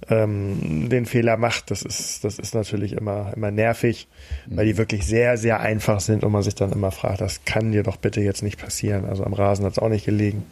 ähm, 0.10 0.90
den 0.90 1.06
Fehler 1.06 1.38
macht, 1.38 1.72
das 1.72 1.84
ist, 1.84 2.24
das 2.24 2.40
ist 2.40 2.56
natürlich 2.56 2.94
immer, 2.94 3.34
immer 3.36 3.52
nervig, 3.52 4.08
weil 4.48 4.66
die 4.66 4.74
mhm. 4.74 4.78
wirklich 4.78 5.06
sehr, 5.06 5.38
sehr 5.38 5.60
einfach 5.60 6.00
sind 6.00 6.24
und 6.24 6.32
man 6.32 6.44
sich 6.44 6.56
dann 6.56 6.72
immer 6.72 6.92
fragt, 6.92 7.22
das 7.22 7.46
kann 7.46 7.72
dir 7.72 7.84
doch 7.84 7.98
bitte 7.98 8.22
jetzt 8.22 8.42
nicht 8.44 8.60
passieren. 8.60 9.06
Also 9.06 9.24
am 9.24 9.34
Rasen 9.34 9.66
hat 9.66 9.74
es 9.74 9.80
auch 9.80 9.90
nicht 9.90 10.06
gelegen. 10.06 10.46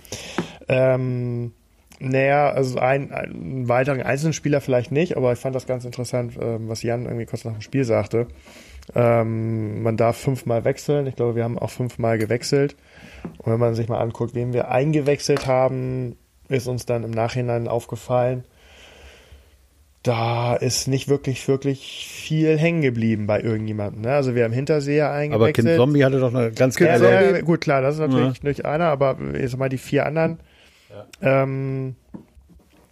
Ähm, 0.68 1.52
naja, 2.00 2.50
also 2.50 2.80
ein, 2.80 3.12
ein 3.12 3.68
weiteren 3.68 4.02
Einzelspieler 4.02 4.62
vielleicht 4.62 4.92
nicht, 4.92 5.18
aber 5.18 5.34
ich 5.34 5.40
fand 5.40 5.56
das 5.56 5.68
ganz 5.68 5.84
interessant, 5.84 6.34
ähm, 6.40 6.70
was 6.70 6.84
Jan 6.84 7.06
irgendwie 7.06 7.26
kurz 7.26 7.44
nach 7.44 7.54
dem 7.54 7.62
Spiel 7.62 7.84
sagte. 7.84 8.28
Ähm, 8.96 9.84
man 9.84 9.98
darf 9.98 10.18
fünfmal 10.18 10.64
wechseln. 10.64 11.08
Ich 11.08 11.16
glaube, 11.16 11.36
wir 11.36 11.44
haben 11.44 11.60
auch 11.60 11.70
fünfmal 11.70 12.18
gewechselt. 12.18 12.76
Und 13.38 13.52
wenn 13.52 13.60
man 13.60 13.76
sich 13.76 13.90
mal 13.90 14.00
anguckt, 14.00 14.34
wen 14.34 14.54
wir 14.54 14.70
eingewechselt 14.72 15.46
haben, 15.46 16.16
ist 16.48 16.68
uns 16.68 16.86
dann 16.86 17.04
im 17.04 17.12
Nachhinein 17.12 17.68
aufgefallen, 17.68 18.44
da 20.04 20.56
ist 20.56 20.88
nicht 20.88 21.10
wirklich, 21.10 21.46
wirklich 21.48 22.08
viel 22.10 22.58
hängen 22.58 22.82
geblieben 22.82 23.28
bei 23.28 23.42
irgendjemandem. 23.42 24.04
Ne? 24.04 24.14
Also 24.14 24.34
wir 24.34 24.46
haben 24.46 24.54
Hinterseher 24.54 25.12
eingewechselt. 25.12 25.66
Aber 25.66 25.70
Kind 25.70 25.78
Zombie 25.78 26.06
hatte 26.06 26.20
doch 26.20 26.34
eine 26.34 26.52
ganz 26.52 26.78
geile 26.78 27.04
ja, 27.04 27.22
ja, 27.22 27.42
Gut, 27.42 27.62
klar, 27.62 27.82
das 27.82 27.96
ist 27.96 28.02
natürlich 28.02 28.38
ja. 28.38 28.50
nicht 28.50 28.66
einer, 28.66 28.86
aber 28.86 29.18
jetzt 29.34 29.58
mal 29.58 29.70
die 29.70 29.78
vier 29.78 30.06
anderen. 30.06 30.40
Ähm, 31.22 31.96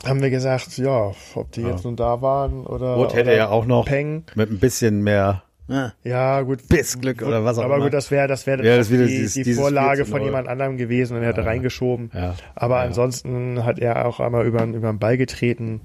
haben 0.06 0.22
wir 0.22 0.30
gesagt, 0.30 0.78
ja, 0.78 1.14
ob 1.36 1.52
die 1.54 1.62
jetzt 1.62 1.86
nun 1.86 1.96
da 1.96 2.22
waren 2.22 2.66
oder. 2.66 2.96
Rot 2.96 3.16
hätte 3.16 3.34
ja 3.34 3.50
auch 3.50 3.66
noch 3.66 3.86
Peng. 3.86 4.24
mit 4.36 4.52
ein 4.52 4.60
bisschen 4.60 5.02
mehr 5.02 5.44
ja, 5.68 5.94
ja 6.04 6.42
gut. 6.42 6.68
Bissglück 6.68 7.22
oder 7.22 7.44
was 7.44 7.58
auch 7.58 7.64
aber 7.64 7.76
immer. 7.76 7.76
Aber 7.76 7.86
gut, 7.86 7.94
das 7.94 8.10
wäre 8.12 8.28
das 8.28 8.48
wäre 8.48 8.66
ja, 8.66 8.78
das 8.78 8.90
die, 8.90 8.98
dieses, 8.98 9.34
die 9.34 9.54
Vorlage 9.54 10.06
von 10.06 10.22
jemand 10.24 10.48
anderem 10.48 10.78
gewesen 10.78 11.18
und 11.18 11.24
er 11.24 11.30
hat 11.30 11.38
ja. 11.38 11.44
reingeschoben. 11.44 12.12
Ja. 12.14 12.36
Aber 12.56 12.80
ansonsten 12.80 13.66
hat 13.66 13.80
er 13.80 14.06
auch 14.06 14.20
einmal 14.20 14.46
über, 14.46 14.64
über 14.64 14.92
den 14.92 15.00
Ball 15.00 15.18
getreten. 15.18 15.82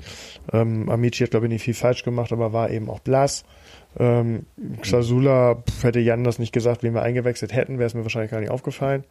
Ähm, 0.52 0.88
Amici 0.88 1.24
hat, 1.24 1.30
glaube 1.30 1.46
ich, 1.46 1.52
nicht 1.52 1.62
viel 1.62 1.74
falsch 1.74 2.04
gemacht, 2.04 2.32
aber 2.32 2.52
war 2.52 2.70
eben 2.70 2.88
auch 2.88 3.00
blass. 3.00 3.44
Ähm, 3.98 4.46
Xasula, 4.80 5.62
hätte 5.82 6.00
Jan 6.00 6.24
das 6.24 6.38
nicht 6.38 6.52
gesagt, 6.52 6.82
wen 6.82 6.94
wir 6.94 7.02
eingewechselt 7.02 7.52
hätten, 7.52 7.78
wäre 7.78 7.86
es 7.86 7.94
mir 7.94 8.02
wahrscheinlich 8.02 8.30
gar 8.30 8.40
nicht 8.40 8.50
aufgefallen. 8.50 9.04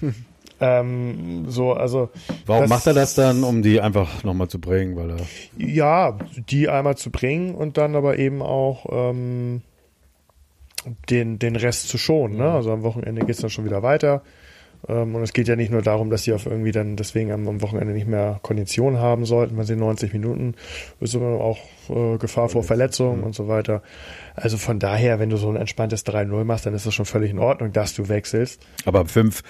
Ähm, 0.58 1.44
so, 1.48 1.74
also. 1.74 2.08
Warum 2.46 2.62
das- 2.62 2.70
macht 2.70 2.86
er 2.86 2.94
das 2.94 3.14
dann, 3.14 3.44
um 3.44 3.62
die 3.62 3.80
einfach 3.80 4.24
nochmal 4.24 4.48
zu 4.48 4.58
bringen? 4.58 4.96
Weil 4.96 5.10
er 5.10 5.16
Ja, 5.58 6.16
die 6.48 6.68
einmal 6.68 6.96
zu 6.96 7.10
bringen 7.10 7.54
und 7.54 7.76
dann 7.76 7.94
aber 7.94 8.18
eben 8.18 8.40
auch 8.40 8.86
ähm, 8.90 9.60
den, 11.10 11.38
den 11.38 11.56
Rest 11.56 11.88
zu 11.88 11.98
schonen. 11.98 12.36
Ne? 12.36 12.50
Also 12.50 12.72
am 12.72 12.82
Wochenende 12.82 13.24
geht's 13.24 13.40
dann 13.40 13.50
schon 13.50 13.64
wieder 13.64 13.82
weiter. 13.82 14.22
Ähm, 14.88 15.14
und 15.14 15.22
es 15.22 15.32
geht 15.32 15.48
ja 15.48 15.56
nicht 15.56 15.70
nur 15.70 15.82
darum, 15.82 16.10
dass 16.10 16.24
sie 16.24 16.32
auf 16.32 16.46
irgendwie 16.46 16.72
dann 16.72 16.96
deswegen 16.96 17.32
am, 17.32 17.48
am 17.48 17.62
Wochenende 17.62 17.92
nicht 17.92 18.06
mehr 18.06 18.38
Kondition 18.42 18.98
haben 18.98 19.24
sollten, 19.24 19.56
wenn 19.56 19.64
sie 19.64 19.76
90 19.76 20.12
Minuten, 20.12 20.54
ist 21.00 21.12
sondern 21.12 21.40
auch 21.40 21.58
äh, 21.88 22.18
Gefahr 22.18 22.48
vor 22.48 22.62
Verletzungen 22.62 23.22
und 23.22 23.34
so 23.34 23.48
weiter. 23.48 23.82
Also 24.34 24.56
von 24.56 24.78
daher, 24.78 25.18
wenn 25.18 25.30
du 25.30 25.36
so 25.36 25.48
ein 25.48 25.56
entspanntes 25.56 26.04
3-0 26.06 26.44
machst, 26.44 26.66
dann 26.66 26.74
ist 26.74 26.86
das 26.86 26.94
schon 26.94 27.06
völlig 27.06 27.30
in 27.30 27.38
Ordnung, 27.38 27.72
dass 27.72 27.94
du 27.94 28.08
wechselst. 28.08 28.60
Aber 28.84 29.06
fünf 29.06 29.42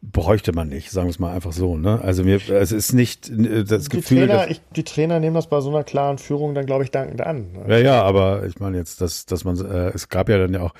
bräuchte 0.00 0.52
man 0.52 0.68
nicht, 0.68 0.90
sagen 0.90 1.08
wir 1.08 1.10
es 1.10 1.18
mal 1.18 1.34
einfach 1.34 1.52
so. 1.52 1.76
Ne? 1.76 2.00
Also 2.02 2.22
mir, 2.24 2.40
es 2.48 2.72
ist 2.72 2.92
nicht 2.92 3.28
äh, 3.28 3.64
das 3.64 3.88
Die 3.88 3.96
Gefühl, 3.96 4.26
Trainer, 4.28 4.50
ich, 4.50 4.60
die 4.74 4.84
Trainer 4.84 5.20
nehmen 5.20 5.34
das 5.34 5.48
bei 5.48 5.60
so 5.60 5.70
einer 5.70 5.84
klaren 5.84 6.18
Führung 6.18 6.54
dann, 6.54 6.66
glaube 6.66 6.84
ich, 6.84 6.90
dankend 6.90 7.20
an. 7.20 7.46
ja, 7.68 7.78
ja, 7.78 8.02
aber 8.02 8.44
ich 8.46 8.60
meine 8.60 8.76
jetzt, 8.76 9.00
dass, 9.00 9.26
dass 9.26 9.44
man, 9.44 9.58
äh, 9.58 9.88
es 9.88 10.08
gab 10.08 10.28
ja 10.28 10.38
dann 10.38 10.54
ja 10.54 10.60
auch 10.62 10.74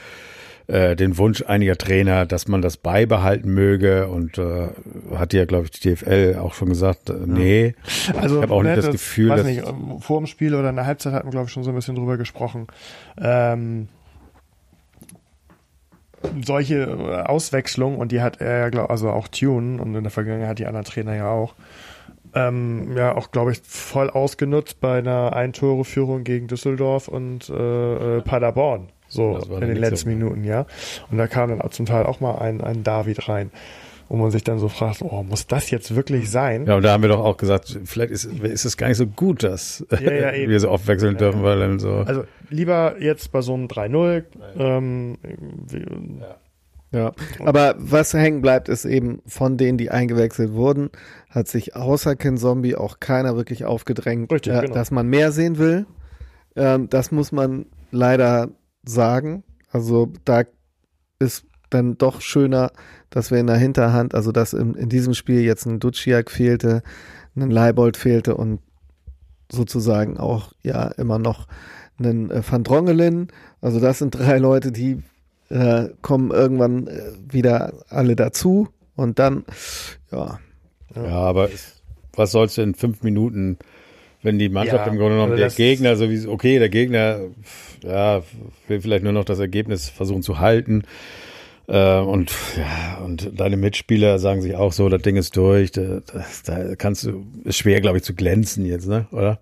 äh, 0.68 0.94
den 0.96 1.16
Wunsch 1.18 1.42
einiger 1.46 1.76
Trainer, 1.76 2.26
dass 2.26 2.46
man 2.46 2.62
das 2.62 2.76
beibehalten 2.76 3.52
möge 3.52 4.06
und 4.08 4.38
äh, 4.38 4.68
hat 5.16 5.32
ja, 5.32 5.44
glaube 5.46 5.64
ich, 5.64 5.70
die 5.72 5.94
DFL 5.94 6.36
auch 6.40 6.54
schon 6.54 6.68
gesagt, 6.68 7.10
äh, 7.10 7.14
nee. 7.26 7.74
Also 8.16 8.36
Ich 8.36 8.42
habe 8.42 8.54
auch 8.54 8.62
nicht 8.62 8.76
das 8.76 8.90
Gefühl, 8.90 9.30
weiß 9.30 9.38
dass- 9.38 9.46
nicht, 9.46 9.66
ähm, 9.66 10.00
vor 10.00 10.18
dem 10.20 10.26
Spiel 10.26 10.54
oder 10.54 10.68
in 10.70 10.76
der 10.76 10.86
Halbzeit 10.86 11.12
hatten 11.14 11.26
wir, 11.26 11.30
glaube 11.32 11.46
ich, 11.46 11.52
schon 11.52 11.64
so 11.64 11.70
ein 11.70 11.74
bisschen 11.74 11.94
drüber 11.96 12.16
gesprochen. 12.18 12.66
Ähm, 13.20 13.88
solche 16.44 16.74
äh, 16.82 17.22
Auswechslungen, 17.26 17.98
und 17.98 18.12
die 18.12 18.20
hat 18.20 18.40
er 18.40 18.58
ja, 18.58 18.68
glaub, 18.70 18.90
also 18.90 19.10
auch 19.10 19.28
Tune 19.28 19.80
und 19.80 19.94
in 19.94 20.02
der 20.02 20.10
Vergangenheit 20.10 20.50
hat 20.50 20.58
die 20.58 20.66
anderen 20.66 20.84
Trainer 20.84 21.14
ja 21.14 21.30
auch, 21.30 21.54
ähm, 22.34 22.96
ja 22.96 23.14
auch, 23.16 23.30
glaube 23.30 23.52
ich, 23.52 23.60
voll 23.64 24.10
ausgenutzt 24.10 24.80
bei 24.80 24.98
einer 24.98 25.32
Ein-Tore-Führung 25.34 26.24
gegen 26.24 26.46
Düsseldorf 26.48 27.08
und 27.08 27.48
äh, 27.48 28.16
äh, 28.18 28.20
Paderborn. 28.22 28.88
So 29.08 29.38
in 29.54 29.60
den 29.60 29.76
letzten. 29.76 30.10
Minuten, 30.10 30.44
ja. 30.44 30.66
Und 31.10 31.18
da 31.18 31.26
kam 31.26 31.50
dann 31.50 31.60
auch 31.60 31.70
zum 31.70 31.86
Teil 31.86 32.04
auch 32.04 32.20
mal 32.20 32.36
ein, 32.38 32.60
ein 32.60 32.84
David 32.84 33.28
rein, 33.28 33.50
wo 34.08 34.16
man 34.16 34.30
sich 34.30 34.44
dann 34.44 34.58
so 34.58 34.68
fragt, 34.68 35.02
oh, 35.02 35.22
muss 35.22 35.46
das 35.46 35.70
jetzt 35.70 35.94
wirklich 35.94 36.30
sein? 36.30 36.66
Ja, 36.66 36.76
und 36.76 36.82
da 36.82 36.92
haben 36.92 37.02
wir 37.02 37.08
doch 37.08 37.24
auch 37.24 37.36
gesagt, 37.36 37.78
vielleicht 37.84 38.10
ist, 38.10 38.24
ist 38.24 38.64
es 38.64 38.76
gar 38.76 38.88
nicht 38.88 38.96
so 38.96 39.06
gut, 39.06 39.42
dass 39.42 39.84
Ja, 39.90 40.12
ja, 40.12 40.32
wir 40.48 40.60
so 40.60 40.70
oft 40.70 40.86
wechseln 40.86 41.16
dürfen, 41.16 41.42
weil 41.42 41.58
dann 41.58 41.78
so. 41.78 42.04
Also 42.06 42.24
lieber 42.50 42.96
jetzt 43.00 43.32
bei 43.32 43.40
so 43.42 43.54
einem 43.54 43.66
3-0. 43.66 44.24
Ähm, 44.58 45.18
Ja, 46.90 47.12
aber 47.44 47.74
was 47.76 48.14
hängen 48.14 48.40
bleibt, 48.40 48.70
ist 48.70 48.86
eben 48.86 49.20
von 49.26 49.58
denen, 49.58 49.76
die 49.76 49.90
eingewechselt 49.90 50.54
wurden, 50.54 50.88
hat 51.28 51.46
sich 51.46 51.76
außer 51.76 52.16
Ken 52.16 52.38
Zombie 52.38 52.76
auch 52.76 52.98
keiner 52.98 53.36
wirklich 53.36 53.66
aufgedrängt, 53.66 54.32
Richtig, 54.32 54.54
äh, 54.54 54.60
genau. 54.62 54.74
dass 54.74 54.90
man 54.90 55.06
mehr 55.06 55.30
sehen 55.30 55.58
will. 55.58 55.84
Ähm, 56.56 56.88
das 56.88 57.12
muss 57.12 57.30
man 57.30 57.66
leider 57.90 58.48
sagen. 58.88 59.44
Also 59.70 60.12
da 60.24 60.44
ist 61.18 61.44
dann 61.70 61.98
doch 61.98 62.20
schöner, 62.20 62.70
dass 63.10 63.30
wir 63.30 63.38
in 63.38 63.46
der 63.46 63.56
Hinterhand, 63.56 64.14
also 64.14 64.32
dass 64.32 64.52
in, 64.52 64.74
in 64.74 64.88
diesem 64.88 65.14
Spiel 65.14 65.40
jetzt 65.40 65.66
ein 65.66 65.80
Duciak 65.80 66.30
fehlte, 66.30 66.82
ein 67.36 67.50
Leibold 67.50 67.96
fehlte 67.96 68.34
und 68.34 68.60
sozusagen 69.50 70.18
auch 70.18 70.52
ja 70.62 70.88
immer 70.88 71.18
noch 71.18 71.46
einen 71.98 72.30
äh, 72.30 72.42
Van 72.48 72.64
Drongelen. 72.64 73.28
Also 73.60 73.80
das 73.80 73.98
sind 73.98 74.12
drei 74.12 74.38
Leute, 74.38 74.72
die 74.72 75.02
äh, 75.48 75.88
kommen 76.02 76.30
irgendwann 76.30 76.86
äh, 76.86 77.12
wieder 77.30 77.72
alle 77.88 78.16
dazu 78.16 78.68
und 78.96 79.18
dann, 79.18 79.44
ja, 80.10 80.38
Ja, 80.94 81.08
aber 81.08 81.48
was 82.14 82.32
sollst 82.32 82.58
du 82.58 82.62
in 82.62 82.74
fünf 82.74 83.02
Minuten, 83.02 83.58
wenn 84.22 84.38
die 84.38 84.48
Mannschaft 84.48 84.86
Ja, 84.86 84.92
im 84.92 84.98
Grunde 84.98 85.14
genommen, 85.14 85.32
also 85.32 85.42
der 85.42 85.50
Gegner 85.50 85.96
sowieso, 85.96 86.30
okay, 86.30 86.58
der 86.58 86.68
Gegner, 86.68 87.20
ja, 87.82 88.22
will 88.66 88.80
vielleicht 88.80 89.04
nur 89.04 89.12
noch 89.12 89.24
das 89.24 89.38
Ergebnis 89.38 89.88
versuchen 89.88 90.22
zu 90.22 90.38
halten. 90.38 90.82
Äh, 91.68 91.98
und 91.98 92.32
ja, 92.56 92.98
und 93.04 93.38
deine 93.38 93.56
Mitspieler 93.56 94.18
sagen 94.18 94.40
sich 94.40 94.56
auch 94.56 94.72
so, 94.72 94.88
das 94.88 95.02
Ding 95.02 95.16
ist 95.16 95.36
durch, 95.36 95.70
da, 95.70 96.00
da 96.46 96.74
kannst 96.76 97.04
du, 97.04 97.26
ist 97.44 97.58
schwer, 97.58 97.80
glaube 97.80 97.98
ich, 97.98 98.04
zu 98.04 98.14
glänzen 98.14 98.64
jetzt, 98.64 98.88
ne? 98.88 99.06
Oder? 99.12 99.38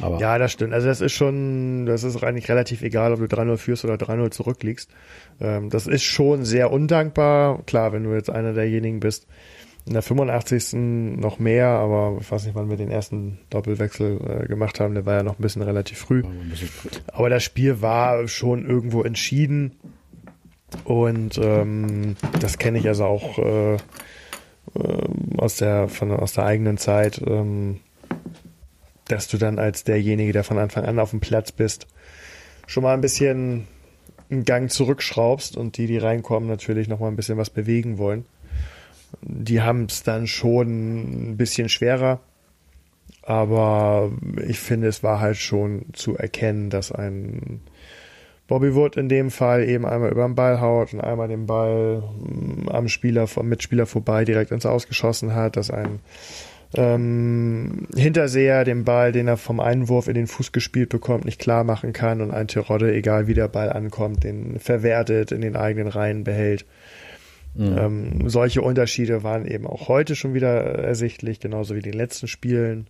Aber 0.00 0.18
Ja, 0.18 0.38
das 0.38 0.52
stimmt. 0.52 0.72
Also 0.72 0.86
das 0.88 1.00
ist 1.00 1.12
schon, 1.12 1.86
das 1.86 2.04
ist 2.04 2.22
eigentlich 2.22 2.48
relativ 2.48 2.82
egal, 2.82 3.12
ob 3.12 3.20
du 3.20 3.26
3-0 3.26 3.56
führst 3.56 3.84
oder 3.84 3.94
3-0 3.94 4.30
zurückliegst. 4.30 4.90
Ähm, 5.40 5.70
das 5.70 5.86
ist 5.86 6.04
schon 6.04 6.44
sehr 6.44 6.72
undankbar. 6.72 7.62
Klar, 7.66 7.92
wenn 7.92 8.04
du 8.04 8.12
jetzt 8.14 8.30
einer 8.30 8.52
derjenigen 8.52 9.00
bist, 9.00 9.26
in 9.86 9.92
der 9.92 10.02
85. 10.02 10.72
noch 11.20 11.38
mehr, 11.38 11.68
aber 11.68 12.18
ich 12.20 12.30
weiß 12.30 12.44
nicht, 12.44 12.56
wann 12.56 12.68
wir 12.68 12.76
den 12.76 12.90
ersten 12.90 13.38
Doppelwechsel 13.50 14.42
äh, 14.42 14.46
gemacht 14.46 14.80
haben. 14.80 14.94
Der 14.94 15.06
war 15.06 15.14
ja 15.14 15.22
noch 15.22 15.38
ein 15.38 15.42
bisschen 15.42 15.62
relativ 15.62 15.98
früh. 15.98 16.24
Aber 17.12 17.30
das 17.30 17.44
Spiel 17.44 17.80
war 17.82 18.26
schon 18.26 18.68
irgendwo 18.68 19.02
entschieden. 19.02 19.76
Und 20.82 21.38
ähm, 21.38 22.16
das 22.40 22.58
kenne 22.58 22.78
ich 22.78 22.88
also 22.88 23.04
auch 23.04 23.38
äh, 23.38 23.74
ähm, 23.74 23.78
aus, 25.38 25.56
der, 25.56 25.88
von, 25.88 26.10
aus 26.10 26.32
der 26.32 26.44
eigenen 26.44 26.78
Zeit, 26.78 27.22
ähm, 27.24 27.78
dass 29.06 29.28
du 29.28 29.38
dann 29.38 29.60
als 29.60 29.84
derjenige, 29.84 30.32
der 30.32 30.42
von 30.42 30.58
Anfang 30.58 30.84
an 30.84 30.98
auf 30.98 31.10
dem 31.10 31.20
Platz 31.20 31.52
bist, 31.52 31.86
schon 32.66 32.82
mal 32.82 32.94
ein 32.94 33.00
bisschen 33.00 33.68
einen 34.28 34.44
Gang 34.44 34.68
zurückschraubst 34.68 35.56
und 35.56 35.76
die, 35.76 35.86
die 35.86 35.98
reinkommen, 35.98 36.48
natürlich 36.48 36.88
noch 36.88 36.98
mal 36.98 37.06
ein 37.06 37.16
bisschen 37.16 37.38
was 37.38 37.50
bewegen 37.50 37.98
wollen. 37.98 38.24
Die 39.22 39.62
haben 39.62 39.84
es 39.84 40.02
dann 40.02 40.26
schon 40.26 41.32
ein 41.32 41.36
bisschen 41.36 41.68
schwerer. 41.68 42.20
Aber 43.22 44.12
ich 44.46 44.58
finde, 44.58 44.86
es 44.86 45.02
war 45.02 45.20
halt 45.20 45.36
schon 45.36 45.86
zu 45.92 46.16
erkennen, 46.16 46.70
dass 46.70 46.92
ein 46.92 47.60
Bobby 48.46 48.74
Wood 48.74 48.96
in 48.96 49.08
dem 49.08 49.30
Fall 49.30 49.68
eben 49.68 49.84
einmal 49.84 50.10
über 50.12 50.24
den 50.24 50.36
Ball 50.36 50.60
haut 50.60 50.94
und 50.94 51.00
einmal 51.00 51.28
den 51.28 51.46
Ball 51.46 51.98
mm, 51.98 52.68
am 52.68 52.88
Spieler, 52.88 53.26
vom 53.26 53.48
Mitspieler 53.48 53.86
vorbei 53.86 54.24
direkt 54.24 54.52
ins 54.52 54.66
Ausgeschossen 54.66 55.34
hat, 55.34 55.56
dass 55.56 55.70
ein 55.72 55.98
ähm, 56.74 57.88
Hinterseher 57.96 58.64
den 58.64 58.84
Ball, 58.84 59.10
den 59.10 59.26
er 59.26 59.36
vom 59.36 59.58
Einwurf 59.58 60.06
in 60.08 60.14
den 60.14 60.26
Fuß 60.26 60.52
gespielt 60.52 60.90
bekommt, 60.90 61.24
nicht 61.24 61.40
klar 61.40 61.64
machen 61.64 61.92
kann 61.92 62.20
und 62.20 62.30
ein 62.30 62.48
Terodde, 62.48 62.94
egal 62.94 63.26
wie 63.26 63.34
der 63.34 63.48
Ball 63.48 63.72
ankommt, 63.72 64.22
den 64.22 64.60
verwertet, 64.60 65.32
in 65.32 65.40
den 65.40 65.56
eigenen 65.56 65.88
Reihen 65.88 66.22
behält. 66.22 66.64
Ähm, 67.58 68.28
solche 68.28 68.60
Unterschiede 68.62 69.22
waren 69.22 69.46
eben 69.46 69.66
auch 69.66 69.88
heute 69.88 70.14
schon 70.16 70.34
wieder 70.34 70.48
ersichtlich, 70.62 71.40
genauso 71.40 71.74
wie 71.74 71.78
in 71.78 71.84
den 71.84 71.94
letzten 71.94 72.28
Spielen. 72.28 72.86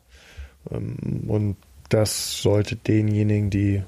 Ähm, 0.70 0.96
und 1.28 1.56
das 1.88 2.40
sollte 2.42 2.74
denjenigen, 2.76 3.50
die 3.50 3.82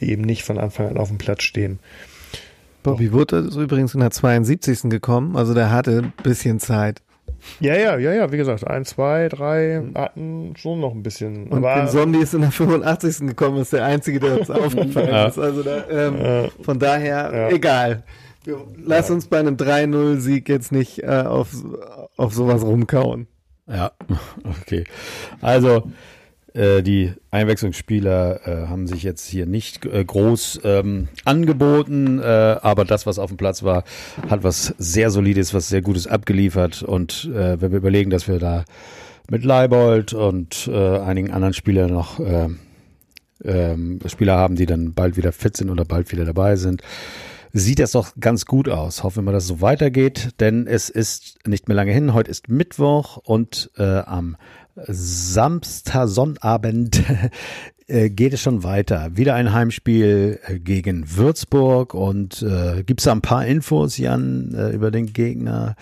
eben 0.00 0.22
nicht 0.22 0.44
von 0.44 0.58
Anfang 0.58 0.88
an 0.88 0.96
auf 0.96 1.08
dem 1.08 1.18
Platz 1.18 1.42
stehen. 1.42 1.78
Bobby 2.82 3.12
Wood 3.12 3.32
ist 3.32 3.56
übrigens 3.56 3.94
in 3.94 4.00
der 4.00 4.10
72. 4.10 4.90
gekommen, 4.90 5.36
also 5.36 5.54
der 5.54 5.70
hatte 5.70 5.98
ein 6.04 6.12
bisschen 6.22 6.60
Zeit. 6.60 7.00
Ja, 7.60 7.74
ja, 7.76 7.96
ja, 7.98 8.12
ja, 8.12 8.32
wie 8.32 8.36
gesagt, 8.36 8.66
ein, 8.66 8.84
zwei, 8.84 9.28
drei 9.28 9.82
hatten 9.94 10.54
schon 10.56 10.80
noch 10.80 10.92
ein 10.94 11.02
bisschen. 11.02 11.48
Und 11.48 11.58
aber 11.64 11.76
den 11.82 11.88
Zombie 11.88 12.18
ist 12.18 12.34
in 12.34 12.42
der 12.42 12.50
85. 12.50 13.28
gekommen, 13.28 13.58
ist 13.58 13.72
der 13.72 13.84
einzige, 13.84 14.20
der 14.20 14.38
uns 14.40 14.50
aufgefallen 14.50 15.08
Ja. 15.08 15.26
ist. 15.28 15.38
Also 15.38 15.62
da, 15.62 15.84
ähm, 15.90 16.16
Ja. 16.18 16.48
von 16.62 16.78
daher, 16.78 17.30
Ja. 17.34 17.48
egal. 17.50 18.02
Lass 18.76 19.10
uns 19.10 19.26
bei 19.26 19.38
einem 19.38 19.56
3-0-Sieg 19.56 20.48
jetzt 20.48 20.72
nicht 20.72 21.02
äh, 21.02 21.24
auf, 21.26 21.50
auf 22.16 22.34
sowas 22.34 22.62
rumkauen. 22.62 23.26
Ja, 23.66 23.92
okay. 24.62 24.84
Also 25.40 25.90
äh, 26.54 26.82
die 26.82 27.12
Einwechslungsspieler 27.30 28.46
äh, 28.46 28.68
haben 28.68 28.86
sich 28.86 29.02
jetzt 29.02 29.26
hier 29.26 29.46
nicht 29.46 29.84
äh, 29.86 30.04
groß 30.04 30.60
ähm, 30.64 31.08
angeboten, 31.24 32.20
äh, 32.20 32.24
aber 32.24 32.84
das, 32.84 33.06
was 33.06 33.18
auf 33.18 33.30
dem 33.30 33.36
Platz 33.36 33.62
war, 33.62 33.84
hat 34.28 34.44
was 34.44 34.74
sehr 34.78 35.10
Solides, 35.10 35.52
was 35.52 35.68
sehr 35.68 35.82
Gutes 35.82 36.06
abgeliefert. 36.06 36.82
Und 36.82 37.24
äh, 37.34 37.60
wenn 37.60 37.72
wir 37.72 37.78
überlegen, 37.78 38.10
dass 38.10 38.28
wir 38.28 38.38
da 38.38 38.64
mit 39.28 39.44
Leibold 39.44 40.12
und 40.12 40.68
äh, 40.72 40.98
einigen 40.98 41.32
anderen 41.32 41.54
Spielern 41.54 41.90
noch 41.90 42.20
äh, 42.20 42.48
ähm, 43.44 43.98
Spieler 44.06 44.36
haben, 44.36 44.54
die 44.54 44.66
dann 44.66 44.94
bald 44.94 45.16
wieder 45.16 45.32
fit 45.32 45.56
sind 45.56 45.70
oder 45.70 45.84
bald 45.84 46.12
wieder 46.12 46.24
dabei 46.24 46.56
sind, 46.56 46.82
sieht 47.54 47.78
das 47.78 47.92
doch 47.92 48.12
ganz 48.18 48.46
gut 48.46 48.68
aus. 48.68 49.04
Hoffen 49.04 49.24
wir 49.24 49.32
dass 49.32 49.44
es 49.44 49.48
so 49.48 49.60
weitergeht, 49.60 50.40
denn 50.40 50.66
es 50.66 50.90
ist 50.90 51.38
nicht 51.46 51.68
mehr 51.68 51.76
lange 51.76 51.92
hin. 51.92 52.12
Heute 52.12 52.30
ist 52.30 52.48
Mittwoch 52.48 53.16
und 53.16 53.70
äh, 53.76 54.00
am 54.00 54.36
Samstag, 54.74 56.08
Sonnabend 56.08 57.00
äh, 57.86 58.10
geht 58.10 58.32
es 58.32 58.40
schon 58.40 58.64
weiter. 58.64 59.16
Wieder 59.16 59.36
ein 59.36 59.52
Heimspiel 59.52 60.40
äh, 60.44 60.58
gegen 60.58 61.16
Würzburg 61.16 61.94
und 61.94 62.42
äh, 62.42 62.82
gibt 62.82 63.00
es 63.00 63.04
da 63.04 63.12
ein 63.12 63.22
paar 63.22 63.46
Infos, 63.46 63.98
Jan, 63.98 64.52
äh, 64.52 64.70
über 64.70 64.90
den 64.90 65.12
Gegner? 65.12 65.76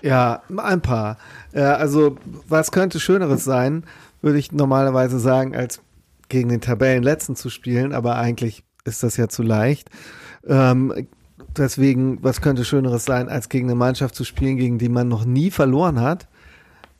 Ja, 0.00 0.42
ein 0.56 0.80
paar. 0.80 1.18
Äh, 1.52 1.62
also, 1.62 2.18
was 2.46 2.70
könnte 2.70 3.00
Schöneres 3.00 3.42
sein, 3.42 3.82
würde 4.22 4.38
ich 4.38 4.52
normalerweise 4.52 5.18
sagen, 5.18 5.56
als 5.56 5.80
gegen 6.28 6.50
den 6.50 6.60
Tabellenletzten 6.60 7.34
zu 7.34 7.50
spielen, 7.50 7.92
aber 7.92 8.16
eigentlich 8.16 8.62
ist 8.84 9.02
das 9.02 9.16
ja 9.16 9.28
zu 9.28 9.42
leicht. 9.42 9.90
Ähm, 10.46 11.06
deswegen, 11.56 12.18
was 12.22 12.40
könnte 12.40 12.64
Schöneres 12.64 13.04
sein, 13.04 13.28
als 13.28 13.48
gegen 13.48 13.68
eine 13.68 13.74
Mannschaft 13.74 14.14
zu 14.14 14.24
spielen, 14.24 14.56
gegen 14.56 14.78
die 14.78 14.88
man 14.88 15.08
noch 15.08 15.24
nie 15.24 15.50
verloren 15.50 16.00
hat. 16.00 16.28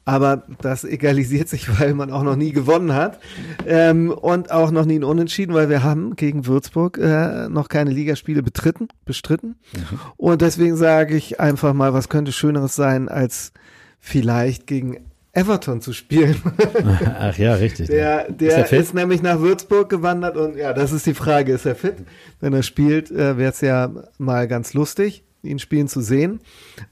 Aber 0.06 0.42
das 0.60 0.84
egalisiert 0.84 1.48
sich, 1.48 1.68
weil 1.80 1.94
man 1.94 2.10
auch 2.10 2.22
noch 2.22 2.36
nie 2.36 2.52
gewonnen 2.52 2.94
hat 2.94 3.20
ähm, 3.66 4.10
und 4.10 4.50
auch 4.50 4.70
noch 4.70 4.84
nie 4.84 4.98
ein 4.98 5.04
Unentschieden, 5.04 5.54
weil 5.54 5.70
wir 5.70 5.82
haben 5.82 6.14
gegen 6.16 6.46
Würzburg 6.46 6.98
äh, 6.98 7.48
noch 7.48 7.68
keine 7.68 7.90
Ligaspiele 7.90 8.42
betritten, 8.42 8.88
bestritten. 9.06 9.56
Mhm. 9.74 10.00
Und 10.16 10.42
deswegen 10.42 10.76
sage 10.76 11.16
ich 11.16 11.40
einfach 11.40 11.72
mal, 11.72 11.94
was 11.94 12.08
könnte 12.08 12.32
Schöneres 12.32 12.74
sein, 12.74 13.08
als 13.08 13.52
vielleicht 13.98 14.66
gegen 14.66 14.98
Everton 15.34 15.80
zu 15.80 15.92
spielen. 15.92 16.36
Ach 17.18 17.36
ja, 17.36 17.54
richtig. 17.54 17.88
Der, 17.88 18.30
der 18.30 18.64
ist, 18.64 18.72
ist, 18.72 18.94
nämlich 18.94 19.20
nach 19.20 19.40
Würzburg 19.40 19.88
gewandert 19.88 20.36
und 20.36 20.56
ja, 20.56 20.72
das 20.72 20.92
ist 20.92 21.06
die 21.06 21.14
Frage, 21.14 21.52
ist 21.52 21.66
er 21.66 21.74
fit? 21.74 21.96
Wenn 22.40 22.52
er 22.52 22.62
spielt, 22.62 23.10
äh, 23.10 23.36
wäre 23.36 23.50
es 23.50 23.60
ja 23.60 23.90
mal 24.18 24.46
ganz 24.46 24.74
lustig, 24.74 25.24
ihn 25.42 25.58
spielen 25.58 25.88
zu 25.88 26.00
sehen. 26.00 26.40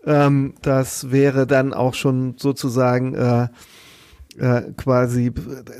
Ähm, 0.05 0.55
das 0.61 1.13
wäre 1.13 1.47
dann 1.47 1.73
auch 1.73 1.95
schon 1.95 2.35
sozusagen 2.37 3.15
äh, 3.15 3.49
äh, 4.39 4.73
quasi 4.77 5.33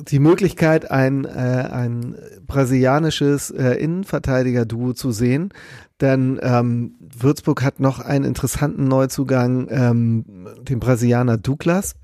die 0.09 0.19
Möglichkeit, 0.19 0.91
ein, 0.91 1.25
äh, 1.25 1.29
ein 1.29 2.17
brasilianisches 2.47 3.51
äh, 3.51 3.75
Innenverteidiger-Duo 3.75 4.93
zu 4.93 5.13
sehen. 5.13 5.53
Denn 6.01 6.41
ähm, 6.43 6.97
Würzburg 6.99 7.63
hat 7.63 7.79
noch 7.79 8.01
einen 8.01 8.25
interessanten 8.25 8.89
Neuzugang, 8.89 9.69
ähm, 9.71 10.49
den 10.63 10.81
Brasilianer 10.81 11.39
Douglas. 11.39 11.95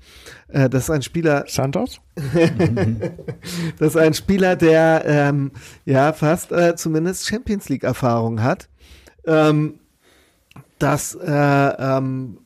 Äh, 0.47 0.69
das 0.69 0.83
ist 0.83 0.89
ein 0.89 1.01
Spieler. 1.01 1.43
Santos? 1.47 1.99
das 3.77 3.89
ist 3.89 3.97
ein 3.97 4.13
Spieler, 4.13 4.55
der 4.55 5.03
ähm, 5.05 5.51
ja 5.85 6.13
fast 6.13 6.51
äh, 6.51 6.75
zumindest 6.75 7.27
Champions 7.27 7.67
League-Erfahrung 7.67 8.41
hat. 8.41 8.69
Ähm, 9.25 9.79
das 10.79 11.13
äh, 11.15 11.29
ähm, 11.29 12.37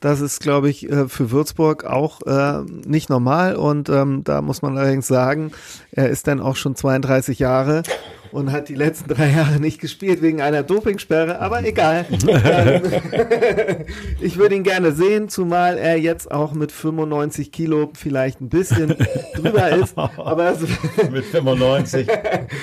das 0.00 0.20
ist, 0.20 0.40
glaube 0.40 0.70
ich, 0.70 0.88
äh, 0.88 1.08
für 1.08 1.30
Würzburg 1.30 1.84
auch 1.84 2.22
äh, 2.22 2.62
nicht 2.86 3.10
normal. 3.10 3.56
Und 3.56 3.88
ähm, 3.88 4.22
da 4.24 4.42
muss 4.42 4.62
man 4.62 4.78
allerdings 4.78 5.06
sagen, 5.06 5.52
er 5.90 6.08
ist 6.08 6.26
dann 6.26 6.40
auch 6.40 6.56
schon 6.56 6.76
32 6.76 7.38
Jahre 7.38 7.82
und 8.32 8.52
hat 8.52 8.68
die 8.68 8.74
letzten 8.74 9.08
drei 9.08 9.30
Jahre 9.30 9.60
nicht 9.60 9.80
gespielt 9.80 10.22
wegen 10.22 10.40
einer 10.40 10.62
Dopingsperre, 10.62 11.40
aber 11.40 11.64
egal. 11.64 12.06
Ähm, 12.28 12.82
ich 14.20 14.38
würde 14.38 14.54
ihn 14.54 14.62
gerne 14.62 14.92
sehen, 14.92 15.28
zumal 15.28 15.78
er 15.78 15.98
jetzt 15.98 16.30
auch 16.30 16.52
mit 16.52 16.72
95 16.72 17.52
Kilo 17.52 17.90
vielleicht 17.94 18.40
ein 18.40 18.48
bisschen 18.48 18.94
drüber 19.34 19.70
ist. 19.70 19.96
Aber 19.96 20.56
mit 21.10 21.24
95 21.24 22.08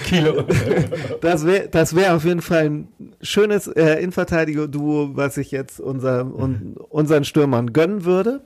Kilo. 0.05 0.43
das 1.21 1.45
wäre 1.45 1.67
das 1.69 1.95
wär 1.95 2.15
auf 2.15 2.25
jeden 2.25 2.41
Fall 2.41 2.65
ein 2.65 2.87
schönes 3.21 3.67
äh, 3.67 3.95
Innenverteidiger-Duo, 4.01 5.11
was 5.15 5.37
ich 5.37 5.51
jetzt 5.51 5.79
unser, 5.79 6.25
un, 6.25 6.75
unseren 6.89 7.23
Stürmern 7.23 7.73
gönnen 7.73 8.05
würde. 8.05 8.41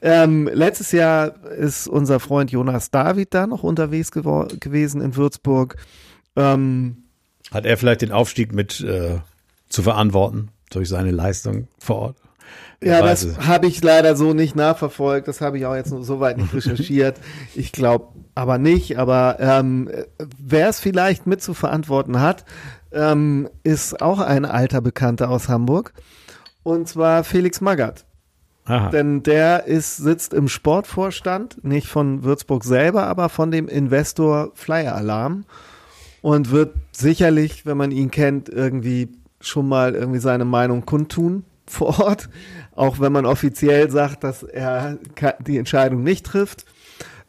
Ähm, 0.00 0.48
letztes 0.52 0.92
Jahr 0.92 1.44
ist 1.52 1.88
unser 1.88 2.20
Freund 2.20 2.50
Jonas 2.50 2.90
David 2.90 3.34
da 3.34 3.46
noch 3.46 3.62
unterwegs 3.62 4.10
gewesen 4.10 5.00
in 5.00 5.16
Würzburg. 5.16 5.76
Ähm, 6.36 7.04
Hat 7.50 7.66
er 7.66 7.76
vielleicht 7.76 8.02
den 8.02 8.12
Aufstieg 8.12 8.52
mit 8.52 8.80
äh, 8.80 9.18
zu 9.68 9.82
verantworten 9.82 10.48
durch 10.70 10.88
seine 10.88 11.10
Leistung 11.10 11.68
vor 11.78 11.96
Ort? 11.96 12.16
Ja, 12.82 13.00
das 13.00 13.38
habe 13.46 13.66
ich 13.66 13.82
leider 13.82 14.16
so 14.16 14.34
nicht 14.34 14.54
nachverfolgt. 14.54 15.28
Das 15.28 15.40
habe 15.40 15.58
ich 15.58 15.66
auch 15.66 15.74
jetzt 15.74 15.90
so 15.90 16.20
weit 16.20 16.36
nicht 16.36 16.52
recherchiert. 16.54 17.16
Ich 17.54 17.72
glaube 17.72 18.08
aber 18.34 18.58
nicht. 18.58 18.98
Aber 18.98 19.38
ähm, 19.40 19.90
wer 20.38 20.68
es 20.68 20.78
vielleicht 20.78 21.26
mit 21.26 21.42
zu 21.42 21.54
verantworten 21.54 22.20
hat, 22.20 22.44
ähm, 22.92 23.48
ist 23.62 24.02
auch 24.02 24.20
ein 24.20 24.44
alter 24.44 24.80
Bekannter 24.80 25.30
aus 25.30 25.48
Hamburg. 25.48 25.94
Und 26.62 26.88
zwar 26.88 27.24
Felix 27.24 27.60
Magath. 27.60 28.04
Aha. 28.66 28.90
Denn 28.90 29.22
der 29.22 29.66
ist, 29.66 29.96
sitzt 29.96 30.34
im 30.34 30.48
Sportvorstand, 30.48 31.64
nicht 31.64 31.86
von 31.86 32.24
Würzburg 32.24 32.64
selber, 32.64 33.06
aber 33.06 33.28
von 33.28 33.50
dem 33.50 33.68
Investor 33.68 34.50
Flyer 34.54 34.94
Alarm 34.96 35.44
und 36.26 36.50
wird 36.50 36.74
sicherlich, 36.90 37.66
wenn 37.66 37.76
man 37.76 37.92
ihn 37.92 38.10
kennt, 38.10 38.48
irgendwie 38.48 39.10
schon 39.40 39.68
mal 39.68 39.94
irgendwie 39.94 40.18
seine 40.18 40.44
Meinung 40.44 40.84
kundtun 40.84 41.44
vor 41.68 42.00
Ort, 42.00 42.28
auch 42.74 42.98
wenn 42.98 43.12
man 43.12 43.26
offiziell 43.26 43.92
sagt, 43.92 44.24
dass 44.24 44.42
er 44.42 44.98
die 45.46 45.56
Entscheidung 45.56 46.02
nicht 46.02 46.26
trifft. 46.26 46.64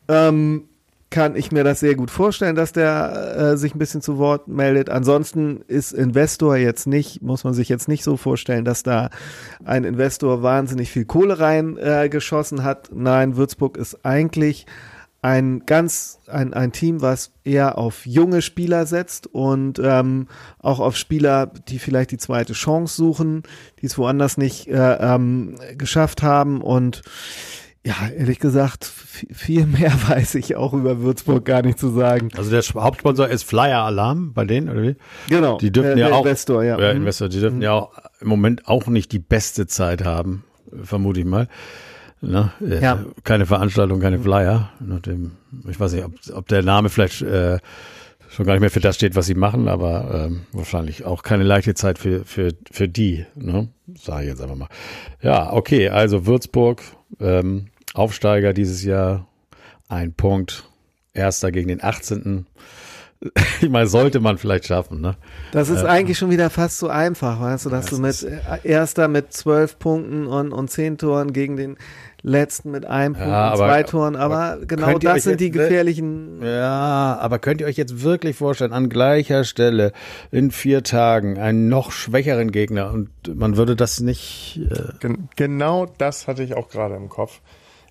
Ähm, 0.07 0.63
kann 1.11 1.35
ich 1.35 1.51
mir 1.51 1.63
das 1.63 1.79
sehr 1.79 1.93
gut 1.93 2.09
vorstellen, 2.09 2.55
dass 2.55 2.71
der 2.71 3.37
äh, 3.37 3.57
sich 3.57 3.75
ein 3.75 3.77
bisschen 3.77 4.01
zu 4.01 4.17
Wort 4.17 4.47
meldet. 4.47 4.89
Ansonsten 4.89 5.61
ist 5.67 5.91
Investor 5.91 6.57
jetzt 6.57 6.87
nicht, 6.87 7.21
muss 7.21 7.43
man 7.43 7.53
sich 7.53 7.69
jetzt 7.69 7.87
nicht 7.87 8.03
so 8.03 8.17
vorstellen, 8.17 8.65
dass 8.65 8.81
da 8.81 9.11
ein 9.63 9.83
Investor 9.83 10.41
wahnsinnig 10.41 10.89
viel 10.89 11.05
Kohle 11.05 11.37
reingeschossen 11.37 12.57
äh, 12.57 12.63
hat. 12.63 12.89
Nein, 12.91 13.37
Würzburg 13.37 13.77
ist 13.77 14.03
eigentlich 14.03 14.65
ein 15.22 15.63
ganz 15.65 16.20
ein, 16.28 16.53
ein 16.53 16.72
Team, 16.72 17.01
was 17.01 17.32
eher 17.43 17.78
auf 17.78 18.05
junge 18.05 18.41
Spieler 18.41 18.86
setzt 18.86 19.28
und 19.28 19.80
ähm, 19.84 20.28
auch 20.59 20.80
auf 20.80 20.95
Spieler, 20.95 21.47
die 21.47 21.80
vielleicht 21.80 22.11
die 22.11 22.18
zweite 22.18 22.53
Chance 22.53 22.95
suchen, 22.95 23.43
die 23.82 23.88
es 23.88 23.97
woanders 23.97 24.38
nicht 24.38 24.68
äh, 24.68 24.93
ähm, 24.99 25.55
geschafft 25.78 26.24
haben 26.24 26.61
und 26.61 27.01
ja, 27.88 27.95
ehrlich 28.09 28.39
gesagt, 28.39 28.84
viel 28.84 29.65
mehr 29.65 29.93
weiß 30.07 30.36
ich 30.36 30.57
auch 30.57 30.74
über 30.74 30.99
Würzburg 30.99 31.45
gar 31.45 31.61
nicht 31.61 31.80
zu 31.80 31.89
sagen. 31.89 32.30
Also 32.36 32.51
der 32.51 32.61
Hauptsponsor 32.61 33.30
ist 33.30 33.43
Flyer 33.43 33.84
Alarm 33.84 34.34
bei 34.34 34.43
denen, 34.43 34.70
oder 34.70 34.84
wie? 34.84 34.95
Genau. 35.30 35.57
Die 35.57 35.72
dürfen 35.72 35.95
der, 35.95 36.09
ja 36.09 36.13
auch, 36.13 36.26
Investor, 36.26 36.63
ja. 36.63 36.78
ja 36.78 36.93
mhm. 36.93 37.01
Investor, 37.01 37.30
die 37.30 37.39
dürfen 37.39 37.57
mhm. 37.57 37.63
ja 37.63 37.72
auch 37.72 37.93
im 38.20 38.28
Moment 38.28 38.68
auch 38.68 38.88
nicht 38.88 39.13
die 39.13 39.20
beste 39.20 39.68
Zeit 39.68 40.03
haben, 40.03 40.43
vermute 40.84 41.22
ich 41.22 41.26
mal. 41.26 41.47
Ne? 42.22 42.51
Äh, 42.61 42.82
ja. 42.82 43.05
Keine 43.24 43.45
Veranstaltung, 43.45 43.99
keine 43.99 44.20
Flyer. 44.20 44.70
Nachdem, 44.80 45.34
ich 45.70 45.80
weiß 45.80 45.93
nicht, 45.93 46.05
ob, 46.05 46.13
ob 46.34 46.47
der 46.47 46.63
Name 46.63 46.89
vielleicht 46.89 47.22
äh, 47.22 47.59
schon 48.30 48.45
gar 48.45 48.53
nicht 48.53 48.61
mehr 48.61 48.72
für 48.72 48.80
das 48.80 48.95
steht, 48.95 49.15
was 49.15 49.26
sie 49.26 49.36
machen, 49.36 49.68
aber 49.68 50.28
ähm, 50.28 50.41
wahrscheinlich 50.51 51.05
auch 51.05 51.24
keine 51.24 51.43
leichte 51.43 51.76
Zeit 51.76 51.97
für, 51.97 52.26
für, 52.26 52.53
für 52.72 52.88
die, 52.88 53.26
ne? 53.36 53.70
Sage 53.95 54.24
ich 54.24 54.30
jetzt 54.30 54.41
einfach 54.41 54.55
mal. 54.55 54.70
Ja, 55.22 55.53
okay, 55.53 55.89
also 55.89 56.26
Würzburg, 56.26 56.82
ähm, 57.20 57.68
Aufsteiger 57.93 58.53
dieses 58.53 58.84
Jahr, 58.84 59.28
ein 59.88 60.13
Punkt, 60.13 60.70
erster 61.13 61.51
gegen 61.51 61.70
den 61.70 61.84
18. 61.84 62.45
ich 63.61 63.70
meine, 63.70 63.88
sollte 63.88 64.20
man 64.20 64.38
vielleicht 64.38 64.65
schaffen, 64.65 65.01
ne? 65.01 65.15
Das 65.51 65.70
ist 65.70 65.84
äh, 65.84 65.88
eigentlich 65.88 66.18
schon 66.18 66.30
wieder 66.30 66.49
fast 66.49 66.78
so 66.78 66.88
einfach, 66.88 67.41
weißt 67.41 67.65
du, 67.65 67.70
dass 67.70 67.88
du 67.88 67.97
mit 67.97 68.26
Erster 68.63 69.07
mit 69.07 69.34
zwölf 69.34 69.80
Punkten 69.80 70.28
und, 70.28 70.51
und 70.51 70.70
zehn 70.70 70.97
Toren 70.97 71.34
gegen 71.34 71.57
den 71.57 71.78
letzten 72.22 72.72
mit 72.72 72.86
einem 72.86 73.13
Punkt 73.13 73.30
ja, 73.30 73.51
und 73.51 73.57
zwei 73.57 73.84
Toren, 73.84 74.15
aber, 74.15 74.53
aber 74.53 74.65
genau 74.65 74.97
das 74.99 75.24
sind 75.24 75.39
die 75.39 75.49
gefährlichen. 75.49 76.43
Ja, 76.43 77.18
aber 77.20 77.39
könnt 77.39 77.61
ihr 77.61 77.68
euch 77.68 77.78
jetzt 77.78 78.03
wirklich 78.03 78.36
vorstellen, 78.36 78.74
an 78.74 78.89
gleicher 78.89 79.43
Stelle 79.43 79.93
in 80.32 80.51
vier 80.51 80.84
Tagen 80.84 81.39
einen 81.39 81.70
noch 81.70 81.91
schwächeren 81.91 82.51
Gegner 82.51 82.91
und 82.91 83.09
man 83.34 83.57
würde 83.57 83.76
das 83.76 83.99
nicht. 83.99 84.59
Äh 84.70 84.97
Gen 84.99 85.30
genau 85.36 85.88
das 85.97 86.28
hatte 86.28 86.43
ich 86.43 86.55
auch 86.55 86.70
gerade 86.70 86.95
im 86.95 87.09
Kopf. 87.09 87.41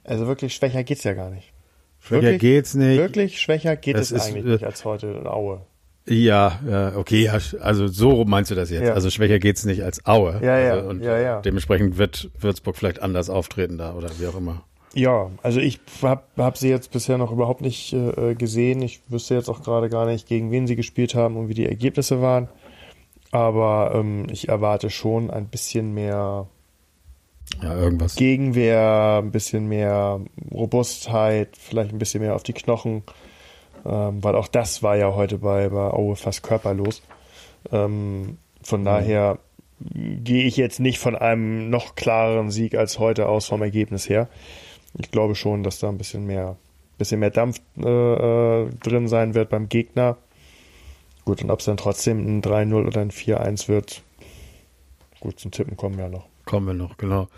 Also 0.04 0.26
wirklich 0.26 0.54
schwächer 0.54 0.84
geht's 0.84 1.02
ja 1.02 1.14
gar 1.14 1.30
nicht. 1.30 1.52
Schwächer 2.06 2.22
wirklich, 2.22 2.40
geht's 2.40 2.74
nicht. 2.74 2.98
Wirklich 2.98 3.40
schwächer 3.40 3.76
geht 3.76 3.96
das 3.96 4.12
es 4.12 4.22
ist, 4.22 4.28
eigentlich 4.28 4.44
nicht 4.44 4.64
als 4.64 4.84
heute 4.84 5.08
in 5.08 5.26
Aue. 5.26 5.62
Ja, 6.08 6.60
ja, 6.68 6.96
okay, 6.96 7.28
also 7.28 7.88
so 7.88 8.24
meinst 8.24 8.52
du 8.52 8.54
das 8.54 8.70
jetzt. 8.70 8.86
Ja. 8.86 8.94
Also 8.94 9.10
schwächer 9.10 9.40
geht's 9.40 9.64
nicht 9.64 9.82
als 9.82 10.06
Aue. 10.06 10.38
Ja, 10.40 10.58
ja, 10.58 10.72
also, 10.74 10.88
und 10.88 11.02
ja, 11.02 11.18
ja. 11.18 11.40
Dementsprechend 11.40 11.98
wird 11.98 12.30
Würzburg 12.38 12.76
vielleicht 12.76 13.02
anders 13.02 13.28
auftreten 13.28 13.76
da 13.76 13.94
oder 13.94 14.10
wie 14.20 14.26
auch 14.28 14.36
immer. 14.36 14.62
Ja, 14.94 15.30
also 15.42 15.58
ich 15.58 15.80
habe 16.00 16.22
hab 16.36 16.56
sie 16.56 16.68
jetzt 16.68 16.92
bisher 16.92 17.18
noch 17.18 17.32
überhaupt 17.32 17.60
nicht 17.60 17.92
äh, 17.92 18.34
gesehen. 18.34 18.80
Ich 18.82 19.02
wüsste 19.08 19.34
jetzt 19.34 19.48
auch 19.48 19.62
gerade 19.62 19.88
gar 19.88 20.06
nicht, 20.06 20.28
gegen 20.28 20.52
wen 20.52 20.68
sie 20.68 20.76
gespielt 20.76 21.16
haben 21.16 21.36
und 21.36 21.48
wie 21.48 21.54
die 21.54 21.66
Ergebnisse 21.66 22.22
waren. 22.22 22.48
Aber 23.32 23.92
ähm, 23.94 24.28
ich 24.30 24.48
erwarte 24.48 24.90
schon 24.90 25.30
ein 25.30 25.48
bisschen 25.48 25.92
mehr 25.92 26.46
ja, 27.62 27.74
irgendwas. 27.74 28.16
Gegenwehr, 28.16 29.20
ein 29.22 29.30
bisschen 29.30 29.66
mehr 29.66 30.20
Robustheit, 30.52 31.56
vielleicht 31.58 31.92
ein 31.92 31.98
bisschen 31.98 32.22
mehr 32.22 32.34
auf 32.34 32.42
die 32.42 32.52
Knochen 32.52 33.02
ähm, 33.86 34.22
weil 34.22 34.34
auch 34.34 34.48
das 34.48 34.82
war 34.82 34.96
ja 34.96 35.14
heute 35.14 35.38
bei, 35.38 35.68
bei 35.68 35.90
Aue 35.92 36.16
fast 36.16 36.42
körperlos. 36.42 37.02
Ähm, 37.70 38.38
von 38.62 38.80
mhm. 38.80 38.84
daher 38.84 39.38
gehe 39.78 40.44
ich 40.44 40.56
jetzt 40.56 40.80
nicht 40.80 40.98
von 40.98 41.14
einem 41.14 41.70
noch 41.70 41.94
klareren 41.94 42.50
Sieg 42.50 42.74
als 42.74 42.98
heute 42.98 43.28
aus 43.28 43.46
vom 43.46 43.62
Ergebnis 43.62 44.08
her. 44.08 44.28
Ich 44.98 45.10
glaube 45.10 45.34
schon, 45.34 45.62
dass 45.62 45.78
da 45.78 45.88
ein 45.88 45.98
bisschen 45.98 46.26
mehr, 46.26 46.56
bisschen 46.98 47.20
mehr 47.20 47.30
Dampf 47.30 47.60
äh, 47.78 47.84
äh 47.86 48.70
drin 48.82 49.08
sein 49.08 49.34
wird 49.34 49.50
beim 49.50 49.68
Gegner. 49.68 50.16
Gut, 51.24 51.42
und 51.42 51.50
ob 51.50 51.60
es 51.60 51.66
dann 51.66 51.76
trotzdem 51.76 52.38
ein 52.38 52.42
3-0 52.42 52.86
oder 52.86 53.00
ein 53.00 53.10
4-1 53.10 53.68
wird, 53.68 54.02
gut, 55.20 55.38
zum 55.38 55.50
Tippen 55.50 55.76
kommen 55.76 55.98
wir 55.98 56.08
noch. 56.08 56.26
Kommen 56.46 56.66
wir 56.68 56.74
noch, 56.74 56.96
genau. 56.96 57.28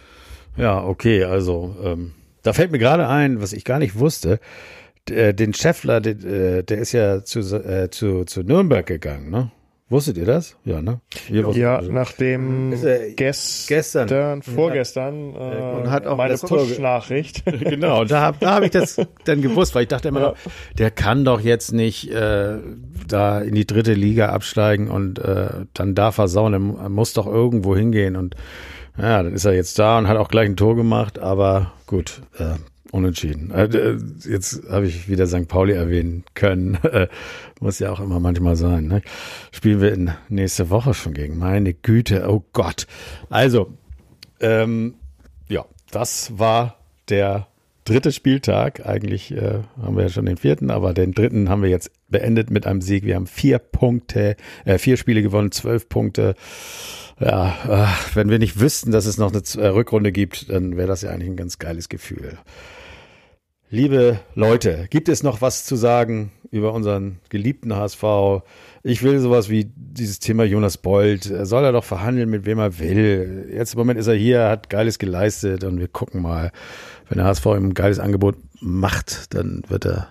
Ja, 0.57 0.83
okay, 0.85 1.25
also 1.25 1.75
ähm, 1.83 2.13
da 2.43 2.53
fällt 2.53 2.71
mir 2.71 2.79
gerade 2.79 3.09
ein, 3.09 3.41
was 3.41 3.53
ich 3.53 3.65
gar 3.65 3.79
nicht 3.81 3.99
wusste. 3.99 4.39
Äh, 5.11 5.33
den 5.35 5.55
Scheffler, 5.55 6.01
den, 6.01 6.25
äh, 6.25 6.63
der 6.63 6.79
ist 6.79 6.93
ja 6.93 7.25
zu, 7.25 7.41
äh, 7.41 7.91
zu, 7.91 8.25
zu 8.25 8.43
Nürnberg 8.43 8.87
gegangen, 8.87 9.31
ne? 9.31 9.51
Wusstet 9.91 10.19
ihr 10.19 10.27
das? 10.27 10.55
Ja, 10.67 10.83
ne? 10.83 11.01
Wusstet- 11.31 11.57
Ja, 11.57 11.77
also- 11.79 11.91
nachdem 11.91 12.75
er 12.75 13.09
gestern, 13.13 14.07
gestern. 14.07 14.43
vorgestern 14.43 15.35
äh, 15.35 15.79
Und 15.79 15.91
hat 15.91 16.07
auch 16.07 16.19
meine 16.19 16.37
Push-Nachricht. 16.37 17.43
Genau, 17.61 18.05
da 18.05 18.21
habe 18.21 18.37
da 18.39 18.57
hab 18.57 18.63
ich 18.65 18.71
das 18.71 19.01
dann 19.25 19.41
gewusst, 19.41 19.75
weil 19.75 19.83
ich 19.85 19.89
dachte 19.89 20.09
immer 20.09 20.21
noch, 20.21 20.37
der 20.77 20.91
kann 20.91 21.25
doch 21.25 21.41
jetzt 21.41 21.73
nicht 21.73 22.11
äh, 22.11 22.59
da 23.07 23.41
in 23.41 23.55
die 23.55 23.67
dritte 23.67 23.95
Liga 23.95 24.29
absteigen 24.29 24.89
und 24.91 25.19
äh, 25.21 25.49
dann 25.73 25.95
da 25.95 26.13
versauen. 26.13 26.53
Er 26.79 26.89
muss 26.91 27.15
doch 27.15 27.27
irgendwo 27.27 27.75
hingehen. 27.75 28.17
Und 28.17 28.35
ja, 28.99 29.23
dann 29.23 29.33
ist 29.33 29.45
er 29.45 29.55
jetzt 29.55 29.79
da 29.79 29.99
und 29.99 30.09
hat 30.09 30.17
auch 30.17 30.29
gleich 30.29 30.49
ein 30.49 30.57
Tor 30.57 30.77
gemacht, 30.77 31.19
aber 31.19 31.73
gut, 31.87 32.23
äh, 32.39 32.57
unentschieden. 32.91 33.51
Äh, 33.51 33.65
äh, 33.65 33.99
jetzt 34.29 34.69
habe 34.71 34.87
ich 34.87 35.09
wieder 35.09 35.27
St. 35.27 35.49
Pauli 35.49 35.73
erwähnen 35.73 36.25
können. 36.35 36.79
Muss 37.61 37.79
ja 37.79 37.91
auch 37.91 38.01
immer 38.01 38.21
manchmal 38.21 38.57
sein. 38.57 38.87
Ne? 38.87 39.03
Spielen 39.53 39.81
wir 39.81 39.93
in 39.93 40.11
nächste 40.29 40.71
Woche 40.71 40.95
schon 40.95 41.15
gegen. 41.15 41.39
Meine 41.39 41.75
Güte, 41.75 42.29
oh 42.29 42.45
Gott. 42.53 42.87
Also, 43.31 43.73
ähm, 44.41 44.95
ja, 45.49 45.65
das 45.91 46.39
war 46.39 46.77
der 47.09 47.49
dritte 47.85 48.13
Spieltag. 48.13 48.87
Eigentlich 48.87 49.33
äh, 49.33 49.61
haben 49.83 49.97
wir 49.97 50.05
ja 50.05 50.09
schon 50.09 50.27
den 50.27 50.37
vierten, 50.37 50.71
aber 50.71 50.93
den 50.93 51.13
dritten 51.13 51.49
haben 51.49 51.63
wir 51.63 51.71
jetzt 51.71 51.91
beendet 52.09 52.51
mit 52.51 52.67
einem 52.67 52.81
Sieg. 52.81 53.05
Wir 53.05 53.15
haben 53.15 53.27
vier 53.27 53.59
Punkte, 53.59 54.37
äh, 54.65 54.79
vier 54.79 54.97
Spiele 54.97 55.23
gewonnen, 55.23 55.53
zwölf 55.53 55.89
Punkte. 55.89 56.35
Ja, 57.21 57.97
wenn 58.15 58.31
wir 58.31 58.39
nicht 58.39 58.61
wüssten, 58.61 58.93
dass 58.93 59.07
es 59.07 59.19
noch 59.19 59.33
eine 59.33 59.43
äh, 59.63 59.69
Rückrunde 59.69 60.13
gibt, 60.13 60.51
dann 60.51 60.77
wäre 60.77 60.87
das 60.87 61.03
ja 61.03 61.11
eigentlich 61.11 61.31
ein 61.31 61.37
ganz 61.37 61.59
geiles 61.59 61.89
Gefühl. 61.89 62.39
Liebe 63.71 64.21
Leute, 64.35 64.87
gibt 64.89 65.11
es 65.11 65.23
noch 65.23 65.43
was 65.43 65.65
zu 65.67 65.77
sagen 65.77 66.33
über 66.51 66.73
unseren 66.73 67.19
geliebten 67.29 67.75
HSV? 67.75 68.03
Ich 68.83 69.03
will 69.03 69.19
sowas 69.19 69.51
wie 69.51 69.71
dieses 69.77 70.21
Thema 70.21 70.45
Jonas 70.45 70.79
Bold. 70.79 71.25
Soll 71.43 71.65
er 71.65 71.73
doch 71.73 71.85
verhandeln, 71.85 72.31
mit 72.31 72.47
wem 72.47 72.61
er 72.61 72.79
will. 72.79 73.51
Jetzt 73.53 73.75
im 73.75 73.79
Moment 73.81 74.01
ist 74.01 74.07
er 74.07 74.15
hier, 74.15 74.49
hat 74.49 74.71
Geiles 74.71 74.99
geleistet 74.99 75.65
und 75.65 75.81
wir 75.81 75.89
gucken 75.89 76.23
mal. 76.23 76.51
Wenn 77.09 77.19
der 77.19 77.27
HSV 77.27 77.45
ihm 77.47 77.69
ein 77.69 77.75
geiles 77.75 77.99
Angebot 77.99 78.37
macht, 78.61 79.35
dann 79.35 79.63
wird 79.69 79.85
er 79.85 80.09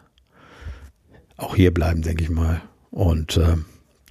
auch 1.37 1.55
hier 1.55 1.73
bleiben, 1.73 2.03
denke 2.03 2.23
ich 2.23 2.29
mal. 2.29 2.61
Und 2.91 3.37
äh, 3.37 3.55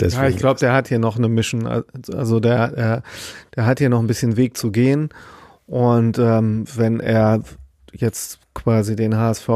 deswegen. 0.00 0.22
Ja, 0.22 0.28
ich 0.28 0.36
glaube, 0.36 0.60
der 0.60 0.72
hat 0.72 0.88
hier 0.88 0.98
noch 0.98 1.16
eine 1.16 1.28
Mission. 1.28 1.66
Also 1.66 2.40
der, 2.40 2.68
der, 2.68 3.02
der 3.54 3.66
hat 3.66 3.78
hier 3.78 3.88
noch 3.88 4.00
ein 4.00 4.06
bisschen 4.06 4.36
Weg 4.36 4.56
zu 4.56 4.70
gehen. 4.70 5.10
Und 5.66 6.18
ähm, 6.18 6.64
wenn 6.74 7.00
er 7.00 7.42
jetzt 7.92 8.40
quasi 8.54 8.96
den 8.96 9.16
HSV 9.16 9.48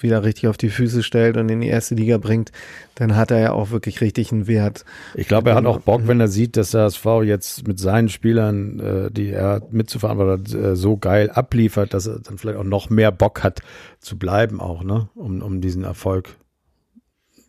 wieder 0.00 0.22
richtig 0.22 0.48
auf 0.48 0.56
die 0.56 0.68
Füße 0.68 1.02
stellt 1.02 1.36
und 1.36 1.48
in 1.48 1.60
die 1.60 1.68
erste 1.68 1.94
Liga 1.94 2.18
bringt, 2.18 2.52
dann 2.94 3.16
hat 3.16 3.30
er 3.30 3.40
ja 3.40 3.52
auch 3.52 3.70
wirklich 3.70 4.00
richtig 4.00 4.32
einen 4.32 4.46
Wert. 4.46 4.84
Ich 5.14 5.26
glaube, 5.26 5.50
er 5.50 5.56
hat 5.56 5.66
auch 5.66 5.80
Bock, 5.80 6.02
wenn 6.06 6.20
er 6.20 6.28
sieht, 6.28 6.56
dass 6.56 6.70
der 6.70 6.82
HSV 6.82 7.06
jetzt 7.24 7.66
mit 7.66 7.78
seinen 7.78 8.08
Spielern, 8.08 8.80
äh, 8.80 9.10
die 9.10 9.30
er 9.30 9.62
mitzuverantworten 9.70 10.44
hat, 10.44 10.54
äh, 10.54 10.76
so 10.76 10.96
geil 10.96 11.30
abliefert, 11.30 11.94
dass 11.94 12.06
er 12.06 12.20
dann 12.20 12.38
vielleicht 12.38 12.58
auch 12.58 12.64
noch 12.64 12.90
mehr 12.90 13.10
Bock 13.10 13.42
hat 13.42 13.60
zu 14.00 14.18
bleiben 14.18 14.60
auch, 14.60 14.84
ne, 14.84 15.08
um, 15.14 15.42
um 15.42 15.60
diesen 15.60 15.84
Erfolg. 15.84 16.36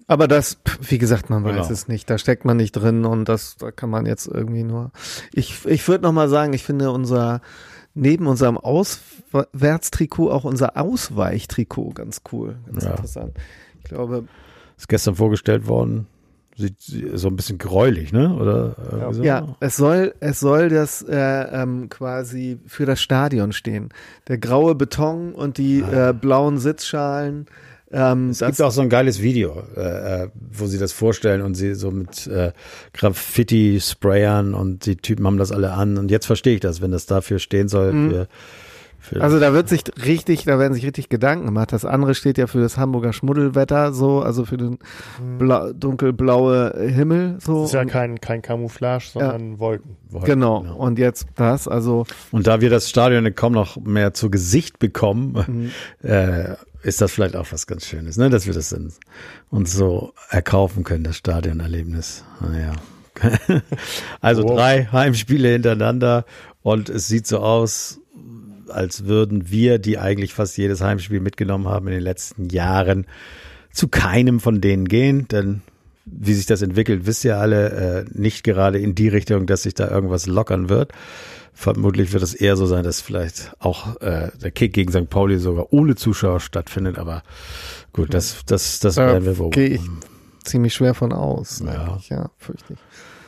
Aber 0.08 0.28
das, 0.28 0.58
wie 0.82 0.98
gesagt, 1.00 1.30
man 1.30 1.44
weiß 1.44 1.54
Genau. 1.56 1.70
es 1.70 1.88
nicht. 1.88 2.10
Da 2.10 2.18
steckt 2.18 2.46
man 2.46 2.58
nicht 2.58 2.74
drin 2.74 3.06
und 3.06 3.28
das, 3.28 3.58
da 3.58 3.72
kann 3.72 3.90
man 3.90 4.06
jetzt 4.06 4.28
irgendwie 4.28 4.64
nur. 4.64 4.92
Ich, 5.34 5.66
ich 5.66 5.88
würde 5.88 6.04
noch 6.04 6.12
mal 6.12 6.30
sagen, 6.30 6.54
ich 6.54 6.64
finde 6.64 6.92
unser 6.92 7.42
neben 7.98 8.28
unserem 8.28 8.58
Auswärtstrikot 8.58 10.30
auch 10.30 10.44
unser 10.44 10.78
Ausweichtrikot 10.78 11.92
ganz 11.94 12.22
cool, 12.32 12.58
ganz 12.66 12.84
Ja. 12.84 12.92
interessant. 12.92 13.34
Ich 13.84 13.90
glaube, 13.90 14.26
Ist 14.78 14.90
gestern 14.90 15.16
vorgestellt 15.16 15.68
worden. 15.68 16.08
Sieht 16.58 16.76
so 16.82 17.28
ein 17.28 17.36
bisschen 17.36 17.58
gräulich, 17.58 18.14
ne? 18.14 18.34
Oder 18.36 19.14
so? 19.14 19.24
Ja, 19.24 19.56
es 19.60 19.76
soll, 19.76 20.14
es 20.22 20.40
soll 20.40 20.70
das 20.70 21.02
äh, 21.02 21.16
ähm, 21.16 21.90
quasi 21.90 22.60
für 22.66 22.86
das 22.86 23.02
Stadion 23.02 23.52
stehen. 23.54 23.90
Der 24.30 24.38
graue 24.38 24.74
Beton 24.76 25.34
und 25.34 25.58
die 25.58 25.80
äh, 25.82 26.14
blauen 26.14 26.58
Sitzschalen. 26.58 27.48
Ähm, 27.96 28.30
Es 28.32 28.40
gibt 28.40 28.62
auch 28.62 28.72
so 28.72 28.82
ein 28.82 28.90
geiles 28.90 29.22
Video, 29.22 29.64
äh, 29.78 30.24
äh, 30.24 30.30
wo 30.52 30.66
sie 30.68 30.78
das 30.78 30.92
vorstellen 30.92 31.42
und 31.42 31.56
sie 31.56 31.76
so 31.76 31.92
mit 31.92 32.28
äh, 32.28 32.52
Graffiti 32.94 33.80
sprayern 33.82 34.54
und 34.54 34.86
die 34.86 34.98
Typen 34.98 35.26
haben 35.26 35.38
das 35.38 35.52
alle 35.52 35.72
an. 35.74 35.98
Und 35.98 36.12
jetzt 36.12 36.26
verstehe 36.26 36.56
ich 36.56 36.60
das, 36.60 36.82
wenn 36.82 36.92
das 36.92 37.06
dafür 37.06 37.40
stehen 37.40 37.68
soll. 37.70 37.92
Für, 37.92 38.28
für 39.00 39.22
also 39.22 39.40
da 39.40 39.54
wird 39.54 39.70
sich 39.70 39.84
richtig, 40.06 40.44
da 40.46 40.60
werden 40.60 40.74
sich 40.74 40.86
richtig 40.86 41.10
Gedanken 41.10 41.46
gemacht. 41.46 41.72
Das 41.72 41.86
andere 41.86 42.16
steht 42.16 42.38
ja 42.38 42.48
für 42.48 42.60
das 42.60 42.78
Hamburger 42.78 43.14
Schmuddelwetter, 43.14 43.94
so, 43.94 44.20
also 44.22 44.46
für 44.46 44.58
den 44.58 44.80
blau, 45.38 45.72
dunkelblaue 45.74 46.74
Himmel, 46.88 47.38
so. 47.40 47.62
Das 47.62 47.70
ist 47.70 47.74
ja 47.76 47.86
kein, 47.86 48.20
kein 48.20 48.42
Camouflage, 48.42 49.06
sondern 49.14 49.60
Wolken. 49.60 49.96
genau. 50.24 50.66
Und 50.76 51.00
jetzt 51.00 51.28
das, 51.36 51.68
also 51.68 52.06
Und 52.32 52.48
da 52.48 52.60
wir 52.62 52.70
das 52.70 52.90
Stadion 52.90 53.34
kaum 53.36 53.54
noch 53.54 53.78
mehr 53.78 54.14
zu 54.14 54.30
Gesicht 54.30 54.80
bekommen, 54.80 55.72
Mhm. 56.04 56.10
äh, 56.10 56.56
ist 56.86 57.02
das 57.02 57.12
vielleicht 57.12 57.36
auch 57.36 57.48
was 57.52 57.66
ganz 57.66 57.88
Schönes, 57.88 58.18
ne? 58.18 58.30
dass 58.30 58.46
wir 58.46 58.54
das 58.54 58.70
dann 58.70 58.94
uns 59.50 59.74
so 59.74 60.14
erkaufen 60.30 60.84
können, 60.84 61.04
das 61.04 61.18
Stadionerlebnis. 61.18 62.24
Naja. 62.40 62.74
also 64.22 64.44
Wow. 64.44 64.56
drei 64.56 64.86
Heimspiele 64.92 65.50
hintereinander 65.50 66.26
und 66.62 66.90
es 66.90 67.08
sieht 67.08 67.26
so 67.26 67.40
aus, 67.40 68.00
als 68.70 69.06
würden 69.06 69.50
wir, 69.50 69.80
die 69.80 69.98
eigentlich 69.98 70.34
fast 70.34 70.58
jedes 70.58 70.82
Heimspiel 70.82 71.22
mitgenommen 71.22 71.68
haben 71.68 71.88
in 71.88 71.94
den 71.94 72.04
letzten 72.04 72.50
Jahren, 72.50 73.08
zu 73.72 73.88
keinem 73.88 74.40
von 74.40 74.62
denen 74.62 74.88
gehen, 74.88 75.28
denn 75.28 75.62
wie 76.06 76.34
sich 76.34 76.46
das 76.46 76.62
entwickelt, 76.62 77.08
wisst 77.08 77.26
ihr 77.26 77.38
alle, 77.38 77.70
äh, 77.72 78.06
nicht 78.14 78.44
gerade 78.44 78.78
in 78.78 78.94
die 78.94 79.08
Richtung, 79.08 79.48
dass 79.48 79.64
sich 79.64 79.74
da 79.74 79.90
irgendwas 79.90 80.28
lockern 80.28 80.70
wird. 80.70 80.92
Vermutlich 81.58 82.12
wird 82.12 82.22
es 82.22 82.34
eher 82.34 82.58
so 82.58 82.66
sein, 82.66 82.84
dass 82.84 83.00
vielleicht 83.00 83.54
auch 83.60 84.00
äh, 84.02 84.30
der 84.42 84.52
Kick 84.52 84.74
gegen 84.74 84.92
St. 84.92 85.10
Pauli 85.10 85.40
sogar 85.40 85.72
ohne 85.72 85.96
Zuschauer 85.96 86.42
stattfindet, 86.42 86.98
aber 87.00 87.24
gut, 87.94 88.14
das, 88.14 88.44
das, 88.46 88.82
das 88.82 88.96
da 88.96 89.08
werden 89.08 89.26
wir 89.26 89.50
gehe 89.52 89.70
ich 89.70 89.82
ziemlich 90.44 90.74
schwer 90.74 90.94
von 90.94 91.14
aus. 91.14 91.64
Ja. 91.66 91.98
ja 92.10 92.30
fürchte 92.38 92.74
ich. 92.74 92.80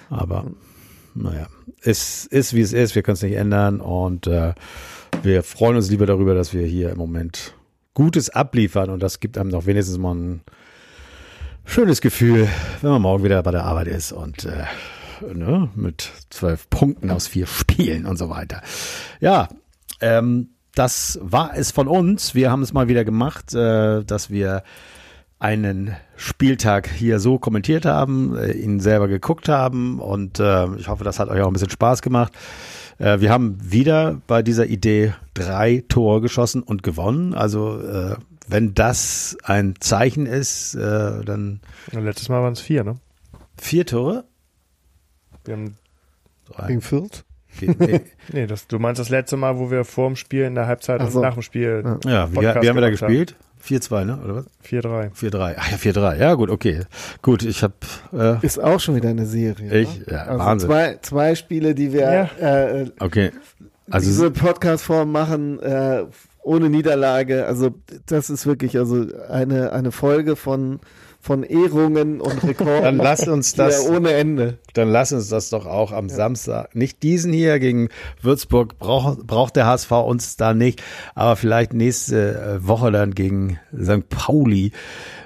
Aber 0.10 0.46
naja, 1.16 1.48
es 1.82 2.26
ist 2.26 2.54
wie 2.54 2.62
es 2.62 2.74
ist, 2.74 2.96
wir 2.96 3.02
können 3.02 3.16
es 3.16 3.24
nicht 3.24 3.36
ändern 3.36 3.80
und 3.80 4.28
äh, 4.28 4.54
wir 5.24 5.42
freuen 5.42 5.78
uns 5.78 5.90
lieber 5.90 6.06
darüber, 6.06 6.36
dass 6.36 6.54
wir 6.54 6.66
hier 6.66 6.92
im 6.92 6.98
Moment 6.98 7.56
Gutes 7.94 8.30
abliefern 8.30 8.90
und 8.90 9.02
das 9.02 9.22
gibt 9.22 9.38
einem 9.38 9.50
noch 9.50 9.66
wenigstens 9.66 9.98
mal 9.98 10.14
ein 10.14 10.42
schönes 11.64 12.02
Gefühl, 12.02 12.50
wenn 12.82 12.92
man 12.92 13.02
morgen 13.02 13.24
wieder 13.24 13.42
bei 13.42 13.52
der 13.52 13.64
Arbeit 13.64 13.88
ist 13.88 14.12
und 14.12 14.44
äh, 14.44 14.66
ne, 15.22 15.70
mit 15.76 16.12
zwölf 16.30 16.70
Punkten 16.70 17.12
aus 17.12 17.28
vier 17.28 17.48
Spielen 17.48 18.06
und 18.06 18.18
so 18.18 18.30
weiter. 18.30 18.62
Ja, 19.20 19.50
ähm, 20.02 20.50
das 20.76 21.20
war 21.22 21.56
es 21.56 21.72
von 21.72 21.88
uns. 21.88 22.36
Wir 22.36 22.52
haben 22.52 22.62
es 22.62 22.74
mal 22.74 22.88
wieder 22.88 23.04
gemacht, 23.04 23.54
äh, 23.54 24.04
dass 24.04 24.30
wir 24.30 24.64
einen 25.40 25.96
Spieltag 26.16 26.90
hier 26.90 27.20
so 27.20 27.38
kommentiert 27.38 27.86
haben, 27.86 28.36
äh, 28.36 28.52
ihn 28.52 28.80
selber 28.80 29.08
geguckt 29.08 29.50
haben 29.50 30.00
und 30.00 30.40
äh, 30.40 30.68
ich 30.76 30.88
hoffe, 30.88 31.04
das 31.04 31.20
hat 31.20 31.30
euch 31.30 31.42
auch 31.42 31.48
ein 31.48 31.54
bisschen 31.54 31.70
Spaß 31.70 32.02
gemacht. 32.02 32.34
Äh, 32.98 33.20
wir 33.20 33.32
haben 33.32 33.58
wieder 33.62 34.20
bei 34.28 34.42
dieser 34.42 34.66
Idee 34.66 35.14
drei 35.34 35.84
Tore 35.88 36.22
geschossen 36.22 36.64
und 36.64 36.82
gewonnen. 36.82 37.34
Also 37.34 37.80
äh, 37.80 38.16
wenn 38.48 38.74
das 38.74 39.38
ein 39.44 39.76
Zeichen 39.80 40.26
ist, 40.26 40.74
äh, 40.76 41.24
dann 41.24 41.60
letztes 41.92 42.30
Mal 42.30 42.42
waren 42.42 42.54
es 42.54 42.62
vier, 42.62 42.84
ne? 42.84 42.96
vier 43.58 43.86
Tore. 43.86 44.26
Wir 45.48 45.56
haben, 45.56 45.76
Drei, 46.50 46.68
Gegen 46.68 46.82
Fürth? 46.82 47.24
nee. 47.62 48.02
nee, 48.32 48.48
das, 48.48 48.68
du 48.68 48.80
meinst 48.80 49.00
das 49.00 49.10
letzte 49.10 49.36
Mal, 49.38 49.58
wo 49.58 49.72
wir 49.72 49.84
vor 49.86 50.08
dem 50.08 50.16
Spiel, 50.16 50.44
in 50.44 50.56
der 50.56 50.68
Halbzeit 50.68 51.02
Ach 51.02 51.10
so. 51.10 51.20
und 51.20 51.24
nach 51.26 51.34
dem 51.34 51.42
Spiel 51.44 51.84
Ja, 52.06 52.32
wie, 52.32 52.38
wie 52.38 52.48
haben 52.48 52.64
wir 52.76 52.82
da 52.82 52.90
gespielt? 52.90 53.36
4-2, 53.66 54.06
ne? 54.06 54.20
Oder 54.24 54.36
was? 54.36 54.46
4-3. 54.66 55.12
4-3. 55.14 55.56
Ach 55.58 55.72
ja, 55.72 55.78
4-3. 55.78 56.16
Ja, 56.18 56.34
gut, 56.36 56.50
okay. 56.52 56.82
Gut, 57.22 57.44
ich 57.44 57.64
habe 57.64 57.74
äh, 58.14 58.46
Ist 58.46 58.60
auch 58.64 58.80
schon 58.80 58.96
wieder 58.96 59.10
eine 59.10 59.26
Serie. 59.26 59.74
Ich- 59.82 60.00
ne? 60.00 60.06
ja, 60.12 60.24
also 60.26 60.40
Wahnsinn. 60.46 60.70
Zwei, 60.70 60.98
zwei 61.02 61.36
Spiele, 61.36 61.74
die 61.76 61.92
wir 61.92 62.30
Ja. 62.40 62.66
äh, 62.66 62.92
okay. 63.00 63.32
Also 63.90 64.08
diese 64.08 64.32
Podcast-Form 64.32 65.12
machen 65.12 65.60
äh, 65.62 66.04
ohne 66.44 66.70
Niederlage. 66.70 67.46
Also 67.46 67.74
das 68.06 68.30
ist 68.30 68.46
wirklich 68.46 68.78
also 68.78 69.06
eine 69.30 69.72
eine 69.72 69.92
Folge 69.92 70.36
von 70.36 70.80
von 71.28 71.44
Ehrungen 71.44 72.22
und 72.22 72.42
Rekorden. 72.48 72.84
dann 72.84 72.98
lass 72.98 73.28
uns 73.28 73.56
ja 73.58 73.66
das 73.66 73.86
ohne 73.86 74.14
Ende. 74.14 74.58
Dann 74.74 74.88
lass 74.88 75.12
uns 75.12 75.28
das 75.28 75.50
doch 75.50 75.66
auch 75.66 75.92
am 75.92 76.08
Samstag. 76.08 76.74
Nicht 76.74 77.04
diesen 77.04 77.34
hier 77.34 77.60
gegen 77.60 77.90
Würzburg 78.22 78.80
braucht, 78.80 79.28
braucht 79.28 79.58
der 79.58 79.66
HSV 79.66 79.92
uns 79.92 80.38
da 80.38 80.54
nicht, 80.54 80.82
aber 81.16 81.36
vielleicht 81.36 81.74
nächste 81.74 82.60
äh, 82.62 82.66
Woche 82.68 82.92
dann 82.92 83.14
gegen 83.14 83.60
St. 83.78 84.08
Pauli 84.08 84.72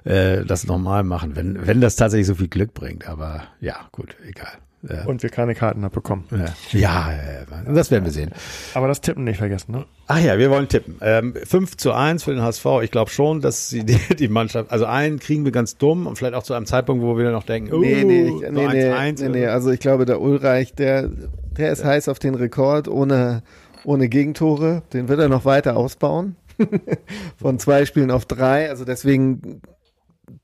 äh, 0.04 0.44
das 0.44 0.66
nochmal 0.66 1.04
machen, 1.04 1.36
wenn, 1.36 1.68
wenn 1.68 1.82
das 1.82 1.96
tatsächlich 1.98 2.28
so 2.28 2.36
viel 2.36 2.48
Glück 2.48 2.74
bringt. 2.74 3.08
Aber 3.08 3.44
ja, 3.60 3.76
gut, 3.92 4.16
egal. 4.28 4.58
Ja. 4.84 5.06
und 5.06 5.22
wir 5.22 5.30
keine 5.30 5.54
Karten 5.54 5.84
abbekommen. 5.84 6.26
Ja, 6.32 6.46
ja, 6.72 7.14
ja, 7.14 7.74
das 7.74 7.92
werden 7.92 8.04
wir 8.04 8.12
sehen. 8.12 8.32
Aber 8.74 8.88
das 8.88 9.00
Tippen 9.02 9.24
nicht 9.24 9.38
vergessen, 9.38 9.74
ne? 9.74 9.86
Ach 10.08 10.20
ja, 10.20 10.40
wir 10.40 10.50
wollen 10.50 10.68
tippen. 10.68 10.98
Ähm, 11.02 11.36
5 11.36 11.78
zu 11.78 11.92
1 11.92 12.24
für 12.24 12.34
den 12.34 12.42
HSV. 12.42 12.66
Ich 12.82 12.90
glaube 12.90 13.12
schon, 13.12 13.42
dass 13.42 13.70
sie 13.70 13.86
die, 13.86 14.00
die 14.20 14.28
Mannschaft, 14.28 14.72
also 14.72 14.86
einen 14.86 15.20
kriegen 15.20 15.46
wir 15.46 15.52
ganz 15.52 15.78
dumm 15.78 16.08
und 16.08 16.18
vielleicht 16.18 16.34
auch 16.34 16.44
zu 16.44 16.56
einem 16.56 16.66
Zeitpunkt, 16.66 17.04
wo 17.04 17.16
wir 17.16 17.26
dann 17.26 17.34
noch 17.34 17.44
denken, 17.44 17.80
Nee, 17.80 18.04
nee, 18.04 18.30
uh, 18.30 18.42
ich, 18.42 18.52
nee, 18.52 18.68
nee, 18.68 18.92
1-1 18.92 19.22
nee, 19.22 19.30
nee, 19.30 19.48
also 19.48 19.70
ich 19.70 19.80
glaube, 19.80 20.06
der 20.06 20.20
Ulreich, 20.20 20.74
der, 20.74 21.10
der 21.52 21.72
ist 21.72 21.86
heiß 21.86 22.10
auf 22.10 22.18
den 22.18 22.34
Rekord 22.34 22.88
ohne, 22.88 23.44
ohne 23.84 24.10
Gegentore. 24.10 24.82
Den 24.94 25.08
wird 25.10 25.20
er 25.20 25.30
noch 25.30 25.46
weiter 25.46 25.78
ausbauen. 25.78 26.38
Von 27.38 27.60
zwei 27.60 27.86
Spielen 27.86 28.10
auf 28.10 28.26
drei. 28.26 28.70
Also 28.70 28.84
deswegen 28.84 29.62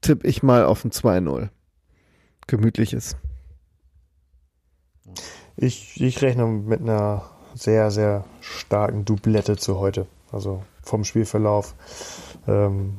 tippe 0.01 0.27
ich 0.27 0.43
mal 0.43 0.63
auf 0.63 0.85
ein 0.85 0.91
2-0. 0.91 1.49
Gemütliches. 2.45 3.17
Ich, 5.57 5.99
ich 5.99 6.21
rechne 6.21 6.45
mit 6.45 6.81
einer 6.81 7.23
sehr, 7.55 7.89
sehr 7.91 8.25
starken 8.41 9.05
Doublette 9.05 9.57
zu 9.57 9.79
heute. 9.79 10.05
Also 10.31 10.63
vom 10.83 11.03
Spielverlauf. 11.03 11.73
Ähm, 12.47 12.97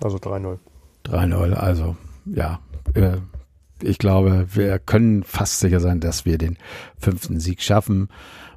also 0.00 0.18
3-0. 0.18 0.58
3-0, 1.06 1.52
also 1.54 1.96
ja, 2.26 2.60
äh, 2.94 3.16
ich 3.82 3.98
glaube, 3.98 4.46
wir 4.52 4.78
können 4.78 5.24
fast 5.24 5.60
sicher 5.60 5.80
sein, 5.80 6.00
dass 6.00 6.24
wir 6.24 6.38
den 6.38 6.56
fünften 6.98 7.40
Sieg 7.40 7.62
schaffen. 7.62 8.08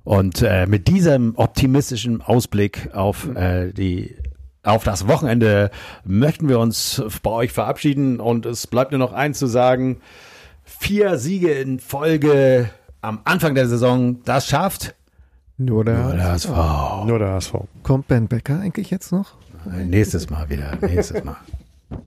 Und 0.04 0.42
äh, 0.42 0.66
mit 0.66 0.88
diesem 0.88 1.36
optimistischen 1.36 2.22
Ausblick 2.22 2.90
auf 2.94 3.28
äh, 3.36 3.72
die 3.72 4.16
auf 4.64 4.84
das 4.84 5.08
Wochenende 5.08 5.72
möchten 6.06 6.48
wir 6.48 6.60
uns 6.60 7.02
bei 7.24 7.32
euch 7.32 7.52
verabschieden 7.52 8.20
und 8.20 8.46
es 8.46 8.68
bleibt 8.68 8.92
nur 8.92 9.00
noch 9.00 9.12
eins 9.12 9.40
zu 9.40 9.48
sagen. 9.48 10.02
Vier 10.64 11.18
Siege 11.18 11.52
in 11.52 11.80
Folge 11.80 12.70
am 13.02 13.20
Anfang 13.24 13.56
der 13.56 13.68
Saison, 13.68 14.24
das 14.24 14.48
schafft 14.48 14.96
Nur 15.58 15.86
der, 15.86 16.00
nur 16.00 16.14
das 16.16 16.48
HSV. 16.48 17.06
Nur 17.06 17.20
der 17.20 17.34
HSV. 17.34 17.54
Kommt 17.84 18.08
Ben 18.08 18.28
Becker 18.28 18.60
eigentlich 18.60 18.90
jetzt 18.92 19.12
noch? 19.12 19.34
Nächstes 19.66 20.30
Mal 20.30 20.50
wieder, 20.50 20.76
nächstes 20.82 21.24
Mal. 21.24 21.38